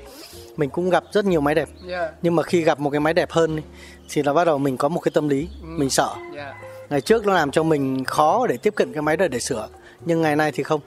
[0.58, 1.90] mình cũng gặp rất nhiều máy đẹp yeah.
[1.90, 2.12] Dạ.
[2.22, 3.62] nhưng mà khi gặp một cái máy đẹp hơn
[4.10, 5.68] thì là bắt đầu mình có một cái tâm lý ừ.
[5.68, 6.34] mình sợ yeah.
[6.36, 6.56] Dạ.
[6.90, 9.68] ngày trước nó làm cho mình khó để tiếp cận cái máy đó để sửa
[10.06, 10.82] nhưng ngày nay thì không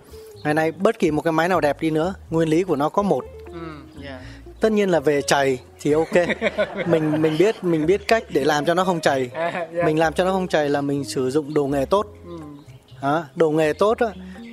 [0.45, 2.89] ngày nay bất kỳ một cái máy nào đẹp đi nữa nguyên lý của nó
[2.89, 3.59] có một ừ,
[4.05, 4.21] yeah.
[4.61, 6.15] Tất nhiên là về chảy thì ok
[6.87, 9.73] mình mình biết mình biết cách để làm cho nó không chảy yeah.
[9.85, 12.39] mình làm cho nó không chảy là mình sử dụng đồ nghề tốt ừ.
[13.03, 13.99] đó, đồ nghề tốt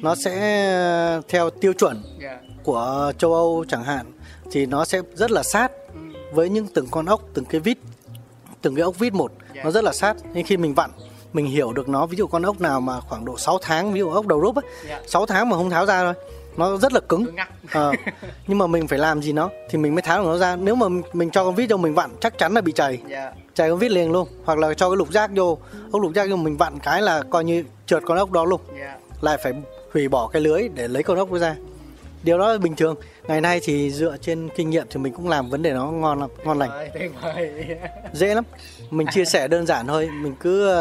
[0.01, 2.39] nó sẽ theo tiêu chuẩn yeah.
[2.63, 4.05] của châu âu chẳng hạn
[4.51, 5.99] thì nó sẽ rất là sát ừ.
[6.31, 7.77] với những từng con ốc từng cái vít
[8.61, 9.65] từng cái ốc vít một yeah.
[9.65, 10.89] nó rất là sát nhưng khi mình vặn
[11.35, 13.99] mình hiểu được nó ví dụ con ốc nào mà khoảng độ 6 tháng ví
[13.99, 14.55] dụ ốc đầu rúp.
[14.89, 15.01] Dạ.
[15.07, 16.13] 6 tháng mà không tháo ra thôi
[16.57, 17.25] nó rất là cứng.
[17.69, 17.91] À,
[18.47, 20.55] nhưng mà mình phải làm gì nó thì mình mới tháo được nó ra.
[20.55, 23.09] Nếu mà mình cho con vít cho mình vặn chắc chắn là bị chảy yeah.
[23.09, 23.31] Dạ.
[23.53, 24.27] chảy con vít liền luôn.
[24.45, 25.57] Hoặc là cho cái lục giác vô.
[25.91, 28.61] Ốc lục giác vô mình vặn cái là coi như trượt con ốc đó luôn.
[28.77, 28.79] Yeah.
[28.81, 28.97] Dạ.
[29.21, 29.53] lại phải
[29.93, 31.55] hủy bỏ cái lưới để lấy con ốc ra.
[32.23, 32.95] Điều đó là bình thường.
[33.27, 36.19] Ngày nay thì dựa trên kinh nghiệm thì mình cũng làm vấn đề nó ngon
[36.19, 36.89] lắm ngon lành.
[38.13, 38.43] Dễ lắm.
[38.89, 40.09] Mình chia sẻ đơn giản thôi.
[40.21, 40.73] Mình cứ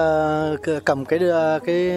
[0.55, 1.93] uh, cầm cái uh, cái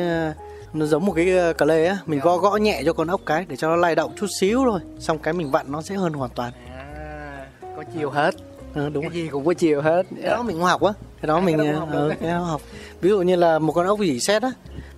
[0.74, 1.98] nó giống một cái cờ lê á.
[2.06, 4.64] Mình gõ gõ nhẹ cho con ốc cái để cho nó lay động chút xíu
[4.66, 4.80] thôi.
[5.00, 6.52] Xong cái mình vặn nó sẽ hơn hoàn toàn.
[6.72, 8.36] À, có chiều hết.
[8.76, 10.04] À, đúng cái gì cũng có chiều hết.
[10.22, 10.94] Cái đó mình học á.
[11.22, 12.62] Cái đó à, mình cái đó, uh, cái đó học.
[13.02, 14.52] Ví dụ như là một con ốc dỉ xét á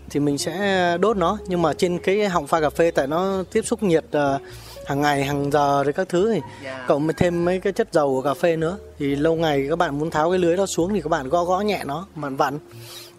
[0.10, 1.38] thì mình sẽ đốt nó.
[1.48, 4.42] Nhưng mà trên cái họng pha cà phê tại nó tiếp xúc nhiệt uh,
[4.86, 6.46] hàng ngày hàng giờ rồi các thứ thì yeah.
[6.64, 6.86] Dạ.
[6.88, 8.78] cộng với thêm mấy cái chất dầu của cà phê nữa.
[9.00, 11.44] Thì lâu ngày các bạn muốn tháo cái lưới đó xuống thì các bạn gõ
[11.44, 12.60] gõ nhẹ nó bạn vặn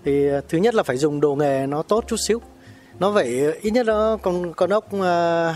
[0.04, 2.40] thì ờ, thứ nhất là phải dùng đồ nghề nó tốt chút xíu
[3.00, 3.26] nó phải
[3.62, 5.02] ít nhất nó con con ốc uh,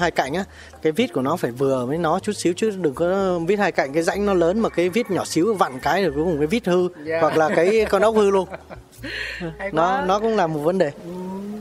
[0.01, 0.45] hai cạnh á
[0.83, 3.73] cái vít của nó phải vừa với nó chút xíu chứ đừng có vít hai
[3.73, 6.39] cạnh cái rãnh nó lớn mà cái vít nhỏ xíu vặn cái rồi cuối cùng
[6.39, 7.07] cái vít hư yeah.
[7.07, 7.21] Dạ.
[7.21, 8.49] hoặc là cái con ốc hư luôn
[9.73, 11.11] nó nó cũng là một vấn đề ừ,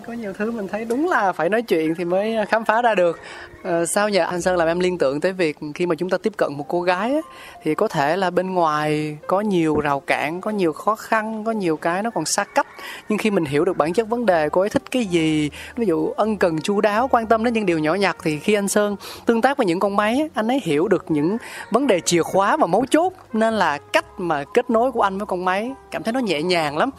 [0.07, 2.95] có nhiều thứ mình thấy đúng là phải nói chuyện thì mới khám phá ra
[2.95, 3.19] được
[3.63, 4.17] Ờ, sao nhỉ?
[4.17, 6.65] Anh sơn làm em liên tưởng tới việc khi mà chúng ta tiếp cận một
[6.67, 7.21] cô gái á,
[7.63, 11.51] thì có thể là bên ngoài có nhiều rào cản có nhiều khó khăn có
[11.51, 12.67] nhiều cái nó còn xa cách.
[13.09, 15.85] Nhưng khi mình hiểu được bản chất vấn đề cô ấy thích cái gì ví
[15.85, 18.67] dụ ân cần chu đáo quan tâm đến những điều nhỏ nhặt thì khi anh
[18.67, 18.95] sơn
[19.25, 21.37] tương tác với những con máy anh ấy hiểu được những
[21.71, 25.17] vấn đề chìa khóa và mấu chốt nên là cách mà kết nối của anh
[25.17, 26.89] với con máy cảm thấy nó nhẹ nhàng lắm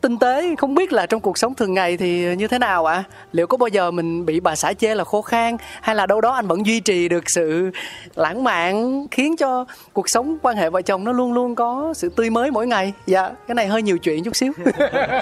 [0.00, 2.94] tinh tế không biết là trong cuộc sống thường ngày thì như thế nào ạ
[2.94, 3.04] à?
[3.32, 6.20] liệu có bao giờ mình bị bà xã chê là khô khan hay là đâu
[6.20, 7.70] đó anh vẫn duy trì được sự
[8.14, 12.08] lãng mạn khiến cho cuộc sống quan hệ vợ chồng nó luôn luôn có sự
[12.08, 14.52] tươi mới mỗi ngày dạ cái này hơi nhiều chuyện chút xíu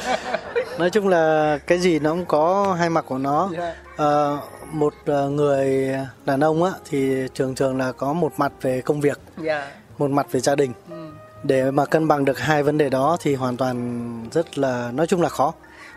[0.78, 3.50] nói chung là cái gì nó cũng có hai mặt của nó
[3.94, 4.40] uh,
[4.72, 5.94] một ờ, người
[6.26, 9.20] đàn ông á thì thường thường là có một mặt về công việc.
[9.42, 9.70] Dạ.
[9.98, 11.07] một mặt về gia đình ừ
[11.42, 15.06] để mà cân bằng được hai vấn đề đó thì hoàn toàn rất là nói
[15.06, 15.54] chung là khó.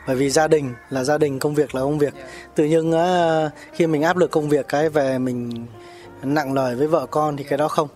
[0.08, 2.14] Bởi vì gia đình là gia đình công việc là công việc.
[2.56, 2.94] Tự nhiên
[3.74, 5.66] khi mình áp lực công việc cái về mình
[6.24, 7.88] nặng lời với vợ con thì cái đó không.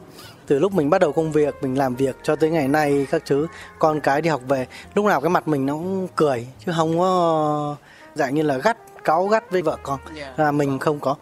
[0.48, 3.24] Từ lúc mình bắt đầu công việc mình làm việc cho tới ngày nay các
[3.26, 3.48] thứ
[3.80, 7.00] con cái đi học về lúc nào cái mặt mình nó cũng cười chứ không
[7.00, 7.76] có
[8.16, 10.00] dạng như là gắt cáu gắt với vợ con.
[10.38, 11.16] Là mình không có.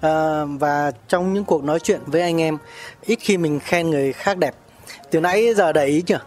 [0.00, 2.58] À, và trong những cuộc nói chuyện với anh em
[3.02, 4.54] ít khi mình khen người khác đẹp
[5.10, 6.20] từ nãy giờ để ý chưa?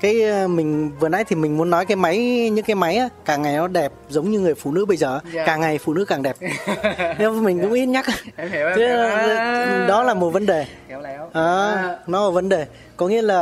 [0.00, 2.18] Cái ờ, mình vừa nãy thì mình muốn nói cái máy
[2.52, 5.20] những cái máy á, càng ngày nó đẹp giống như người phụ nữ bây giờ
[5.32, 5.46] Dạ.
[5.46, 6.36] càng ngày phụ nữ càng đẹp.
[7.18, 8.04] Nhưng mình cũng ít nhắc
[8.36, 8.96] em hiểu em Thế hiểu.
[8.96, 10.66] là- đó là một vấn đề.
[10.88, 11.30] Léo.
[11.32, 12.66] À, nó là vấn đề
[12.98, 13.40] có nghĩa là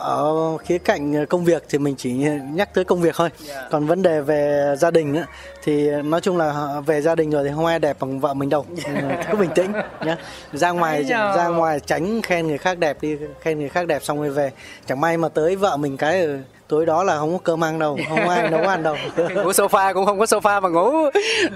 [0.00, 2.12] ở khía cạnh công việc thì mình chỉ
[2.52, 3.30] nhắc tới công việc thôi.
[3.38, 3.68] Dạ.
[3.70, 5.26] còn vấn đề về gia đình á,
[5.64, 8.48] thì nói chung là về gia đình rồi thì không ai đẹp bằng vợ mình
[8.48, 8.66] đâu.
[8.84, 8.92] Ừ,
[9.30, 9.72] cứ bình tĩnh
[10.04, 10.16] nhé
[10.52, 14.20] ra ngoài ra ngoài tránh khen người khác đẹp đi khen người khác đẹp xong
[14.20, 14.52] rồi về.
[14.86, 16.26] Chẳng may mà tới vợ mình cái
[16.68, 18.96] tối đó là không có cơm ăn đâu không ai nấu ăn đâu.
[19.16, 20.90] Ngủ sofa cũng không có sofa mà ngủ.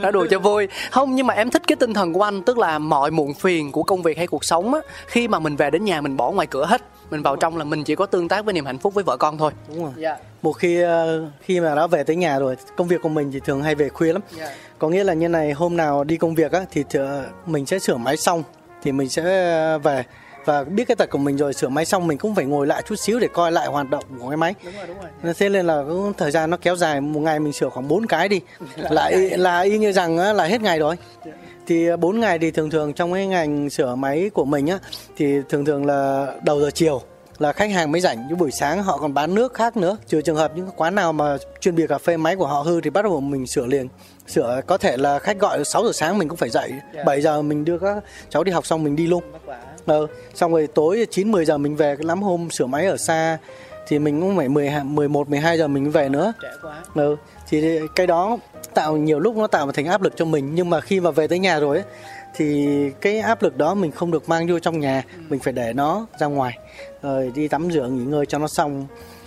[0.03, 0.69] Đã đùa cho vui.
[0.91, 3.73] Không nhưng mà em thích cái tinh thần của anh tức là mọi muộn phiền
[3.73, 6.31] của công việc hay cuộc sống á khi mà mình về đến nhà mình bỏ
[6.31, 6.83] ngoài cửa hết
[7.13, 9.17] mình vào trong là mình chỉ có tương tác với niềm hạnh phúc với vợ
[9.17, 9.53] con thôi.
[9.69, 9.93] Đúng rồi.
[9.97, 10.17] Dạ.
[10.43, 13.41] Một khi ờ, khi mà đã về tới nhà rồi công việc của mình thì
[13.41, 14.23] thường hay về khuya lắm.
[14.39, 14.51] Dạ.
[14.79, 16.85] có nghĩa là như này hôm nào đi công việc á thì
[17.47, 18.43] mình sẽ sửa máy xong
[18.83, 19.23] thì mình sẽ
[19.79, 20.05] về.
[20.45, 22.83] Và biết cái tật của mình rồi sửa máy xong mình cũng phải ngồi lại
[22.89, 24.55] chút xíu để coi lại hoạt động của cái máy.
[24.65, 25.11] Đúng rồi đúng rồi.
[25.23, 27.89] Nên thế nên là cũng thời gian nó kéo dài một ngày mình sửa khoảng
[27.89, 28.41] 4 cái đi.
[28.77, 30.97] Lại là y như rằng là hết ngày rồi
[31.73, 34.79] thì 4 ngày thì thường thường trong cái ngành sửa máy của mình á
[35.17, 37.03] thì thường thường là đầu giờ chiều
[37.39, 38.27] là khách hàng mới rảnh.
[38.29, 39.97] Chứ buổi sáng họ còn bán nước khác nữa.
[40.07, 42.81] Trừ trường hợp những quán nào mà chuyên biệt cà phê máy của họ hư
[42.81, 43.89] thì bắt đầu mình sửa liền.
[44.29, 46.73] Sửa có thể là khách gọi 6 giờ sáng mình cũng phải dậy.
[47.05, 49.23] 7 giờ mình đưa các cháu đi học xong mình đi luôn.
[49.87, 52.97] Ờ, xong rồi tối 9 10 giờ mình về cái lắm hôm sửa máy ở
[52.97, 53.39] xa.
[53.89, 56.33] Thì mình cũng phải 10 11 12 giờ mình mới về nữa.
[56.63, 56.83] Quá.
[56.95, 57.17] Ừ.
[57.61, 58.39] thì cái đó
[58.75, 61.27] tạo nhiều lúc nó tạo thành áp lực cho mình nhưng mà khi mà về
[61.29, 61.85] tới nhà rồi ấy,
[62.35, 62.69] thì
[63.01, 66.07] cái áp lực đó mình không được mang vô trong nhà mình phải để nó
[66.19, 66.59] ra ngoài.
[67.03, 68.87] Rồi đi tắm rửa nghỉ ngơi cho nó xong.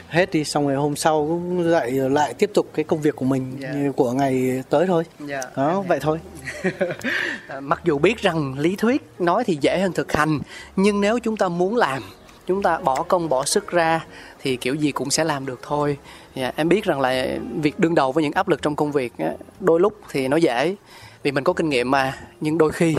[0.10, 3.26] Hết đi xong rồi hôm sau cũng dậy lại tiếp tục cái công việc của
[3.26, 3.72] mình Dạ.
[3.74, 5.04] như của ngày tới thôi.
[5.20, 5.42] Dạ.
[5.56, 6.20] Đó vậy thôi.
[7.60, 10.40] Mặc dù biết rằng lý thuyết nói thì dễ hơn thực hành
[10.76, 12.04] nhưng nếu chúng ta muốn làm
[12.48, 14.06] chúng ta bỏ công bỏ sức ra
[14.42, 15.98] thì kiểu gì cũng sẽ làm được thôi.
[16.36, 19.14] Dạ, em biết rằng là việc đương đầu với những áp lực trong công việc
[19.60, 20.76] đôi lúc thì nó dễ
[21.24, 22.96] vì mình có kinh nghiệm mà nhưng đôi khi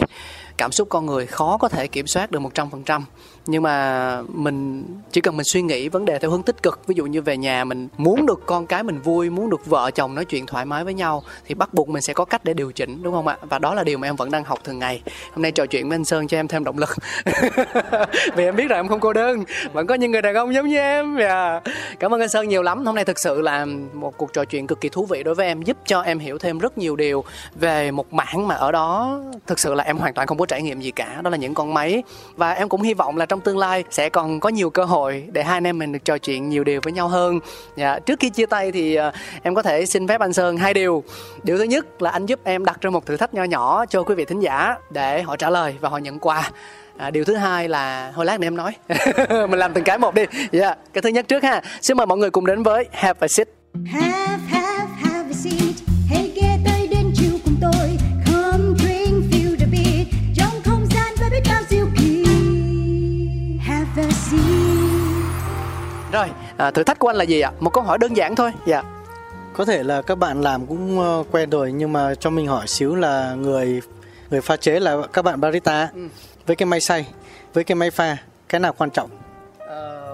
[0.57, 3.01] cảm xúc con người khó có thể kiểm soát được 100%
[3.47, 6.95] nhưng mà mình, chỉ cần mình suy nghĩ vấn đề theo hướng tích cực, ví
[6.95, 10.15] dụ như về nhà mình muốn được con cái mình vui, muốn được vợ chồng
[10.15, 12.73] nói chuyện thoải mái với nhau, thì bắt buộc mình sẽ có cách để điều
[12.73, 13.37] chỉnh, đúng không ạ?
[13.43, 15.03] Và đó là điều mà em vẫn đang học thường ngày.
[15.33, 16.97] Hôm nay trò chuyện với anh sơn cho em thêm động lực.
[18.37, 19.45] Vì em biết rằng em không cô đơn.
[19.73, 21.17] Vẫn có những người đàn ông giống như em.
[21.17, 21.63] Yeah.
[21.99, 22.87] cảm ơn anh sơn nhiều lắm.
[22.87, 25.47] Hôm nay thực sự là một cuộc trò chuyện cực kỳ thú vị đối với
[25.47, 27.25] em, giúp cho em hiểu thêm rất nhiều điều
[27.55, 30.63] về một mảng mà ở đó thực sự là em hoàn toàn không có trải
[30.63, 31.21] nghiệm gì cả.
[31.23, 32.03] Đó là những con máy.
[32.37, 35.25] Và em cũng hy vọng là trong tương lai sẽ còn có nhiều cơ hội
[35.33, 37.41] để hai anh em mình được trò chuyện nhiều điều với nhau hơn.
[37.77, 39.13] Dạ, trước khi chia tay thì ờ,
[39.43, 41.05] em có thể xin phép anh sơn hai điều.
[41.43, 44.03] Điều thứ nhất là anh giúp em đặt ra một thử thách nho nhỏ cho
[44.03, 46.51] quý vị thính giả để họ trả lời và họ nhận quà.
[46.97, 48.73] À, điều thứ hai là hồi lát nữa em nói.
[49.49, 50.25] Mình làm từng cái một đi.
[50.53, 51.63] Dạ cái thứ nhất trước ha.
[51.83, 53.49] Xin mời mọi người cùng đến với have a seat.
[53.93, 55.96] Have, have, have a seat.
[66.13, 66.27] Rồi
[66.57, 67.51] à, thử thách của anh là gì ạ?
[67.61, 68.53] Một câu hỏi đơn giản thôi.
[68.67, 68.83] Dạ.
[69.53, 72.67] Có thể là các bạn làm cũng ờ, quen rồi nhưng mà cho mình hỏi
[72.67, 73.81] xíu là người
[74.31, 76.01] người pha chế là các bạn barista Ừ.
[76.47, 77.07] với cái máy xay
[77.55, 78.17] với cái máy pha
[78.49, 79.11] cái nào quan trọng?
[79.59, 80.13] Ờ,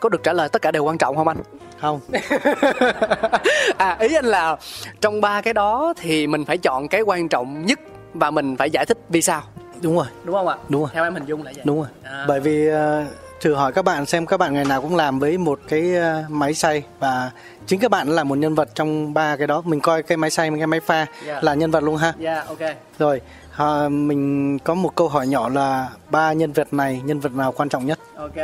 [0.00, 1.38] có được trả lời tất cả đều quan trọng không anh?
[1.80, 2.00] Không.
[3.76, 4.56] À ý anh là
[5.00, 7.80] trong ba cái đó thì mình phải chọn cái quan trọng nhất
[8.14, 9.42] và mình phải giải thích vì sao?
[9.82, 10.06] Đúng rồi.
[10.24, 10.56] Đúng không ạ?
[10.68, 10.90] Đúng rồi.
[10.94, 11.62] theo em hình dung là vậy.
[11.66, 11.88] Đúng rồi.
[12.02, 12.24] À.
[12.28, 13.04] bởi vì ờ,
[13.42, 16.24] thử hỏi các bạn xem các bạn ngày nào cũng làm với một cái ờ,
[16.28, 16.82] máy xay.
[16.98, 17.30] Và
[17.66, 19.62] chính các bạn là một nhân vật trong ba cái đó.
[19.64, 21.40] Mình coi cái máy xay cái máy pha Dạ.
[21.42, 22.12] là nhân vật luôn ha.
[22.18, 22.58] Dạ ok.
[22.98, 23.20] Rồi
[23.56, 27.52] à, mình có một câu hỏi nhỏ là ba nhân vật này nhân vật nào
[27.52, 27.98] quan trọng nhất?
[28.16, 28.36] Ok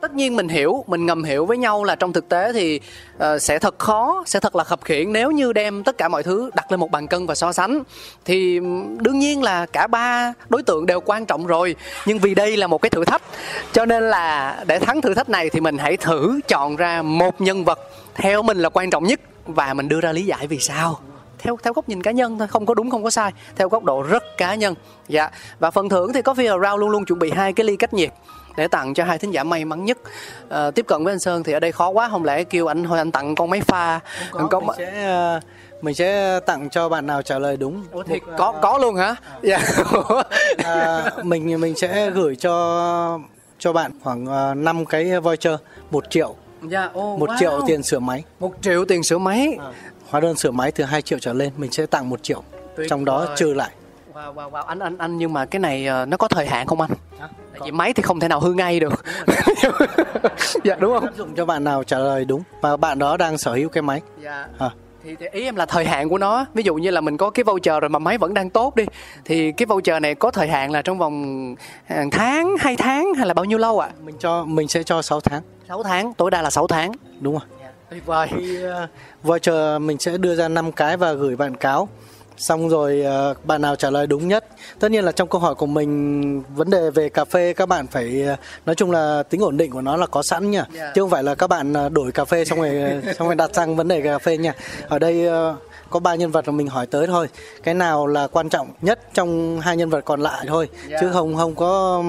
[0.00, 2.80] tất nhiên mình hiểu mình ngầm hiểu với nhau là trong thực tế thì
[3.16, 6.22] uh, sẽ thật khó sẽ thật là khập khiễng nếu như đem tất cả mọi
[6.22, 7.82] thứ đặt lên một bàn cân và so sánh.
[8.24, 8.58] Thì
[8.98, 12.66] đương nhiên là cả ba đối tượng đều quan trọng rồi nhưng vì đây là
[12.66, 13.22] một cái thử thách
[13.72, 17.40] cho nên là để thắng thử thách này thì mình hãy thử chọn ra một
[17.40, 17.78] nhân vật
[18.14, 21.00] theo mình là quan trọng nhất và mình đưa ra lý giải vì sao
[21.42, 23.84] theo theo góc nhìn cá nhân thôi không có đúng không có sai theo góc
[23.84, 24.74] độ rất cá nhân.
[25.08, 27.94] Dạ và phần thưởng thì Coffee Around luôn luôn chuẩn bị hai cái ly cách
[27.94, 28.10] nhiệt
[28.56, 29.98] để tặng cho hai thính giả may mắn nhất.
[30.48, 32.84] Ờ, tiếp cận với anh Sơn thì ở đây khó quá không lẽ kêu anh
[32.84, 34.00] thôi anh tặng con máy pha.
[34.30, 35.40] Có, con mình sẽ ờ,
[35.82, 37.84] mình sẽ tặng cho bạn nào trả lời đúng.
[37.92, 39.14] Ủa thì có có luôn hả?
[39.42, 39.58] dạ.
[40.64, 43.18] À, mình mình sẽ gửi cho
[43.58, 45.54] cho bạn khoảng uh, 5 cái voucher
[45.90, 46.34] một triệu.
[46.68, 47.36] Dạ ô một wow.
[47.40, 48.24] triệu tiền sửa máy.
[48.40, 49.58] Một triệu tiền sửa máy
[50.10, 52.42] hóa đơn sửa máy từ 2 triệu trở lên mình sẽ tặng một triệu
[52.76, 53.36] Tuyệt trong đó vời.
[53.38, 53.70] trừ lại
[54.14, 54.62] Wow, wow, wow.
[54.62, 56.90] anh anh anh nhưng mà cái này ờ, nó có thời hạn không anh?
[57.18, 59.04] Tại vì máy thì không thể nào hư ngay được.
[60.64, 61.04] dạ đúng không?
[61.04, 63.82] áp dụng cho bạn nào trả lời đúng và bạn đó đang sở hữu cái
[63.82, 64.46] máy Dạ.
[64.58, 64.70] à,
[65.04, 66.46] Thì, thì ý em là thời hạn của nó.
[66.54, 68.84] Ví dụ như là mình có cái voucher rồi mà máy vẫn đang tốt đi
[69.24, 71.54] thì cái voucher này có thời hạn là trong vòng
[71.86, 73.88] hàng tháng, hai tháng hay là bao nhiêu lâu ạ?
[74.04, 76.92] mình cho mình sẽ cho 6 tháng 6 tháng, tối đa là 6 tháng.
[77.20, 77.42] đúng rồi
[77.96, 78.88] Uh,
[79.22, 81.88] voucher mình sẽ đưa ra 5 cái và gửi bạn cáo.
[82.36, 84.44] Xong rồi uh, bạn nào trả lời đúng nhất.
[84.78, 87.86] Tất nhiên là trong câu hỏi của mình vấn đề về cà phê các bạn
[87.86, 90.64] phải uh, nói chung là tính ổn định của nó là có sẵn nha.
[90.74, 90.92] Dạ.
[90.94, 93.50] chứ không phải là các bạn uh, đổi cà phê xong rồi xong rồi đặt
[93.54, 94.52] sang vấn đề cà phê nha.
[94.88, 95.56] Ở đây uh,
[95.90, 97.28] có ba nhân vật mà mình hỏi tới thôi.
[97.62, 100.68] Cái nào là quan trọng nhất trong hai nhân vật còn lại thôi?
[100.88, 100.98] Dạ.
[101.00, 102.02] chứ không không có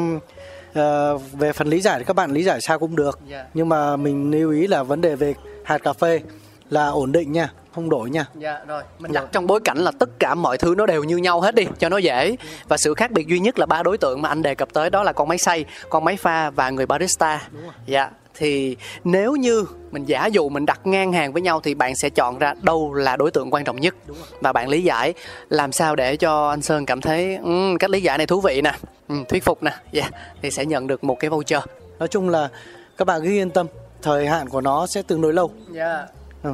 [0.74, 3.20] Ờ, về phần lý giải thì các bạn lý giải sao cũng được.
[3.28, 3.46] Dạ.
[3.54, 5.34] nhưng mà mình lưu ý là vấn đề về
[5.64, 6.22] hạt cà phê
[6.70, 9.92] là ổn định nha không đổi nha Dạ rồi, mình đặt trong bối cảnh là
[10.00, 12.36] tất cả mọi thứ nó đều như nhau hết đi cho nó dễ.
[12.68, 14.90] Và sự khác biệt duy nhất là ba đối tượng mà anh đề cập tới
[14.90, 17.42] đó là con máy xay, con máy pha và người barista.
[17.86, 18.10] Dạ.
[18.36, 22.10] Thì nếu như mình giả dụ mình đặt ngang hàng với nhau thì bạn sẽ
[22.10, 23.96] chọn ra đâu là đối tượng quan trọng nhất
[24.42, 25.14] và bạn lý giải
[25.50, 28.62] làm sao để cho anh Sơn cảm thấy "Ừm, cách lý giải này thú vị
[28.62, 28.74] nè,
[29.10, 30.10] ừm, thuyết phục nè, dạ
[30.42, 31.62] thì sẽ nhận được một cái voucher.
[32.00, 32.50] nói chung là
[32.98, 33.68] các bạn cứ yên tâm
[34.02, 35.52] thời hạn của nó sẽ tương đối lâu.
[35.72, 36.08] Dạ.
[36.44, 36.50] ừ.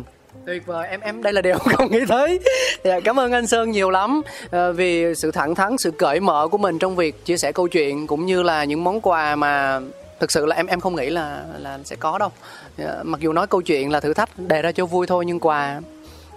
[0.45, 2.39] tuyệt vời em em đây là điều không nghĩ tới.
[2.83, 4.21] Dạ, cảm ơn anh sơn nhiều lắm
[4.51, 7.67] ờ, vì sự thẳng thắn sự cởi mở của mình trong việc chia sẻ câu
[7.67, 9.79] chuyện cũng như là những món quà mà
[10.19, 12.29] thực sự là em em không nghĩ là là sẽ có đâu.
[12.77, 15.39] Dạ, mặc dù nói câu chuyện là thử thách đề ra cho vui thôi nhưng
[15.39, 15.81] quà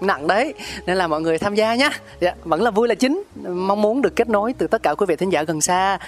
[0.03, 0.55] nặng đấy
[0.87, 3.23] nên là mọi người tham gia nhé dạ, vẫn là vui là chính.
[3.49, 5.99] Mong muốn được kết nối từ tất cả quý vị thính giả gần xa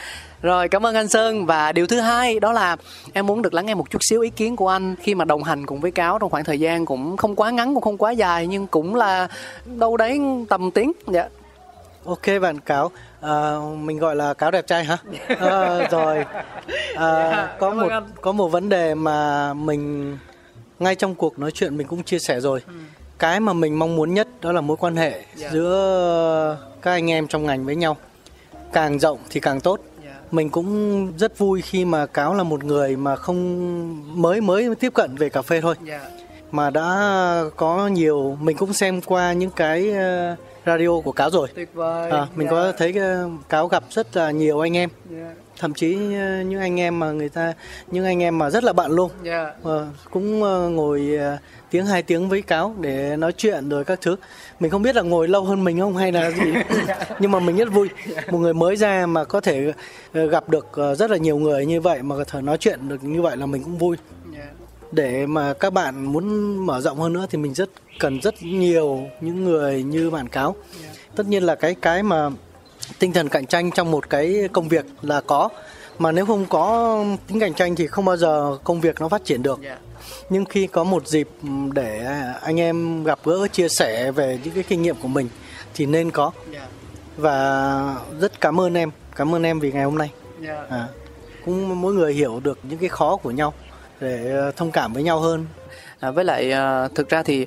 [0.43, 1.47] rồi cảm ơn anh Sơn.
[1.47, 2.77] Và điều thứ hai đó là
[3.13, 5.43] em muốn được lắng nghe một chút xíu ý kiến của anh khi mà đồng
[5.43, 8.11] hành cùng với cáo trong khoảng thời gian cũng không quá ngắn cũng không quá
[8.11, 9.29] dài nhưng cũng là
[9.65, 10.93] đâu đấy tầm tiếng.
[11.13, 11.29] Dạ.
[12.05, 12.91] Ok bạn cáo.
[13.21, 14.99] À, mình gọi là cáo đẹp trai hả?
[15.41, 16.25] À, rồi.
[16.95, 18.05] À, có cảm ơn một anh.
[18.21, 20.17] có một vấn đề mà mình
[20.79, 22.61] ngay trong cuộc nói chuyện mình cũng chia sẻ rồi.
[23.19, 25.49] Cái mà mình mong muốn nhất đó là mối quan hệ Dạ.
[25.53, 27.97] giữa các anh em trong ngành với nhau.
[28.73, 29.81] Càng rộng thì càng tốt.
[29.85, 29.92] Dạ.
[30.33, 34.95] Mình cũng rất vui khi mà cáo là một người mà không mới mới tiếp
[34.95, 35.75] cận về cà phê thôi.
[35.85, 36.01] Dạ.
[36.51, 36.85] Mà đã
[37.57, 40.37] có nhiều mình cũng xem qua những cái ờ,
[40.67, 41.49] radio của cáo rồi.
[41.55, 42.11] Tuyệt vời.
[42.11, 44.91] À, mình có thấy ờ, cáo gặp rất là nhiều anh em.
[45.11, 45.35] Dạ.
[45.59, 47.53] Thậm chí ờ, những anh em mà người ta
[47.91, 49.11] những anh em mà rất là bạn luôn.
[49.23, 49.53] Dạ.
[49.63, 50.41] Ờ, cũng
[50.77, 51.19] ngồi
[51.73, 54.17] tiếng hai tiếng với cáo để nói chuyện rồi các thứ.
[54.61, 56.55] Mình không biết là ngồi lâu hơn mình không hay là gì.
[57.19, 57.89] Nhưng mà mình rất vui.
[58.31, 59.73] Một người mới ra mà có thể
[60.13, 62.89] ờ, gặp được ờ, rất là nhiều người như vậy mà có thể nói chuyện
[62.89, 63.97] được như vậy là mình cũng vui.
[64.93, 69.07] Để mà các bạn muốn mở rộng hơn nữa thì mình rất cần rất nhiều
[69.21, 70.55] những người như bạn cáo.
[71.17, 72.31] Tất nhiên là cái cái mà
[72.99, 75.49] tinh thần cạnh tranh trong một cái công việc là có.
[75.99, 79.25] Mà nếu không có tính cạnh tranh thì không bao giờ công việc nó phát
[79.25, 79.61] triển được.
[79.63, 79.79] Dạ
[80.33, 81.29] nhưng khi có một dịp
[81.73, 82.07] để
[82.43, 85.29] anh em gặp gỡ chia sẻ về những cái kinh nghiệm của mình
[85.75, 86.31] thì nên có.
[86.53, 86.67] Dạ.
[87.17, 88.91] Và rất cảm ơn em.
[89.17, 90.11] Cảm ơn em vì ngày hôm nay.
[90.41, 90.65] Dạ.
[90.71, 90.89] À,
[91.45, 93.53] cũng mỗi người hiểu được những cái khó của nhau
[94.01, 95.47] để ờ, thông cảm với nhau hơn.
[96.01, 97.47] À, với lại à, thực ra thì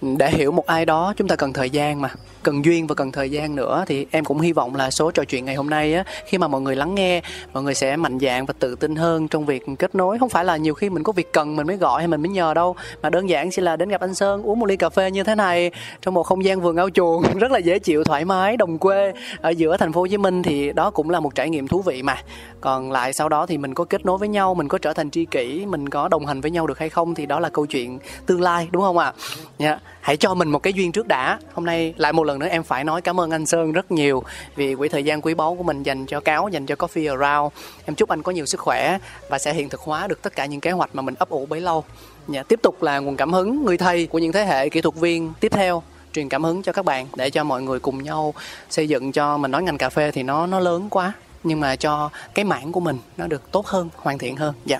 [0.00, 2.10] để hiểu một ai đó chúng ta cần thời gian mà
[2.46, 5.24] cần duyên và cần thời gian nữa, thì em cũng hy vọng là số trò
[5.24, 8.18] chuyện ngày hôm nay á, khi mà mọi người lắng nghe, mọi người sẽ mạnh
[8.18, 10.18] dạn và tự tin hơn trong việc kết nối.
[10.18, 12.28] Không phải là nhiều khi mình có việc cần mình mới gọi hay mình mới
[12.28, 14.88] nhờ đâu, mà đơn giản chỉ là đến gặp anh Sơn, uống một ly cà
[14.88, 15.70] phê như thế này,
[16.00, 19.12] trong một không gian vườn ao chuồng, rất là dễ chịu, thoải mái, đồng quê.
[19.40, 21.82] Ở giữa thành phố Hồ Chí Minh thì đó cũng là một trải nghiệm thú
[21.82, 22.16] vị mà.
[22.60, 25.10] Còn lại sau đó thì mình có kết nối với nhau, mình có trở thành
[25.10, 27.66] tri kỷ, mình có đồng hành với nhau được hay không thì đó là câu
[27.66, 29.12] chuyện tương lai, đúng không ạ?
[29.58, 31.38] Dạ hãy cho mình một cái duyên trước đã.
[31.54, 34.22] Hôm nay lại một lần nữa em phải nói cảm ơn anh Sơn rất nhiều
[34.56, 37.52] vì quỹ thời gian quý báu của mình dành cho cáo, dành cho Coffee Around.
[37.84, 40.46] Em chúc anh có nhiều sức khỏe và sẽ hiện thực hóa được tất cả
[40.46, 41.84] những kế hoạch mà mình ấp ủ bấy lâu.
[42.26, 44.94] Nhà tiếp tục là nguồn cảm hứng người thầy của những thế hệ kỹ thuật
[44.94, 48.34] viên tiếp theo, truyền cảm hứng cho các bạn để cho mọi người cùng nhau
[48.70, 51.12] xây dựng cho mình nói ngành cà phê thì nó nó lớn quá,
[51.44, 54.54] nhưng mà cho cái mảng của mình nó được tốt hơn, hoàn thiện hơn.
[54.64, 54.78] Dạ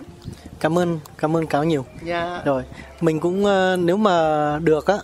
[0.66, 1.84] cảm ơn cảm ơn cáo nhiều.
[2.02, 2.43] Dạ.
[2.44, 2.62] Rồi
[3.01, 4.97] mình cũng ờ, nếu mà được á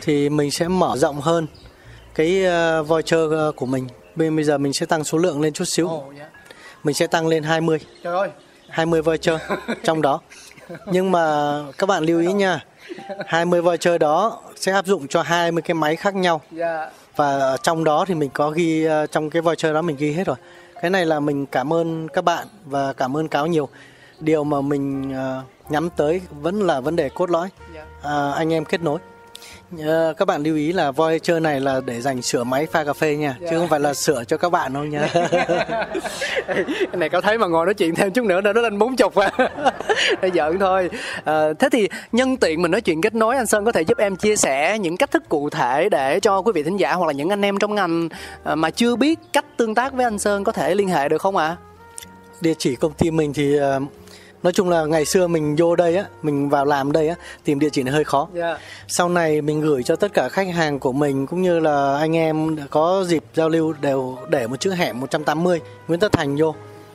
[0.00, 1.46] thì mình sẽ mở rộng hơn
[2.14, 3.86] cái ờ, voucher ờ, của mình.
[4.14, 5.88] Bây giờ mình sẽ tăng số lượng lên chút xíu.
[5.88, 6.28] Ồ, dạ.
[6.84, 8.28] mình sẽ tăng lên 20 trời ơi.
[8.68, 9.40] 20 voucher
[9.84, 10.20] trong đó.
[10.86, 12.64] Nhưng mà các bạn lưu ý nha
[13.26, 16.40] 20 voucher đó sẽ áp dụng cho 20 cái máy khác nhau.
[16.50, 16.90] Dạ.
[17.16, 20.36] Và trong đó thì mình có ghi trong cái voucher đó mình ghi hết rồi.
[20.82, 23.68] Cái này là mình cảm ơn các bạn và cảm ơn cáo nhiều
[24.22, 27.48] điều mà mình ờ, nhắm tới vẫn là vấn đề cốt lõi.
[27.74, 27.84] Dạ.
[28.02, 28.98] à, anh em kết nối.
[29.86, 32.92] Ờ, các bạn lưu ý là voucher này là để dành sửa máy pha cà
[32.92, 33.46] phê nha Dạ.
[33.50, 35.08] chứ không phải là sửa cho các bạn đâu nha.
[36.46, 39.14] Cái này có thấy mà ngồi nói chuyện thêm chút nữa nó lên bốn chục
[39.14, 39.30] à.
[40.22, 40.90] Để giỡn thôi.
[41.24, 43.98] À, thế thì nhân tiện mình nói chuyện kết nối anh sơn có thể giúp
[43.98, 47.06] em chia sẻ những cách thức cụ thể để cho quý vị thính giả hoặc
[47.06, 48.08] là những anh em trong ngành
[48.44, 51.22] à, mà chưa biết cách tương tác với anh sơn có thể liên hệ được
[51.22, 51.56] không ạ?
[52.40, 53.58] Địa chỉ công ty mình thì
[54.42, 57.14] nói chung là ngày xưa mình vô đây á mình vào làm đây á
[57.44, 58.28] tìm địa chỉ này hơi khó.
[58.34, 58.58] Dạ.
[58.88, 62.16] Sau này mình gửi cho tất cả khách hàng của mình cũng như là anh
[62.16, 66.54] em có dịp giao lưu đều để một chữ hẻm 180 Nguyễn Tất Thành vô.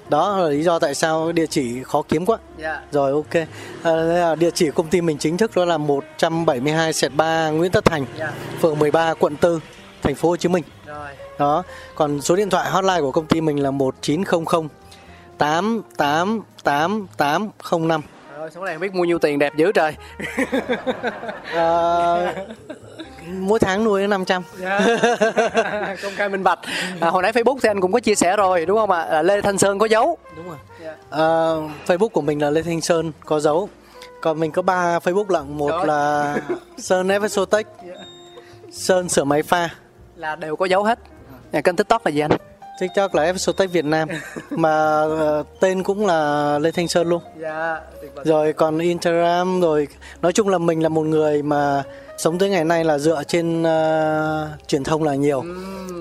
[0.10, 2.38] Đó là lý do tại sao địa chỉ khó kiếm quá.
[2.57, 2.82] Dạ.
[2.91, 3.48] Rồi ok.
[3.84, 7.86] À, địa chỉ công ty mình chính thức đó là 172 sẹt 3 Nguyễn Tất
[7.86, 8.34] Thành dạ.
[8.61, 9.60] phường 13 quận 4
[10.03, 10.64] thành phố Hồ Chí Minh.
[10.86, 11.07] Rồi.
[11.40, 11.64] Đó
[11.95, 14.68] còn số điện thoại hotline của công ty mình là 1900
[15.38, 18.01] 888805
[18.38, 19.95] rồi số này không biết mua nhiêu tiền đẹp dữ trời.
[21.53, 21.65] À,
[23.27, 24.80] mỗi tháng nuôi đến 500 Dạ.
[26.03, 26.59] công khai minh bạch.
[26.99, 29.01] À, hồi nãy facebook thì anh cũng có chia sẻ rồi đúng không ạ?
[29.01, 29.22] À?
[29.22, 30.18] lê thanh sơn có dấu.
[30.38, 30.57] Đúng rồi.
[30.84, 30.95] Dạ.
[31.09, 31.23] à,
[31.88, 33.69] Facebook của mình là Lê Thanh Sơn có dấu.
[34.22, 35.57] Còn mình có ba Facebook lận.
[35.57, 36.35] Một là
[36.77, 37.68] Sơn Evsotech
[38.72, 39.69] Sơn sửa máy pha.
[40.15, 40.99] Là đều có dấu hết.
[41.51, 42.31] À, kênh tiktok là gì anh
[42.79, 44.09] TikTok là Evsotech Việt Nam.
[44.49, 47.21] Mà ờ, tên cũng là Lê Thanh Sơn luôn.
[47.39, 47.79] Dạ
[48.15, 48.25] vời.
[48.25, 49.87] Rồi còn Instagram rồi
[50.21, 51.83] nói chung là mình là một người mà
[52.17, 55.43] sống tới ngày nay là dựa trên ờ, truyền thông là nhiều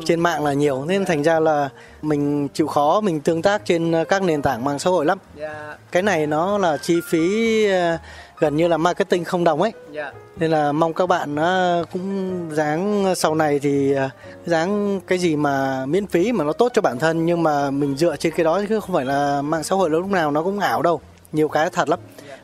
[0.04, 0.84] trên mạng là nhiều.
[0.84, 1.68] Nên thành ra là
[2.02, 5.18] mình chịu khó mình tương tác trên các nền tảng mạng xã hội lắm.
[5.36, 5.76] Dạ.
[5.92, 7.98] Cái này nó là chi phí ờ,
[8.38, 9.72] gần như là marketing không đồng ấy.
[9.92, 10.12] Dạ.
[10.36, 14.08] Nên là mong các bạn ờ, cũng dáng sau này thì ờ,
[14.46, 17.26] dáng cái gì mà miễn phí mà nó tốt cho bản thân.
[17.26, 20.10] Nhưng mà mình dựa trên cái đó chứ không phải là mạng xã hội lúc
[20.10, 21.00] nào nó cũng ảo đâu.
[21.32, 21.98] Nhiều cái thật lắm.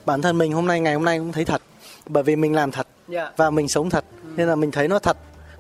[0.05, 1.63] Bản thân mình hôm nay ngày hôm nay cũng thấy thật.
[2.07, 2.87] Bởi vì mình làm thật.
[3.09, 3.31] Dạ.
[3.37, 4.05] Và mình sống thật.
[4.37, 5.17] Nên là mình thấy nó thật.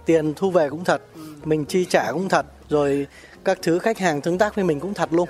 [0.06, 1.02] Tiền thu về cũng thật.
[1.44, 2.46] Mình chi trả cũng thật.
[2.68, 3.06] Rồi
[3.44, 5.28] các thứ khách hàng tương tác với mình cũng thật luôn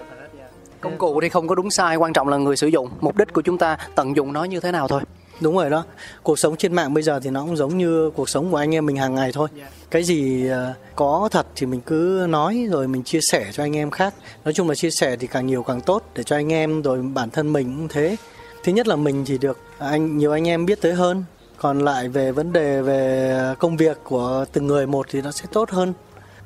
[0.83, 3.33] công cụ thì không có đúng sai quan trọng là người sử dụng mục đích
[3.33, 5.03] của chúng ta tận dụng nó như thế nào thôi
[5.41, 5.85] Đúng rồi đó.
[6.23, 8.75] Cuộc sống trên mạng bây giờ thì nó cũng giống như cuộc sống của anh
[8.75, 9.49] em mình hàng ngày thôi.
[9.59, 9.65] Dạ.
[9.91, 13.77] Cái gì ờ, có thật thì mình cứ nói rồi mình chia sẻ cho anh
[13.77, 14.15] em khác.
[14.45, 17.03] Nói chung là chia sẻ thì càng nhiều càng tốt để cho anh em rồi
[17.03, 18.17] bản thân mình cũng thế.
[18.65, 21.25] Thứ nhất là mình thì được anh nhiều anh em biết tới hơn.
[21.57, 25.45] Còn lại về vấn đề về công việc của từng người một thì nó sẽ
[25.53, 25.93] tốt hơn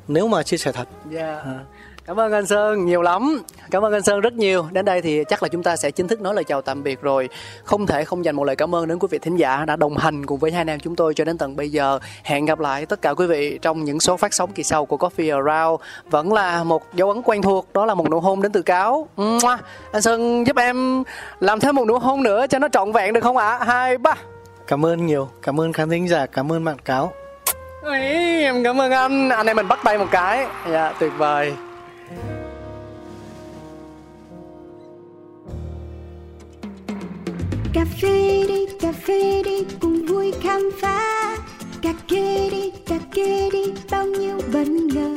[0.08, 0.88] nếu mà chia sẻ thật.
[1.10, 1.58] dạ À.
[2.06, 3.42] Cảm ơn anh Sơn nhiều lắm.
[3.70, 4.66] Cảm ơn anh Sơn rất nhiều.
[4.72, 7.02] Đến đây thì chắc là chúng ta sẽ chính thức nói lời chào tạm biệt
[7.02, 7.28] rồi.
[7.64, 9.96] Không thể không dành một lời cảm ơn đến quý vị thính giả đã đồng
[9.96, 11.98] hành cùng với hai em chúng tôi cho đến tận bây giờ.
[12.24, 14.96] Hẹn gặp lại tất cả quý vị trong những số phát sóng kỳ sau của
[14.96, 15.80] Coffee Around.
[16.10, 19.08] Vẫn là một dấu ấn quen thuộc, đó là một nụ hôn đến từ cáo.
[19.92, 21.02] Anh Sơn giúp em
[21.40, 23.58] làm thêm một nụ hôn nữa cho nó trọn vẹn được không ạ?
[23.66, 24.14] Hai, ba.
[24.66, 27.12] Cảm ơn nhiều, cảm ơn khán thính giả, cảm ơn bạn cáo.
[27.84, 29.28] Ý, em cảm ơn anh.
[29.28, 30.46] Anh em mình bắt tay một cái.
[30.70, 31.54] Dạ, tuyệt vời
[32.06, 32.12] cà
[38.00, 41.36] phê đi, cà phê đi, cùng vui khám phá.
[41.82, 45.16] Cà kê đi, cà kê đi, bao nhiêu bất ngờ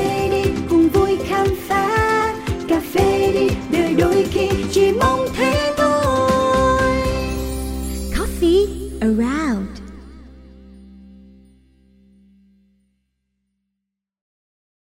[9.01, 9.40] around.